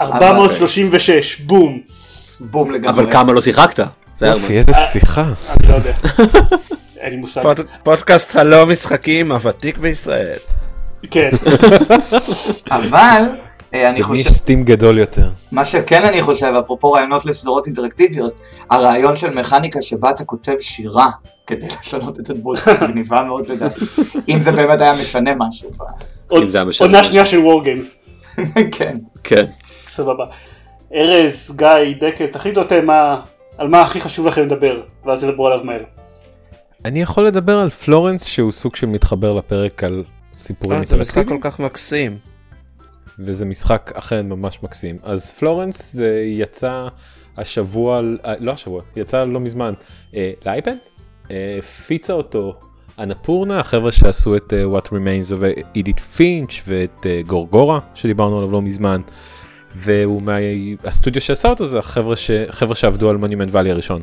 436, 0.00 1.40
בום. 1.40 1.78
בום 2.40 2.70
לגמרי. 2.70 2.88
אבל 2.90 3.12
כמה 3.12 3.32
לא 3.32 3.40
שיחקת? 3.40 3.80
יופי, 4.22 4.58
איזה 4.58 4.72
שיחה. 4.92 5.22
אני 5.22 5.68
לא 5.68 5.74
יודע. 5.74 5.92
אין 6.96 7.10
לי 7.10 7.16
מושג. 7.16 7.42
פוד- 7.42 7.60
פודקאסט 7.82 8.36
הלא 8.36 8.66
משחקים 8.66 9.32
הוותיק 9.32 9.78
בישראל. 9.78 10.38
כן. 11.10 11.30
אבל, 12.70 13.22
אה, 13.74 13.90
אני 13.90 14.00
למי 14.02 14.18
יש 14.18 14.26
חושב, 14.26 14.36
סטים 14.38 14.64
גדול 14.64 14.98
יותר. 14.98 15.28
מה 15.52 15.64
שכן 15.64 16.04
אני 16.04 16.22
חושב, 16.22 16.52
אפרופו 16.64 16.92
רעיונות 16.92 17.24
לסדרות 17.26 17.66
אינטראקטיביות, 17.66 18.40
הרעיון 18.70 19.16
של 19.16 19.34
מכניקה 19.34 19.82
שבה 19.82 20.10
אתה 20.10 20.24
כותב 20.24 20.54
שירה 20.60 21.08
כדי 21.46 21.66
לשנות 21.80 22.20
את 22.20 22.30
הדמות, 22.30 22.58
היא 22.66 22.74
מגניבה 22.82 23.22
מאוד 23.22 23.48
לדעתי. 23.48 23.80
אם 24.28 24.42
זה 24.42 24.52
באמת 24.52 24.80
היה 24.80 24.94
משנה 25.00 25.30
משהו. 25.38 25.70
עוד- 26.28 26.48
זה 26.48 26.58
היה 26.58 26.64
משנה 26.64 26.86
עונה. 26.86 27.04
שנייה 27.04 27.26
של 27.26 27.38
וור-גיימס. 27.38 27.96
כן. 28.76 28.96
כן. 29.24 29.44
סבבה. 29.88 30.24
ארז, 30.94 31.52
גיא, 31.56 31.68
דקל, 32.00 32.26
תחליטו 32.26 32.62
אתם 32.62 32.86
מה- 32.86 33.20
על 33.58 33.68
מה 33.68 33.82
הכי 33.82 34.00
חשוב 34.00 34.26
לכם 34.26 34.42
לדבר, 34.42 34.80
ואז 35.04 35.24
תדברו 35.24 35.46
עליו 35.46 35.64
מהר. 35.64 35.82
אני 36.84 37.00
יכול 37.00 37.26
לדבר 37.26 37.58
על 37.58 37.70
פלורנס 37.70 38.24
שהוא 38.24 38.52
סוג 38.52 38.76
של 38.76 38.86
מתחבר 38.86 39.32
לפרק 39.32 39.84
על 39.84 40.04
סיפורים 40.32 40.78
אה, 40.80 40.86
זה 40.86 40.96
משחק 40.96 41.28
כל 41.28 41.38
כך 41.40 41.60
מקסים. 41.60 42.18
וזה 43.18 43.44
משחק 43.44 43.92
אכן 43.94 44.28
ממש 44.28 44.62
מקסים 44.62 44.96
אז 45.02 45.30
פלורנס 45.30 45.92
זה 45.92 46.22
יצא 46.26 46.88
השבוע 47.36 48.00
אה, 48.26 48.34
לא 48.40 48.52
השבוע 48.52 48.82
יצא 48.96 49.24
לא 49.24 49.40
מזמן 49.40 49.74
אה, 50.14 50.32
לאייפד 50.46 50.76
אה, 51.30 51.56
הפיצה 51.58 52.12
אותו 52.12 52.58
אנפורנה 52.98 53.60
החבר'ה 53.60 53.92
שעשו 53.92 54.36
את 54.36 54.52
אה, 54.52 54.64
What 54.64 54.86
Remains 54.86 55.38
of 55.38 55.62
אידית 55.74 56.00
פינץ' 56.00 56.62
ואת 56.66 57.06
אה, 57.06 57.20
גורגורה 57.26 57.78
שדיברנו 57.94 58.38
עליו 58.38 58.50
לא 58.50 58.62
מזמן. 58.62 59.00
והוא 59.76 60.22
מהסטודיו 60.22 61.20
שעשה 61.20 61.48
אותו 61.48 61.66
זה 61.66 61.78
החבר'ה 61.78 62.16
ש... 62.16 62.30
חבר'ה 62.50 62.74
שעבדו 62.74 63.10
על 63.10 63.16
מונימנט 63.16 63.48
ואלי 63.52 63.70
הראשון. 63.70 64.00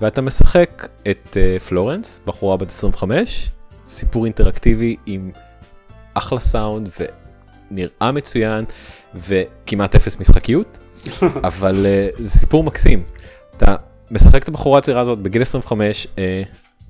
ואתה 0.00 0.20
משחק 0.22 0.88
את 1.10 1.36
uh, 1.36 1.62
פלורנס, 1.62 2.20
בחורה 2.26 2.56
בת 2.56 2.68
25, 2.68 3.50
סיפור 3.88 4.24
אינטראקטיבי 4.24 4.96
עם 5.06 5.30
אחלה 6.14 6.40
סאונד 6.40 6.90
ונראה 7.70 8.12
מצוין 8.12 8.64
וכמעט 9.14 9.94
אפס 9.94 10.20
משחקיות, 10.20 10.78
אבל 11.48 11.86
uh, 11.86 12.22
זה 12.22 12.38
סיפור 12.38 12.64
מקסים. 12.64 13.02
אתה 13.56 13.76
משחק 14.10 14.42
את 14.42 14.48
הבחורה 14.48 14.78
הצעירה 14.78 15.00
הזאת 15.00 15.18
בגיל 15.18 15.42
25 15.42 16.06
uh, 16.06 16.18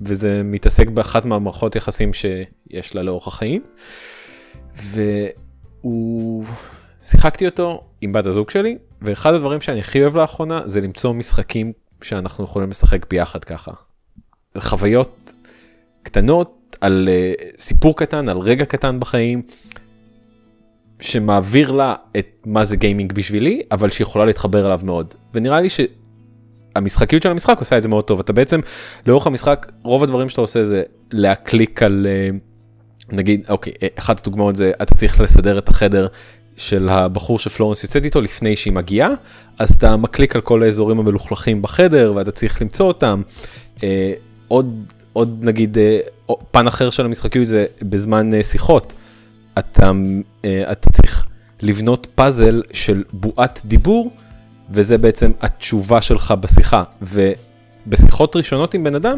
וזה 0.01 0.41
מתעסק 0.43 0.87
באחת 0.87 1.25
מהמערכות 1.25 1.75
יחסים 1.75 2.11
שיש 2.13 2.95
לה 2.95 3.03
לאורך 3.03 3.27
החיים. 3.27 3.61
והוא 4.75 6.45
שיחקתי 7.05 7.45
אותו 7.45 7.83
עם 8.01 8.13
בת 8.13 8.25
הזוג 8.25 8.49
שלי 8.49 8.77
ואחד 9.01 9.33
הדברים 9.33 9.61
שאני 9.61 9.79
הכי 9.79 10.01
אוהב 10.01 10.17
לאחרונה 10.17 10.61
זה 10.65 10.81
למצוא 10.81 11.13
משחקים 11.13 11.71
שאנחנו 12.03 12.43
יכולים 12.43 12.69
לשחק 12.69 13.09
ביחד 13.09 13.43
ככה. 13.43 13.71
חוויות 14.57 15.33
קטנות 16.03 16.75
על 16.81 17.09
uh, 17.11 17.43
סיפור 17.57 17.97
קטן 17.97 18.29
על 18.29 18.37
רגע 18.37 18.65
קטן 18.65 18.99
בחיים 18.99 19.41
שמעביר 20.99 21.71
לה 21.71 21.95
את 22.17 22.27
מה 22.45 22.65
זה 22.65 22.75
גיימינג 22.75 23.13
בשבילי 23.13 23.61
אבל 23.71 23.89
שיכולה 23.89 24.25
להתחבר 24.25 24.65
אליו 24.65 24.79
מאוד 24.83 25.13
ונראה 25.33 25.61
לי 25.61 25.67
שהמשחקיות 25.69 27.23
של 27.23 27.31
המשחק 27.31 27.59
עושה 27.59 27.77
את 27.77 27.83
זה 27.83 27.89
מאוד 27.89 28.03
טוב 28.03 28.19
אתה 28.19 28.33
בעצם 28.33 28.59
לאורך 29.05 29.27
המשחק 29.27 29.71
רוב 29.83 30.03
הדברים 30.03 30.29
שאתה 30.29 30.41
עושה 30.41 30.63
זה 30.63 30.83
להקליק 31.11 31.83
על 31.83 32.07
uh, 32.07 32.35
נגיד 33.15 33.45
אוקיי 33.49 33.73
אחת 33.99 34.19
הדוגמאות 34.19 34.55
זה 34.55 34.71
אתה 34.81 34.95
צריך 34.95 35.21
לסדר 35.21 35.57
את 35.57 35.69
החדר 35.69 36.07
של 36.57 36.89
הבחור 36.89 37.39
שפלורנס 37.39 37.83
יוצאת 37.83 38.05
איתו 38.05 38.21
לפני 38.21 38.55
שהיא 38.55 38.73
מגיעה 38.73 39.09
אז 39.59 39.69
אתה 39.71 39.97
מקליק 39.97 40.35
על 40.35 40.41
כל 40.41 40.63
האזורים 40.63 40.99
המלוכלכים 40.99 41.61
בחדר 41.61 42.13
ואתה 42.15 42.31
צריך 42.31 42.61
למצוא 42.61 42.87
אותם. 42.87 43.21
אה, 43.83 44.13
עוד 44.47 44.85
עוד 45.15 45.39
נגיד 45.41 45.77
אה, 45.77 45.99
פן 46.51 46.67
אחר 46.67 46.89
של 46.89 47.05
המשחקיות 47.05 47.47
זה 47.47 47.65
בזמן 47.81 48.33
אה, 48.33 48.43
שיחות 48.43 48.93
אתה 49.59 49.91
אה, 50.45 50.71
אתה 50.71 50.89
צריך 50.89 51.25
לבנות 51.61 52.07
פאזל 52.15 52.61
של 52.73 53.03
בועת 53.13 53.61
דיבור 53.65 54.11
וזה 54.69 54.97
בעצם 54.97 55.31
התשובה 55.41 56.01
שלך 56.01 56.33
בשיחה 56.39 56.83
ובשיחות 57.01 58.35
ראשונות 58.35 58.73
עם 58.73 58.83
בן 58.83 58.95
אדם 58.95 59.17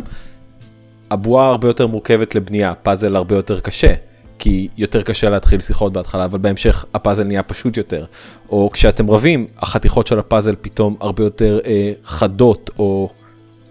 הבועה 1.11 1.49
הרבה 1.49 1.67
יותר 1.67 1.87
מורכבת 1.87 2.35
לבנייה 2.35 2.73
פאזל 2.75 3.15
הרבה 3.15 3.35
יותר 3.35 3.59
קשה. 3.59 3.93
כי 4.39 4.67
יותר 4.77 5.01
קשה 5.01 5.29
להתחיל 5.29 5.59
שיחות 5.59 5.93
בהתחלה 5.93 6.25
אבל 6.25 6.39
בהמשך 6.39 6.85
הפאזל 6.93 7.23
נהיה 7.23 7.43
פשוט 7.43 7.77
יותר. 7.77 8.05
או 8.49 8.69
כשאתם 8.73 9.11
רבים 9.11 9.47
החתיכות 9.57 10.07
של 10.07 10.19
הפאזל 10.19 10.55
פתאום 10.61 10.95
הרבה 10.99 11.23
יותר 11.23 11.59
אה, 11.65 11.91
חדות 12.03 12.69
או 12.79 13.09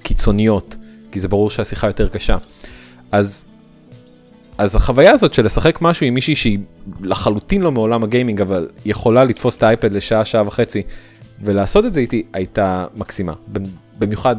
קיצוניות 0.02 0.76
כי 1.12 1.20
זה 1.20 1.28
ברור 1.28 1.50
שהשיחה 1.50 1.86
יותר 1.86 2.08
קשה. 2.08 2.36
אז 3.12 3.44
אז 4.58 4.76
החוויה 4.76 5.12
הזאת 5.12 5.34
של 5.34 5.44
לשחק 5.44 5.82
משהו 5.82 6.06
עם 6.06 6.14
מישהי 6.14 6.34
שהיא 6.34 6.58
לחלוטין 7.00 7.62
לא 7.62 7.72
מעולם 7.72 8.04
הגיימינג 8.04 8.40
אבל 8.40 8.68
יכולה 8.84 9.24
לתפוס 9.24 9.56
את 9.56 9.62
האייפד 9.62 9.92
לשעה 9.92 10.24
שעה 10.24 10.46
וחצי 10.46 10.82
ולעשות 11.40 11.86
את 11.86 11.94
זה 11.94 12.00
איתי 12.00 12.22
הייתה 12.32 12.86
מקסימה. 12.94 13.32
במיוחד 13.98 14.36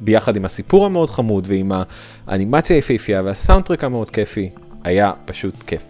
ביחד 0.00 0.36
עם 0.36 0.44
הסיפור 0.44 0.86
המאוד 0.86 1.10
חמוד 1.10 1.46
ועם 1.48 1.72
האנימציה 2.26 2.76
היפהפייה 2.76 3.22
והסאונדטרק 3.22 3.84
המאוד 3.84 4.10
כיפי, 4.10 4.50
היה 4.86 5.12
פשוט 5.24 5.62
כיף. 5.62 5.84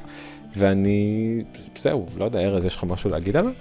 ואני, 0.57 1.43
זהו, 1.79 2.07
לא 2.17 2.25
יודע, 2.25 2.41
ארז, 2.41 2.65
יש 2.67 2.77
לך 2.77 2.85
משהו 2.85 3.11
להגיד 3.11 3.37
עליו? 3.37 3.53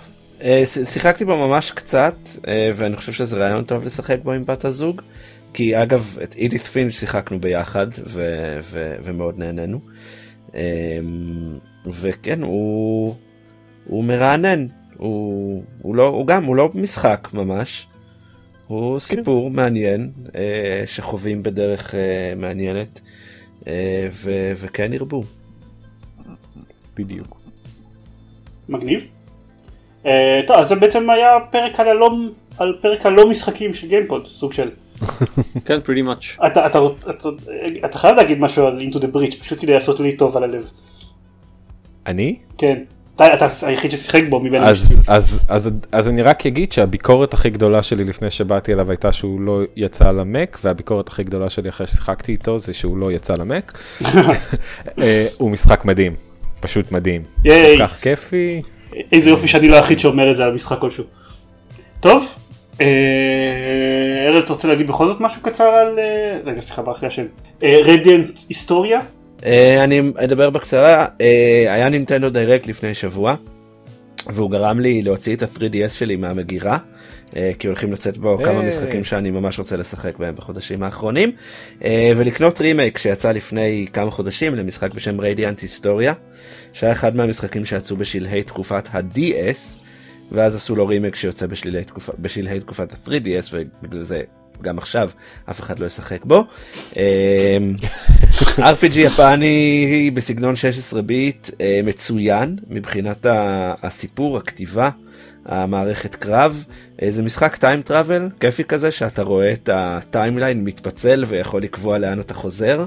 אה, 0.41 0.63
שיחקתי 0.85 1.25
בו 1.25 1.37
ממש 1.37 1.71
קצת 1.71 2.15
אה, 2.47 2.71
ואני 2.75 2.95
חושב 2.95 3.11
שזה 3.11 3.37
רעיון 3.37 3.63
טוב 3.63 3.83
לשחק 3.83 4.17
בו 4.23 4.31
עם 4.31 4.45
בת 4.45 4.65
הזוג. 4.65 5.01
כי 5.53 5.83
אגב 5.83 6.17
את 6.23 6.35
אידית 6.35 6.61
פינץ' 6.61 6.91
שיחקנו 6.91 7.39
ביחד 7.39 7.87
ו- 8.07 8.59
ו- 8.63 8.95
ומאוד 9.03 9.39
נהנינו. 9.39 9.79
אה, 10.55 10.99
וכן 11.87 12.41
הוא, 12.41 13.15
הוא 13.85 14.03
מרענן 14.03 14.67
הוא, 14.97 15.63
הוא, 15.81 15.95
לא, 15.95 16.07
הוא 16.07 16.27
גם 16.27 16.43
הוא 16.43 16.55
לא 16.55 16.69
משחק 16.73 17.29
ממש. 17.33 17.87
הוא 18.67 18.99
סיפור 18.99 19.49
מעניין 19.49 20.11
אה, 20.35 20.83
שחווים 20.85 21.43
בדרך 21.43 21.95
מעניינת 22.37 23.01
ו- 24.11 24.51
וכן 24.57 24.93
ירבו. 24.93 25.23
בדיוק. 26.95 27.39
מגניב. 28.69 29.07
אה, 30.05 30.41
טוב, 30.47 30.57
אז 30.57 30.67
זה 30.67 30.75
בעצם 30.75 31.09
היה 31.09 31.29
פרק 31.51 31.79
על 31.79 31.87
הלא, 31.87 32.11
על 32.57 32.77
פרק 32.81 33.05
הלא 33.05 33.29
משחקים 33.29 33.73
של 33.73 33.87
גיימפוד, 33.87 34.27
סוג 34.27 34.53
של. 34.53 34.69
כן, 35.65 35.79
pretty 35.85 36.07
much. 36.07 36.47
אתה, 36.47 36.65
אתה, 36.65 36.79
אתה, 37.09 37.29
אתה 37.85 37.97
חייב 37.97 38.15
להגיד 38.15 38.39
משהו 38.39 38.65
על 38.65 38.81
into 38.81 38.95
the 38.95 39.15
bridge, 39.15 39.39
פשוט 39.39 39.59
כדי 39.61 39.73
לעשות 39.73 39.99
לי 39.99 40.17
טוב 40.17 40.37
על 40.37 40.43
הלב. 40.43 40.71
אני? 42.05 42.35
כן. 42.57 42.83
אתה, 43.15 43.33
אתה 43.33 43.47
היחיד 43.61 43.91
ששיחק 43.91 44.23
בו 44.29 44.39
מבין 44.39 44.63
אז, 44.63 45.01
אז, 45.07 45.39
אז, 45.47 45.69
אז 45.91 46.09
אני 46.09 46.21
רק 46.21 46.45
אגיד 46.45 46.71
שהביקורת 46.71 47.33
הכי 47.33 47.49
גדולה 47.49 47.81
שלי 47.81 48.03
לפני 48.03 48.29
שבאתי 48.29 48.73
אליו 48.73 48.91
הייתה 48.91 49.11
שהוא 49.11 49.41
לא 49.41 49.61
יצא 49.75 50.11
למק, 50.11 50.59
והביקורת 50.63 51.07
הכי 51.07 51.23
גדולה 51.23 51.49
שלי 51.49 51.69
אחרי 51.69 51.87
ששיחקתי 51.87 52.31
איתו 52.31 52.59
זה 52.59 52.73
שהוא 52.73 52.97
לא 52.97 53.11
יצא 53.11 53.33
למק. 53.33 53.77
אה, 55.01 55.27
הוא 55.37 55.51
משחק 55.51 55.85
מדהים, 55.85 56.15
פשוט 56.59 56.91
מדהים. 56.91 57.23
ייי. 57.45 57.77
כל 57.77 57.87
כך 57.87 58.01
כיפי. 58.01 58.61
איזה 59.11 59.29
יופי 59.29 59.47
שאני 59.47 59.69
לא 59.69 59.75
היחיד 59.75 59.99
שאומר 59.99 60.31
את 60.31 60.35
זה 60.35 60.43
על 60.43 60.53
משחק 60.53 60.79
כלשהו. 60.79 61.03
טוב, 61.99 62.35
אה, 62.81 62.87
ארז 64.27 64.49
רוצה 64.49 64.67
להגיד 64.67 64.87
בכל 64.87 65.07
זאת 65.07 65.21
משהו 65.21 65.41
קצר 65.41 65.63
על... 65.63 65.99
אה, 65.99 66.39
רגע 66.45 66.61
סליחה 66.61 66.81
ברח 66.81 67.01
לי 67.01 67.07
השם. 67.07 67.25
רדיאנט 67.63 68.39
היסטוריה? 68.49 68.99
אה, 69.45 69.83
אני 69.83 70.01
אדבר 70.15 70.49
בקצרה, 70.49 71.05
אה, 71.21 71.65
היה 71.73 71.89
נינטנדו 71.89 72.29
דיירקט 72.29 72.67
לפני 72.67 72.93
שבוע, 72.93 73.35
והוא 74.33 74.51
גרם 74.51 74.79
לי 74.79 75.01
להוציא 75.01 75.35
את 75.35 75.43
ה-3DS 75.43 75.89
שלי 75.89 76.15
מהמגירה, 76.15 76.77
אה, 77.35 77.51
כי 77.59 77.67
הולכים 77.67 77.93
לצאת 77.93 78.17
בו 78.17 78.37
כמה. 78.43 78.61
משחקים 78.61 79.03
שאני 79.03 79.31
ממש 79.31 79.59
רוצה 79.59 79.75
לשחק 79.75 80.17
בהם 80.17 80.35
בחודשים 80.35 80.83
האחרונים, 80.83 81.31
ולקנות 82.15 82.61
רימייק 82.61 82.97
שיצא 82.97 83.31
לפני 83.31 83.87
כמה 83.93 84.11
חודשים 84.11 84.55
למשחק 84.55 84.93
בשם 84.93 85.21
Radiant 85.21 85.59
Historia, 85.59 86.13
שהיה 86.73 86.93
אחד 86.93 87.15
מהמשחקים 87.15 87.65
שיצאו 87.65 87.97
בשלהי 87.97 88.43
תקופת 88.43 88.87
ה-DS, 88.91 89.81
ואז 90.31 90.55
עשו 90.55 90.75
לו 90.75 90.87
רימייק 90.87 91.15
שיוצא 91.15 91.45
בשלהי, 91.47 91.83
תקופ... 91.83 92.09
בשלהי 92.19 92.59
תקופת 92.59 92.93
ה-3DS, 92.93 93.53
ובגלל 93.53 94.01
זה 94.01 94.21
גם 94.61 94.77
עכשיו 94.77 95.09
אף 95.49 95.59
אחד 95.59 95.79
לא 95.79 95.85
ישחק 95.85 96.25
בו. 96.25 96.43
RPG 98.43 98.99
יפני 98.99 100.11
בסגנון 100.13 100.55
16 100.55 101.01
ביט 101.01 101.49
אה, 101.61 101.81
מצוין 101.83 102.57
מבחינת 102.69 103.25
הסיפור, 103.83 104.37
הכתיבה, 104.37 104.89
המערכת 105.45 106.15
קרב. 106.15 106.65
אה, 107.01 107.11
זה 107.11 107.23
משחק 107.23 107.55
time 107.55 107.81
travel, 107.81 108.29
כיפי 108.39 108.63
כזה, 108.63 108.91
שאתה 108.91 109.23
רואה 109.23 109.53
את 109.53 109.69
ה 109.73 109.83
timeline 109.83 110.63
מתפצל 110.63 111.23
ויכול 111.27 111.61
לקבוע 111.61 111.97
לאן 111.97 112.19
אתה 112.19 112.33
חוזר, 112.33 112.85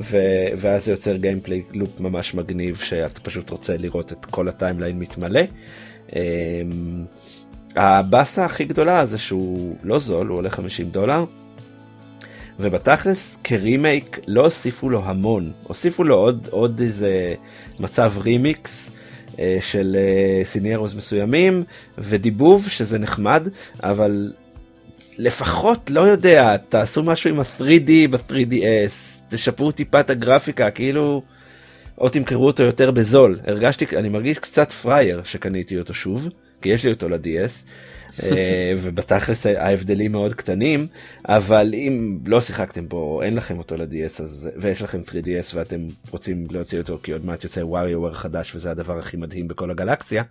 ו- 0.00 0.46
ואז 0.56 0.84
זה 0.84 0.92
יוצר 0.92 1.16
gameplay 1.16 1.62
loop 1.72 2.00
ממש 2.00 2.34
מגניב, 2.34 2.76
שאתה 2.76 3.20
פשוט 3.20 3.50
רוצה 3.50 3.76
לראות 3.76 4.12
את 4.12 4.24
כל 4.24 4.48
ה 4.48 4.54
timeline 4.54 4.98
מתמלא. 4.98 5.40
אה, 6.16 6.20
הבאסה 7.76 8.44
הכי 8.44 8.64
גדולה 8.64 9.06
זה 9.06 9.18
שהוא 9.18 9.76
לא 9.82 9.98
זול, 9.98 10.26
הוא 10.26 10.38
עולה 10.38 10.50
50 10.50 10.90
דולר. 10.90 11.24
ובתכלס 12.60 13.38
כרימייק 13.44 14.18
לא 14.26 14.44
הוסיפו 14.44 14.90
לו 14.90 15.04
המון, 15.04 15.52
הוסיפו 15.62 16.04
לו 16.04 16.14
עוד, 16.14 16.48
עוד 16.50 16.80
איזה 16.80 17.34
מצב 17.80 18.12
רימיקס 18.18 18.90
אה, 19.38 19.58
של 19.60 19.96
אה, 19.98 20.44
scenarios 20.44 20.94
מסוימים 20.94 21.64
ודיבוב 21.98 22.68
שזה 22.68 22.98
נחמד, 22.98 23.48
אבל 23.82 24.32
לפחות 25.18 25.90
לא 25.90 26.00
יודע, 26.00 26.56
תעשו 26.56 27.02
משהו 27.02 27.30
עם 27.30 27.40
ה-3D 27.40 27.90
ב-3DS, 28.10 29.22
תשפרו 29.28 29.72
טיפה 29.72 30.00
את 30.00 30.10
הגרפיקה, 30.10 30.70
כאילו, 30.70 31.22
או 31.98 32.08
תמכרו 32.08 32.46
אותו 32.46 32.62
יותר 32.62 32.90
בזול. 32.90 33.40
הרגשתי, 33.46 33.96
אני 33.96 34.08
מרגיש 34.08 34.38
קצת 34.38 34.72
פרייר 34.72 35.20
שקניתי 35.24 35.78
אותו 35.78 35.94
שוב, 35.94 36.28
כי 36.62 36.68
יש 36.68 36.84
לי 36.84 36.90
אותו 36.92 37.08
ל-DS. 37.08 37.68
אה, 38.22 38.72
ובתכלס 38.76 39.46
ההבדלים 39.46 40.12
מאוד 40.12 40.34
קטנים 40.34 40.86
אבל 41.28 41.70
אם 41.74 42.18
לא 42.26 42.40
שיחקתם 42.40 42.88
בו 42.88 43.22
אין 43.22 43.34
לכם 43.34 43.58
אותו 43.58 43.76
ל-DS 43.76 44.22
אז 44.22 44.50
ויש 44.56 44.82
לכם 44.82 45.00
3DS 45.08 45.54
ואתם 45.54 45.80
רוצים 46.10 46.46
להוציא 46.50 46.78
אותו 46.78 46.98
כי 47.02 47.12
עוד 47.12 47.26
מעט 47.26 47.44
יוצא 47.44 47.62
WarioWare 47.62 48.14
חדש 48.14 48.54
וזה 48.54 48.70
הדבר 48.70 48.98
הכי 48.98 49.16
מדהים 49.16 49.48
בכל 49.48 49.70
הגלקסיה 49.70 50.22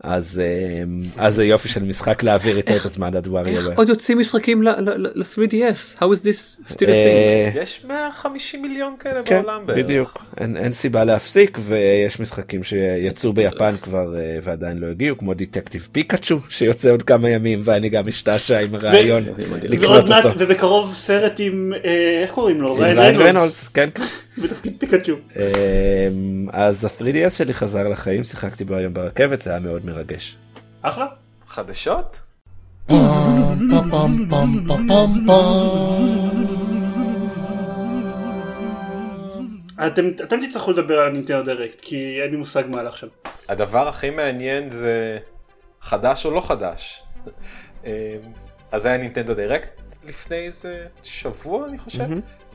אז 0.00 0.42
אה, 0.44 1.24
אז 1.24 1.34
זה 1.34 1.44
יופי 1.44 1.68
של 1.68 1.82
משחק 1.82 2.22
להעביר 2.22 2.58
את 2.58 2.70
הזמן 2.70 3.16
עד 3.16 3.26
איך 3.26 3.34
WarioWare. 3.34 3.72
עוד 3.76 3.88
יוצאים 3.88 4.18
משחקים 4.18 4.62
ל-3DS? 4.62 5.98
How 5.98 6.04
is 6.04 6.22
this 6.22 6.68
still 6.68 6.76
a 6.76 6.78
thing? 6.78 6.86
אה, 6.86 7.50
יש 7.54 7.84
150 7.84 8.62
מיליון 8.62 8.94
כאלה 8.98 9.22
כן, 9.24 9.42
בעולם 9.42 9.66
בערך. 9.66 9.78
בדיוק, 9.78 10.24
אין, 10.40 10.56
אין 10.56 10.72
סיבה 10.72 11.04
להפסיק 11.04 11.58
ויש 11.60 12.20
משחקים 12.20 12.64
שיצאו 12.64 13.32
ביפן 13.32 13.76
כבר 13.82 14.14
ועדיין 14.42 14.78
לא 14.78 14.86
הגיעו 14.86 15.18
כמו 15.18 15.34
דטקטיב 15.34 15.88
פיקאצ'ו 15.92 16.40
שיוצא 16.48 16.90
עוד 16.90 17.02
כמה 17.02 17.28
ימים 17.36 17.60
ואני 17.64 17.88
גם 17.88 18.02
משתעשע 18.06 18.58
עם 18.58 18.74
הרעיון 18.74 19.24
לקנות 19.62 20.10
אותו. 20.10 20.28
ובקרוב 20.38 20.94
סרט 20.94 21.32
עם, 21.38 21.72
אה, 21.84 22.20
איך 22.22 22.30
קוראים 22.30 22.60
לו? 22.60 22.76
עם 22.76 22.98
ריין 22.98 23.16
ריינולדס, 23.16 23.68
כן. 23.68 23.88
בתפקיד 24.42 24.76
פיקאצ'ו. 24.78 25.12
אמ, 25.12 26.48
אז 26.52 26.84
ה-3DS 26.84 27.30
שלי 27.30 27.54
חזר 27.54 27.88
לחיים, 27.88 28.24
שיחקתי 28.24 28.64
בו 28.64 28.74
היום 28.74 28.94
ברכבת, 28.94 29.42
זה 29.42 29.50
היה 29.50 29.60
מאוד 29.60 29.86
מרגש. 29.86 30.36
אחלה. 30.82 31.06
חדשות? 31.48 32.20
אתם, 39.86 40.08
אתם 40.22 40.46
תצטרכו 40.46 40.72
לדבר 40.72 40.98
על 40.98 41.12
נינטנדו 41.12 41.42
דירקט 41.42 41.80
כי 41.80 42.22
אין 42.22 42.30
לי 42.30 42.36
מושג 42.36 42.62
מה 42.68 42.80
הלך 42.80 42.98
שם. 42.98 43.06
הדבר 43.48 43.88
הכי 43.88 44.10
מעניין 44.10 44.70
זה 44.70 45.18
חדש 45.80 46.26
או 46.26 46.30
לא 46.30 46.40
חדש. 46.40 47.02
אמ, 47.84 47.90
אז 48.72 48.86
היה 48.86 48.96
נינטנדו 48.96 49.34
דירקט 49.34 49.80
לפני 50.04 50.36
איזה 50.36 50.86
שבוע 51.02 51.68
אני 51.68 51.78
חושב, 51.78 52.04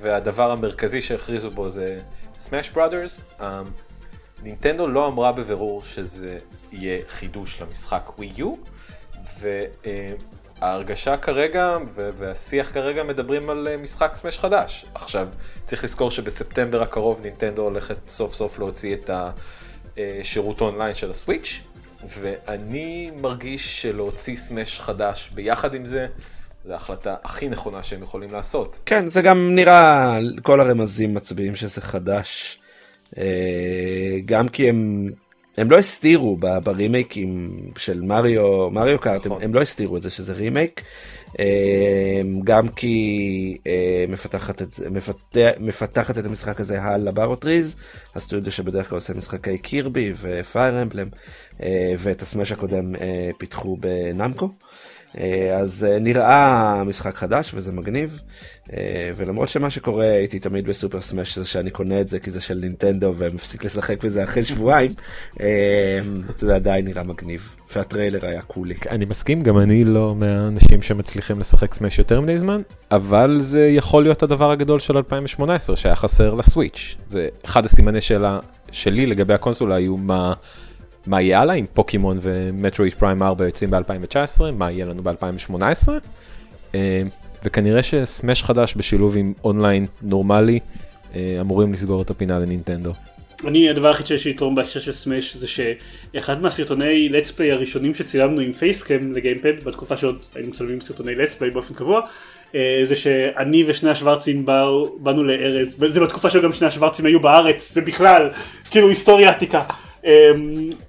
והדבר 0.01 0.51
המרכזי 0.51 1.01
שהכריזו 1.01 1.51
בו 1.51 1.69
זה 1.69 1.99
סמאש 2.37 2.69
בראדרס. 2.69 3.23
נינטנדו 4.43 4.87
לא 4.87 5.07
אמרה 5.07 5.31
בבירור 5.31 5.83
שזה 5.83 6.37
יהיה 6.71 6.99
חידוש 7.07 7.61
למשחק 7.61 8.11
ווי 8.17 8.31
יו, 8.37 8.55
וההרגשה 9.39 11.17
כרגע 11.17 11.77
והשיח 11.95 12.73
כרגע 12.73 13.03
מדברים 13.03 13.49
על 13.49 13.67
אה, 13.67 13.77
משחק 13.77 14.15
סמאש 14.15 14.39
חדש. 14.39 14.85
עכשיו, 14.93 15.27
צריך 15.65 15.83
לזכור 15.83 16.11
שבספטמבר 16.11 16.81
הקרוב 16.81 17.19
נינטנדו 17.21 17.61
הולכת 17.61 18.07
סוף 18.07 18.33
סוף 18.33 18.59
להוציא 18.59 18.95
את 18.95 19.09
השירות 19.97 20.61
אונליין 20.61 20.95
של 20.95 21.09
הסוויץ', 21.09 21.61
ואני 22.09 23.11
מרגיש 23.21 23.81
שלהוציא 23.81 24.35
סמאש 24.35 24.79
חדש 24.79 25.29
ביחד 25.33 25.73
עם 25.73 25.85
זה, 25.85 26.07
זו 26.65 26.73
ההחלטה 26.73 27.15
הכי 27.23 27.49
נכונה 27.49 27.83
שהם 27.83 28.03
יכולים 28.03 28.31
לעשות. 28.31 28.79
כן, 28.85 29.07
זה 29.07 29.21
גם 29.21 29.55
נראה, 29.55 30.17
כל 30.41 30.59
הרמזים 30.59 31.13
מצביעים 31.13 31.55
שזה 31.55 31.81
חדש. 31.81 32.59
אה, 33.17 34.19
גם 34.25 34.49
כי 34.49 34.69
הם, 34.69 35.09
הם 35.57 35.71
לא 35.71 35.77
הסתירו 35.77 36.37
ברימייקים 36.63 37.59
של 37.77 38.01
Mario, 38.01 38.69
Mario 38.69 38.99
Kart, 38.99 39.25
הם, 39.25 39.31
נכון. 39.31 39.43
הם 39.43 39.53
לא 39.53 39.61
הסתירו 39.61 39.97
את 39.97 40.01
זה 40.01 40.09
שזה 40.09 40.33
רימייק. 40.33 40.81
אה, 41.39 42.21
גם 42.43 42.67
כי 42.67 43.57
אה, 43.67 44.05
מפתחת 44.07 44.61
את, 44.61 44.79
מפתח, 44.91 45.49
מפתחת 45.59 46.17
את 46.17 46.25
המשחק 46.25 46.59
הזה 46.59 46.81
HAL 46.81 46.99
Laboratories, 46.99 47.75
הסטודיו 48.15 48.51
שבדרך 48.51 48.89
כלל 48.89 48.97
עושה 48.97 49.13
משחקי 49.13 49.57
Kirby 49.57 50.13
ו 50.15 50.28
Fire 50.28 50.81
Emblem, 50.81 51.07
אה, 51.63 51.93
ואת 51.97 52.21
ה 52.21 52.26
Smash 52.26 52.51
הקודם 52.51 52.95
אה, 52.95 53.29
פיתחו 53.37 53.77
ב 53.77 53.88
Namco. 53.88 54.49
אה, 55.17 55.57
אז 55.57 55.87
אה, 55.89 55.99
נראה 55.99 56.83
משחק 56.83 57.15
חדש 57.15 57.51
וזה 57.53 57.71
מגניב, 57.71 58.21
אה, 58.73 59.11
ולמרות 59.15 59.49
שמה 59.49 59.69
שקורה 59.69 60.05
הייתי 60.05 60.39
תמיד 60.39 60.65
בסופר 60.65 61.01
סמאש 61.01 61.37
זה 61.37 61.45
שאני 61.45 61.71
קונה 61.71 62.01
את 62.01 62.07
זה 62.07 62.19
כי 62.19 62.31
זה 62.31 62.41
של 62.41 62.57
נינטנדו 62.61 63.13
ומפסיק 63.17 63.63
לשחק 63.63 64.03
בזה 64.03 64.23
אחרי 64.23 64.43
שבועיים, 64.43 64.93
זה 66.37 66.55
עדיין 66.55 66.85
נראה 66.85 67.03
מגניב, 67.03 67.55
והטריילר 67.75 68.25
היה 68.25 68.41
קולי. 68.41 68.75
אני 68.89 69.05
מסכים, 69.05 69.41
גם 69.41 69.57
אני 69.57 69.83
לא 69.83 70.15
מהאנשים 70.15 70.81
שמצליחים 70.81 71.39
לשחק 71.39 71.73
סמאש 71.73 71.99
יותר 71.99 72.21
מדי 72.21 72.37
זמן, 72.37 72.61
אבל 72.91 73.39
זה 73.39 73.67
יכול 73.67 74.03
להיות 74.03 74.23
הדבר 74.23 74.51
הגדול 74.51 74.79
של 74.79 74.97
2018 74.97 75.75
שהיה 75.75 75.95
חסר 75.95 76.33
לסוויץ'. 76.33 76.95
זה 77.07 77.27
אחד 77.45 77.65
הסימני 77.65 78.01
שאלה 78.01 78.39
שלי 78.71 79.05
לגבי 79.05 79.33
הקונסולה 79.33 79.75
היו 79.75 79.97
מה... 79.97 80.33
מה 81.07 81.21
יהיה 81.21 81.41
הלאה 81.41 81.55
אם 81.55 81.65
פוקימון 81.73 82.19
ומטרואיד 82.21 82.93
פריים 82.93 83.23
4 83.23 83.45
יוצאים 83.45 83.71
ב-2019, 83.71 84.41
מה 84.53 84.71
יהיה 84.71 84.85
לנו 84.85 85.03
ב-2018, 85.03 85.89
אה, 86.75 87.01
וכנראה 87.43 87.83
שסמש 87.83 88.43
חדש 88.43 88.73
בשילוב 88.77 89.17
עם 89.17 89.33
אונליין 89.43 89.85
נורמלי 90.01 90.59
אה, 91.15 91.37
אמורים 91.41 91.73
לסגור 91.73 92.01
את 92.01 92.09
הפינה 92.09 92.39
לנינטנדו. 92.39 92.91
אני 93.47 93.69
הדבר 93.69 93.87
היחיד 93.87 94.07
שיש 94.07 94.25
לי 94.25 94.33
לתרום 94.33 94.55
בהקשר 94.55 94.79
של 94.79 94.91
סמש 94.91 95.35
זה 95.35 95.47
שאחד 95.47 96.41
מהסרטוני 96.41 97.09
לטספליי 97.09 97.51
הראשונים 97.51 97.93
שצילמנו 97.93 98.41
עם 98.41 98.53
פייסקאם 98.53 99.13
לגיימפד 99.13 99.63
בתקופה 99.63 99.97
שעוד 99.97 100.19
היינו 100.35 100.49
מצלמים 100.49 100.81
סרטוני 100.81 101.15
לטספליי 101.15 101.51
באופן 101.51 101.73
קבוע 101.73 102.01
אה, 102.55 102.81
זה 102.85 102.95
שאני 102.95 103.63
ושני 103.67 103.89
השוורצים 103.89 104.45
באו, 104.45 104.97
באנו 104.99 105.23
לארז 105.23 105.75
וזה 105.79 105.99
בתקופה 105.99 106.29
שגם 106.29 106.53
שני 106.53 106.67
השוורצים 106.67 107.05
היו 107.05 107.19
בארץ 107.19 107.73
זה 107.73 107.81
בכלל 107.81 108.29
כאילו 108.71 108.89
היסטוריה 108.89 109.29
עתיקה 109.29 109.61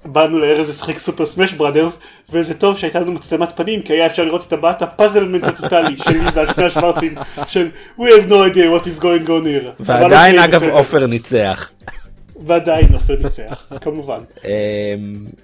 באנו 0.05 0.39
לארז 0.39 0.69
לשחק 0.69 0.99
סופר 0.99 1.27
סמאש 1.27 1.53
בראדרס 1.53 1.99
וזה 2.33 2.55
טוב 2.55 2.79
שהייתה 2.79 3.01
לנו 3.01 3.13
מצלמת 3.13 3.53
פנים 3.57 3.83
כי 3.83 3.93
היה 3.93 4.07
אפשר 4.07 4.25
לראות 4.25 4.47
את 4.47 4.53
הבעת 4.53 4.83
הפאזלמנט 4.83 5.45
הטוטלי 5.45 5.97
שלי 6.05 6.21
ועל 6.35 6.47
שני 6.55 6.65
השוורצים 6.65 7.15
של 7.47 7.69
We 7.99 8.03
have 8.03 8.29
no 8.29 8.33
idea 8.55 8.81
what 8.81 8.87
is 8.87 9.03
going 9.03 9.27
on 9.27 9.45
here. 9.45 9.69
ועדיין 9.81 10.39
אגב 10.39 10.63
עופר 10.65 11.07
ניצח. 11.07 11.71
ועדיין 12.47 12.89
עופר 12.95 13.17
ניצח 13.23 13.67
כמובן. 13.85 14.19
אמ, 14.45 14.51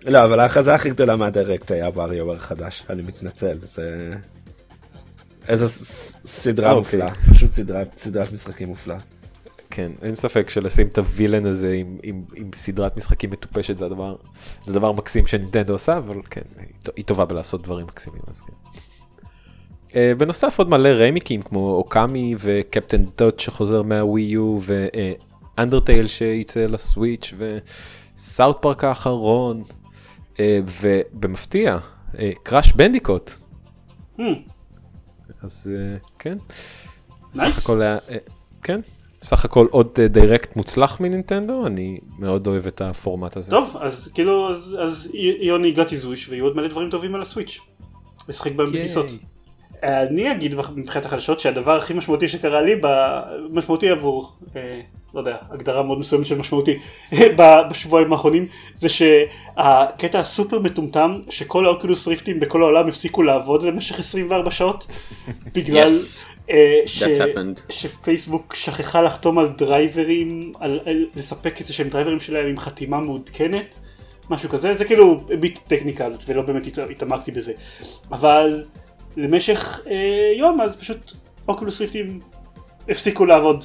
לא 0.06 0.24
אבל 0.24 0.40
ההכרזה 0.40 0.74
הכי 0.74 0.90
גדולה 0.90 1.16
מהדירקט 1.16 1.70
היה 1.70 1.88
וריו 1.94 2.32
החדש 2.32 2.82
אני 2.90 3.02
מתנצל 3.02 3.58
זה. 3.62 4.10
איזו 5.48 5.66
סדרה 6.26 6.72
אוקיי. 6.72 6.78
מופלאה 6.78 7.14
פשוט 7.30 7.50
סדרת 7.96 8.32
משחקים 8.32 8.68
מופלאה. 8.68 8.96
כן, 9.70 9.92
אין 10.02 10.14
ספק 10.14 10.50
שלשים 10.50 10.86
את 10.86 10.98
הווילן 10.98 11.46
הזה 11.46 11.72
עם, 11.72 11.98
עם, 12.02 12.22
עם 12.36 12.50
סדרת 12.54 12.96
משחקים 12.96 13.30
מטופשת 13.30 13.78
זה 13.78 13.86
הדבר, 13.86 14.16
זה 14.62 14.74
דבר 14.74 14.92
מקסים 14.92 15.26
שנינטנדו 15.26 15.72
עושה, 15.72 15.96
אבל 15.96 16.16
כן, 16.30 16.40
היא, 16.58 16.68
היא 16.96 17.04
טובה 17.04 17.24
בלעשות 17.24 17.62
דברים 17.62 17.86
מקסימים, 17.86 18.20
אז 18.26 18.42
כן. 18.42 18.52
Uh, 19.88 19.92
בנוסף 20.18 20.58
עוד 20.58 20.68
מלא 20.68 20.88
רמיקים 20.88 21.42
כמו 21.42 21.70
אוקאמי 21.74 22.34
וקפטן 22.38 23.04
דוט 23.18 23.40
שחוזר 23.40 23.82
מהווי 23.82 24.22
יו 24.22 24.58
ואנדרטייל 24.62 26.06
שייצא 26.06 26.60
לסוויץ' 26.60 27.34
וסאוט 28.16 28.62
פארק 28.62 28.84
האחרון 28.84 29.62
uh, 30.34 30.38
ובמפתיע 30.82 31.78
קראש 32.42 32.70
uh, 32.70 32.76
בנדיקוט. 32.76 33.30
Hmm. 34.18 34.22
אז 35.42 35.70
uh, 35.70 36.08
כן. 36.18 36.38
Nice. 37.34 37.36
סך 37.36 37.58
הכל 37.58 37.82
היה, 37.82 37.98
uh, 37.98 38.12
כן. 38.62 38.80
סך 39.22 39.44
הכל 39.44 39.66
עוד 39.70 40.00
דירקט 40.00 40.56
מוצלח 40.56 41.00
מנינטנדו, 41.00 41.66
אני 41.66 41.98
מאוד 42.18 42.46
אוהב 42.46 42.66
את 42.66 42.80
הפורמט 42.80 43.36
הזה. 43.36 43.50
טוב, 43.50 43.76
אז 43.80 44.10
כאילו, 44.14 44.50
אז, 44.50 44.76
אז 44.78 45.08
יוני 45.40 45.74
his 45.76 46.04
wish 46.04 46.30
ויהיו 46.30 46.44
עוד 46.44 46.56
מלא 46.56 46.68
דברים 46.68 46.90
טובים 46.90 47.14
על 47.14 47.22
הסוויץ'. 47.22 47.60
לשחק 48.28 48.52
בהם 48.52 48.66
בטיסות. 48.66 49.06
אני 49.82 50.32
אגיד 50.32 50.54
מבחינת 50.74 51.04
החדשות 51.04 51.40
שהדבר 51.40 51.76
הכי 51.76 51.94
משמעותי 51.94 52.28
שקרה 52.28 52.62
לי, 52.62 52.80
משמעותי 53.50 53.90
עבור, 53.90 54.32
אה, 54.56 54.80
לא 55.14 55.20
יודע, 55.20 55.36
הגדרה 55.50 55.82
מאוד 55.82 55.98
מסוימת 55.98 56.26
של 56.26 56.38
משמעותי, 56.38 56.78
בשבועיים 57.70 58.12
האחרונים, 58.12 58.46
זה 58.74 58.88
שהקטע 58.88 60.20
הסופר 60.20 60.58
מטומטם, 60.58 61.18
שכל 61.30 61.66
האוקולוס 61.66 62.08
ריפטים 62.08 62.40
בכל 62.40 62.62
העולם 62.62 62.88
הפסיקו 62.88 63.22
לעבוד 63.22 63.62
למשך 63.62 63.98
24 63.98 64.50
שעות, 64.50 64.86
בגלל 65.54 65.88
Yes. 65.88 66.37
אה, 66.50 66.80
ש... 66.86 67.02
שפייסבוק 67.68 68.54
שכחה 68.54 69.02
לחתום 69.02 69.38
על 69.38 69.48
דרייברים, 69.48 70.52
על, 70.60 70.80
על 70.86 71.06
לספק 71.16 71.60
איזה 71.60 71.72
שהם 71.72 71.88
דרייברים 71.88 72.20
שלהם 72.20 72.46
עם 72.46 72.58
חתימה 72.58 73.00
מעודכנת, 73.00 73.78
משהו 74.30 74.48
כזה, 74.48 74.74
זה 74.74 74.84
כאילו 74.84 75.20
bit 75.40 75.58
technical 75.66 76.12
ולא 76.26 76.42
באמת 76.42 76.66
הת- 76.66 76.90
התעמקתי 76.90 77.30
בזה, 77.30 77.52
אבל 78.10 78.64
למשך 79.16 79.80
אה, 79.86 80.32
יום 80.36 80.60
אז 80.60 80.76
פשוט 80.76 81.12
אוקולוס 81.48 81.80
ריפטים 81.80 82.20
הפסיקו 82.88 83.24
לעבוד 83.26 83.64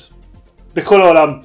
בכל 0.73 1.01
העולם. 1.01 1.39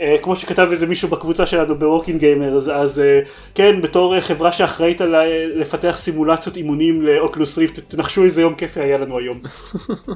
אה, 0.00 0.16
כמו 0.22 0.36
שכתב 0.36 0.68
איזה 0.70 0.86
מישהו 0.86 1.08
בקבוצה 1.08 1.46
שלנו 1.46 1.78
ב 1.78 1.83
Working 1.83 2.20
Gamer 2.20 2.56
אז, 2.56 2.70
אז 2.74 2.98
אה, 2.98 3.20
כן 3.54 3.80
בתור 3.80 4.14
אה, 4.14 4.20
חברה 4.20 4.52
שאחראית 4.52 5.00
על 5.00 5.14
לפתח 5.54 5.96
סימולציות 6.00 6.56
אימונים 6.56 7.02
לאוקולוס 7.02 7.58
ריפט 7.58 7.78
תנחשו 7.88 8.24
איזה 8.24 8.40
יום 8.40 8.54
כיפי 8.54 8.80
היה 8.80 8.98
לנו 8.98 9.18
היום. 9.18 9.40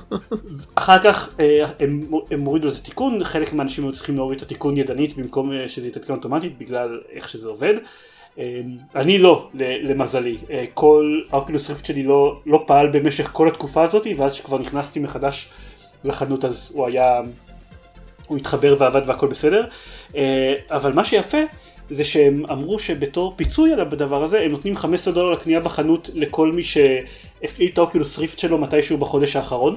אחר 0.75 0.99
כך 0.99 1.35
אה, 1.41 1.65
הם, 1.81 2.01
הם 2.31 2.41
הורידו 2.41 2.69
איזה 2.69 2.83
תיקון 2.83 3.25
חלק 3.25 3.53
מהאנשים 3.53 3.85
היו 3.85 3.93
צריכים 3.93 4.17
להוריד 4.17 4.37
את 4.37 4.43
התיקון 4.43 4.77
ידנית 4.77 5.17
במקום 5.17 5.53
אה, 5.53 5.69
שזה 5.69 5.89
יתעדכן 5.89 6.13
אוטומטית 6.13 6.59
בגלל 6.59 7.01
איך 7.13 7.29
שזה 7.29 7.49
עובד. 7.49 7.75
אה, 8.39 8.61
אני 8.95 9.19
לא 9.19 9.49
למזלי 9.55 10.37
אה, 10.51 10.65
כל 10.75 11.21
האוקולוס 11.31 11.71
ריפט 11.71 11.87
שלי 11.87 12.03
לא, 12.03 12.41
לא 12.47 12.65
פעל 12.67 12.89
במשך 12.89 13.31
כל 13.33 13.49
התקופה 13.49 13.83
הזאת 13.83 14.07
ואז 14.17 14.35
שכבר 14.35 14.59
נכנסתי 14.59 15.01
מחדש 15.01 15.49
לחנות 16.05 16.45
אז 16.45 16.73
הוא 16.75 16.87
היה 16.87 17.21
הוא 18.31 18.39
התחבר 18.39 18.77
ועבד 18.79 19.03
והכל 19.07 19.27
בסדר, 19.27 19.65
אה, 20.17 20.55
אבל 20.71 20.93
מה 20.93 21.05
שיפה 21.05 21.39
זה 21.91 22.05
שהם 22.05 22.45
אמרו 22.51 22.79
שבתור 22.79 23.33
פיצוי 23.37 23.73
על 23.73 23.81
הדבר 23.81 24.23
הזה 24.23 24.41
הם 24.41 24.51
נותנים 24.51 24.77
15 24.77 25.15
דולר 25.15 25.31
לקנייה 25.31 25.61
בחנות 25.61 26.11
לכל 26.15 26.53
מי 26.53 26.63
שהפעיל 26.63 27.71
את 27.73 27.79
ה 27.79 27.84
Oculus 27.84 28.19
Rift 28.19 28.39
שלו 28.39 28.59
מתישהו 28.59 28.99
בחודש 28.99 29.37
האחרון. 29.37 29.77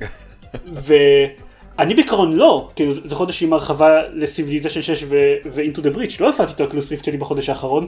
ואני 0.86 1.94
בעיקרון 1.94 2.32
לא, 2.32 2.68
כאילו 2.76 2.92
זה 2.92 3.14
חודש 3.14 3.42
עם 3.42 3.52
הרחבה 3.52 4.02
ל 4.12 4.17
Civilization 4.17 4.82
6 4.82 5.04
ו- 5.08 5.31
Into 5.31 5.78
the 5.78 5.96
Breach, 5.96 6.20
לא 6.20 6.28
הפעלתי 6.28 6.52
את 6.52 6.60
ה 6.60 6.64
Oculus 6.64 6.90
Rift 6.90 7.04
שלי 7.04 7.16
בחודש 7.16 7.48
האחרון, 7.48 7.86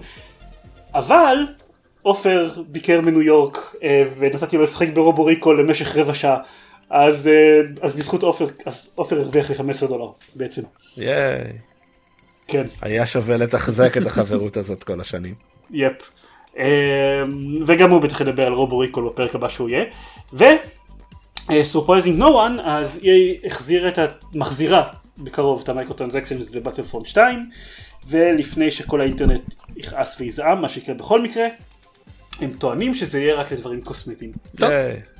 אבל 0.94 1.36
עופר 2.02 2.50
ביקר 2.68 3.00
מניו 3.00 3.22
יורק 3.22 3.74
אה, 3.82 4.04
ונתתי 4.18 4.56
לו 4.56 4.62
לשחק 4.62 4.88
ב 4.88 4.95
Robo 4.95 5.24
Recall 5.24 5.52
למשך 5.52 5.96
רבע 5.96 6.14
שעה. 6.14 6.36
אז, 6.90 7.26
אה, 7.26 7.60
אז 7.80 7.96
בזכות 7.96 8.22
עופר, 8.22 8.46
אז 8.66 8.88
עופר 8.94 9.20
הרוויח 9.20 9.48
לי 9.48 9.54
15 9.54 9.88
דולר 9.88 10.08
בעצם. 10.34 10.62
ייי. 10.96 11.52
כן, 12.48 12.66
היה 12.82 13.06
שווה 13.06 13.36
לתחזק 13.36 13.96
את 13.96 14.06
החברות 14.06 14.56
הזאת 14.56 14.84
כל 14.84 15.00
השנים. 15.00 15.34
yep. 15.70 16.10
אה, 16.58 17.22
וגם 17.66 17.90
הוא 17.90 18.00
בטח 18.00 18.20
ידבר 18.20 18.46
על 18.46 18.52
Robo 18.52 18.78
Recall 18.78 19.08
בפרק 19.08 19.34
הבא 19.34 19.48
שהוא 19.48 19.68
יהיה. 19.68 19.84
ו... 20.32 20.44
surprising 21.48 22.18
no 22.18 22.28
one, 22.28 22.60
אז 22.64 23.00
EA 23.02 23.46
החזירה 23.46 23.88
את 23.88 23.98
ה... 23.98 24.06
מחזירה 24.34 24.88
בקרוב 25.18 25.60
את 25.62 25.68
ה 25.68 25.94
microtransactions 25.94 26.54
ל 26.54 26.59
Battlefront 26.59 27.04
2, 27.04 27.50
ולפני 28.08 28.70
שכל 28.70 29.00
האינטרנט 29.00 29.54
יכעס 29.76 30.20
ויזעם, 30.20 30.62
מה 30.62 30.68
שיקרה 30.68 30.94
בכל 30.94 31.22
מקרה, 31.22 31.46
הם 32.40 32.52
טוענים 32.58 32.94
שזה 32.94 33.20
יהיה 33.20 33.34
רק 33.34 33.52
לדברים 33.52 33.80
קוסמטיים. 33.80 34.32
טוב. 34.56 34.70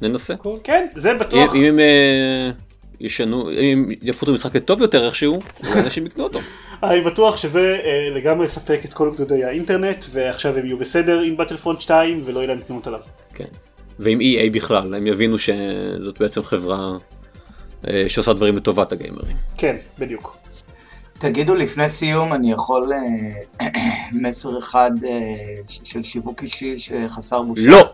ננסה. 0.03 0.35
כן, 0.65 0.87
זה 0.95 1.15
בטוח. 1.15 1.55
אם 1.55 1.65
הם 1.65 1.81
אה, 1.81 2.51
ישנו, 3.01 3.51
אם 3.51 3.79
הם 3.79 3.91
יהפכו 4.03 4.25
את 4.25 4.29
המשחק 4.29 4.57
לטוב 4.57 4.81
יותר 4.81 5.07
איכשהו, 5.07 5.41
אנשים 5.77 6.07
יקנו 6.07 6.25
אותו. 6.25 6.39
אני 6.83 7.01
בטוח 7.01 7.37
שזה 7.37 7.79
אה, 7.85 8.11
לגמרי 8.15 8.47
יספק 8.47 8.81
את 8.85 8.95
כל 8.95 9.11
גדודי 9.15 9.45
האינטרנט, 9.45 10.05
ועכשיו 10.13 10.59
הם 10.59 10.67
יהיו 10.67 10.79
בסדר 10.79 11.21
עם 11.21 11.37
בטלפון 11.37 11.81
2, 11.81 12.23
ולא 12.25 12.39
יהיה 12.39 12.49
להם 12.49 12.59
תקנות 12.59 12.87
עליו. 12.87 13.01
כן. 13.35 13.45
ועם 13.99 14.19
EA 14.21 14.51
בכלל, 14.53 14.95
הם 14.95 15.07
יבינו 15.07 15.37
שזאת 15.39 16.19
בעצם 16.21 16.43
חברה 16.43 16.97
אה, 17.89 18.05
שעושה 18.09 18.33
דברים 18.33 18.57
לטובת 18.57 18.93
הגיימרים. 18.93 19.37
כן, 19.59 19.77
בדיוק. 19.99 20.40
תגידו 21.21 21.55
לפני 21.55 21.89
סיום, 21.89 22.33
אני 22.33 22.53
יכול 22.53 22.93
אה, 23.61 23.69
מסר 24.23 24.59
אחד 24.59 24.91
אה, 25.05 25.19
של 25.83 26.03
שיווק 26.03 26.43
אישי 26.43 26.79
שחסר 26.79 27.43
בושה? 27.43 27.63
לא! 27.67 27.91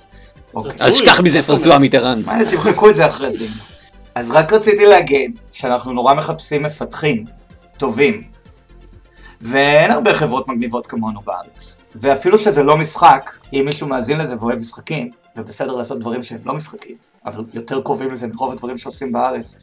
אוקיי. 0.55 0.73
אז 0.81 0.95
שכח 0.95 1.21
מזה 1.21 1.43
פרנסואה 1.43 1.79
מיטרן. 1.79 2.23
מה, 2.27 2.39
תמחקו 2.51 2.91
את 2.91 2.95
זה 2.95 3.07
אחרי 3.07 3.33
זה. 3.33 3.47
אז 4.15 4.31
רק 4.31 4.53
רציתי 4.53 4.87
להגיד 4.87 5.39
שאנחנו 5.53 5.93
נורא 5.93 6.15
מחפשים 6.15 6.63
מפתחים 6.63 7.25
טובים, 7.77 8.23
ואין 9.41 9.91
הרבה 9.91 10.15
חברות 10.15 10.49
מגניבות 10.49 10.87
כמונו 10.87 11.21
בארץ. 11.21 11.77
ואפילו 11.95 12.39
שזה 12.39 12.63
לא 12.63 12.77
משחק, 12.77 13.37
אם 13.53 13.63
מישהו 13.67 13.89
מאזין 13.89 14.19
לזה 14.19 14.37
ואוהב 14.41 14.59
משחקים, 14.59 15.11
ובסדר 15.37 15.73
לעשות 15.73 16.01
דברים 16.01 16.23
שהם 16.23 16.41
לא 16.45 16.55
משחקים, 16.55 16.97
אבל 17.27 17.45
יותר 17.53 17.81
קרובים 17.81 18.11
לזה 18.11 18.27
מרוב 18.27 18.53
הדברים 18.53 18.79
שעושים 18.79 19.13
בארץ. 19.13 19.57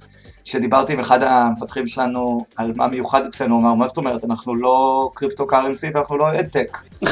כשדיברתי 0.45 0.93
עם 0.93 0.99
אחד 0.99 1.23
המפתחים 1.23 1.87
שלנו 1.87 2.45
על 2.55 2.73
מה 2.75 2.87
מיוחד 2.87 3.25
אצלנו, 3.25 3.55
הוא 3.55 3.61
אמר, 3.61 3.73
מה 3.73 3.87
זאת 3.87 3.97
אומרת, 3.97 4.23
אנחנו 4.25 4.55
לא 4.55 5.09
קריפטו 5.15 5.47
קרנסי 5.47 5.87
ואנחנו 5.93 6.17
לא 6.17 6.39
אדטק. 6.39 6.77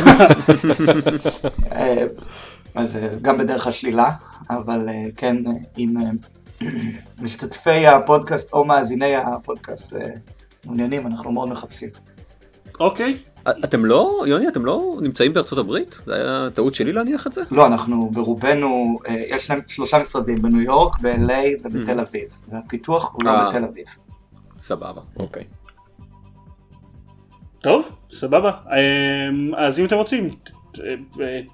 אה, 1.72 2.04
אז 2.76 2.98
אה, 2.98 3.08
גם 3.22 3.38
בדרך 3.38 3.68
השלילה, 3.68 4.12
אבל 4.50 4.90
אה, 4.90 5.06
כן, 5.18 5.36
אם 5.78 5.96
משתתפי 7.20 7.88
הפודקאסט 7.88 8.54
או 8.54 8.66
מאזיני 8.66 9.16
הפודקאסט 9.16 9.94
מעוניינים, 10.66 11.08
אנחנו 11.08 11.32
מאוד 11.32 11.50
מחפשים. 11.50 11.90
אוקיי, 12.80 13.18
אתם 13.50 13.86
לא, 13.86 14.24
יוני, 14.28 14.48
אתם 14.48 14.66
לא 14.66 14.98
נמצאים 15.02 15.34
בארצות 15.34 15.60
הברית? 15.60 15.98
זה 16.06 16.16
היה 16.16 16.50
טעות 16.54 16.74
שלי 16.74 16.94
להניח 16.94 17.28
את 17.28 17.34
זה? 17.34 17.42
לא, 17.52 17.66
אנחנו 17.66 18.10
ברובנו, 18.10 19.00
אה, 19.08 19.24
יש 19.28 19.50
להם 19.50 19.60
שלושה 19.68 20.00
משרדים 20.00 20.42
בניו 20.42 20.62
יורק, 20.62 21.00
ב-LA 21.00 21.34
ובתל 21.64 22.00
אביב, 22.00 22.30
והפיתוח 22.50 23.14
הוא 23.14 23.24
לא 23.24 23.30
אה. 23.30 23.48
בתל 23.48 23.64
אביב. 23.64 23.86
סבבה, 24.62 25.02
אוקיי. 25.18 25.44
טוב, 27.62 27.90
סבבה. 28.12 28.52
אמ, 28.52 29.56
אז 29.56 29.80
אם 29.80 29.86
אתם 29.86 29.96
רוצים, 29.96 30.30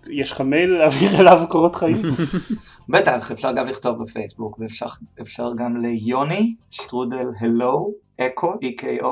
יש 0.09 0.31
לך 0.31 0.41
מייל 0.41 0.69
להעביר 0.69 1.15
אליו 1.21 1.45
קורות 1.49 1.75
חיים? 1.75 2.01
בטח, 2.89 3.31
אפשר 3.31 3.51
גם 3.51 3.67
לכתוב 3.67 4.03
בפייסבוק, 4.03 4.59
ואפשר 4.59 4.85
אפשר 5.21 5.49
גם 5.57 5.77
ליוני, 5.77 6.55
שטרודל 6.69 7.27
הלו, 7.39 7.91
אקו, 8.21 8.53
E-K-O, 8.53 9.07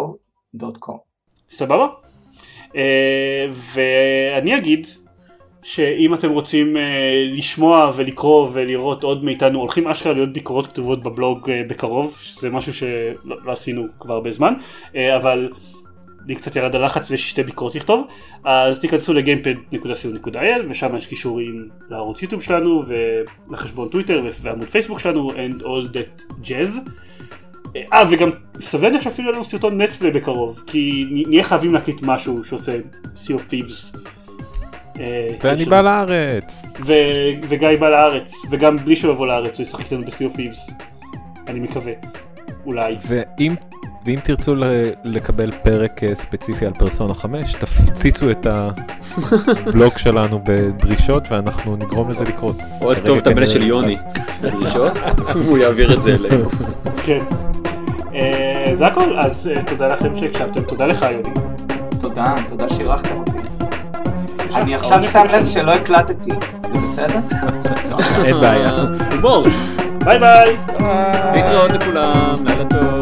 דוט 0.56 0.78
קום. 0.78 0.98
סבבה. 1.50 1.88
אה, 2.76 3.48
ואני 3.54 4.58
אגיד 4.58 4.88
שאם 5.64 6.14
אתם 6.14 6.32
רוצים 6.32 6.78
אה, 6.78 6.82
לשמוע 7.38 7.92
ולקרוא 7.96 8.50
ולראות 8.54 9.04
עוד 9.04 9.24
מאיתנו 9.24 9.60
הולכים 9.60 9.88
אשכרה 9.88 10.14
להיות 10.14 10.34
ביקורות 10.34 10.68
כתובות 10.68 11.04
בבלוג 11.04 11.50
אה, 11.50 11.62
בקרוב 11.68 12.20
שזה 12.22 12.50
משהו 12.50 12.74
שלא 12.74 13.36
לא 13.46 13.52
עשינו 13.52 13.84
כבר 14.00 14.14
הרבה 14.14 14.32
זמן 14.32 14.54
אבל 15.18 15.50
לי 16.28 16.36
קצת 16.36 16.56
ירד 16.56 16.76
הלחץ 16.76 17.12
ויש 17.12 17.30
שתי 17.30 17.44
ביקורות 17.44 17.76
לכתוב 17.76 18.08
אז 18.44 18.80
תיכנסו 18.80 19.14
לגיימפד.co.il 19.14 20.62
ושם 20.70 20.96
יש 20.96 21.08
קישורים 21.08 21.70
לערוץ 21.90 22.22
יוטיוב 22.22 22.42
שלנו 22.42 22.84
ולחשבון 22.88 23.90
טוויטר 23.90 24.24
ועמוד 24.42 24.68
פייסבוק 24.68 25.00
שלנו 25.00 25.32
and 25.32 25.62
all 25.62 25.94
that 25.94 26.34
jazz 26.44 26.90
אה 27.94 28.04
וגם 28.12 28.30
סביר 28.60 28.84
להניח 28.90 29.04
שאפילו 29.04 29.28
יהיה 29.28 29.36
לנו 29.36 29.44
סרטון 29.44 29.82
נטפליי 29.82 30.12
בקרוב 30.12 30.64
כי 30.68 31.06
נהיה 31.28 31.44
חייבים 31.44 31.74
להקליט 31.74 32.02
משהו 32.02 32.44
שעושה 32.44 32.72
of 33.16 33.52
Thieves. 33.52 33.98
אה, 35.00 35.28
ואני 35.44 35.66
בא 35.66 35.82
לארץ. 35.82 36.66
ו- 36.86 36.94
וגיא 37.48 37.70
בא 37.80 37.90
לארץ 37.90 38.32
וגם 38.50 38.78
בלי 38.78 38.96
שהוא 38.96 39.12
יבוא 39.14 39.28
לארץ 39.28 39.58
הוא 39.60 39.64
ישחק 39.64 39.80
איתנו 39.92 40.02
of 40.08 40.38
Thieves. 40.38 40.74
אני 41.48 41.60
מקווה. 41.60 41.94
אולי. 42.66 42.96
ואם 43.08 43.56
ואם 44.06 44.20
תרצו 44.24 44.56
לקבל 45.04 45.52
פרק 45.52 46.04
אה, 46.04 46.16
ספציפי 46.16 46.66
על 46.66 46.74
פרסונה 46.74 47.14
5, 47.14 47.54
תפציצו 47.54 48.32
את 48.32 48.48
הבלוג 48.50 49.98
שלנו 49.98 50.40
בדרישות 50.46 51.24
ואנחנו 51.32 51.76
נגרום 51.76 52.10
לזה 52.10 52.24
לקרות. 52.24 52.56
או 52.60 52.88
כרגע 52.88 52.92
לכתוב 52.92 53.18
את 53.18 53.28
המייל 53.28 53.48
כנראה- 53.48 53.62
של 53.62 53.68
יוני. 53.68 53.98
בדרישות, 54.42 54.92
הוא 55.46 55.58
יעביר 55.58 55.94
את 55.94 56.02
זה 56.02 56.16
אלינו. 56.16 56.50
כן. 57.06 57.20
אה, 58.16 58.72
זה 58.74 58.88
הכל 58.88 59.20
אז 59.20 59.50
אה, 59.56 59.64
תודה 59.64 59.88
לכם 59.88 60.16
שהקשבתם 60.16 60.62
תודה 60.62 60.86
לך 60.86 61.02
יוני. 61.12 61.30
תודה, 62.02 62.36
תודה 62.50 62.70
שאירחתם 62.70 63.18
אותי. 63.18 63.38
אני 64.56 64.76
עכשיו 64.76 65.04
שם. 65.04 65.24
לב 65.34 65.46
שלא 65.46 65.72
הקלטתי, 65.72 66.32
זה 66.70 66.78
בסדר? 66.78 67.20
אין 68.26 68.42
בעיה. 68.42 68.72
ביי 70.06 70.20
ביי. 70.20 70.58
להתראות 71.34 71.72
לכולם, 71.72 72.36
לילה 72.46 72.66
טוב. 72.66 72.95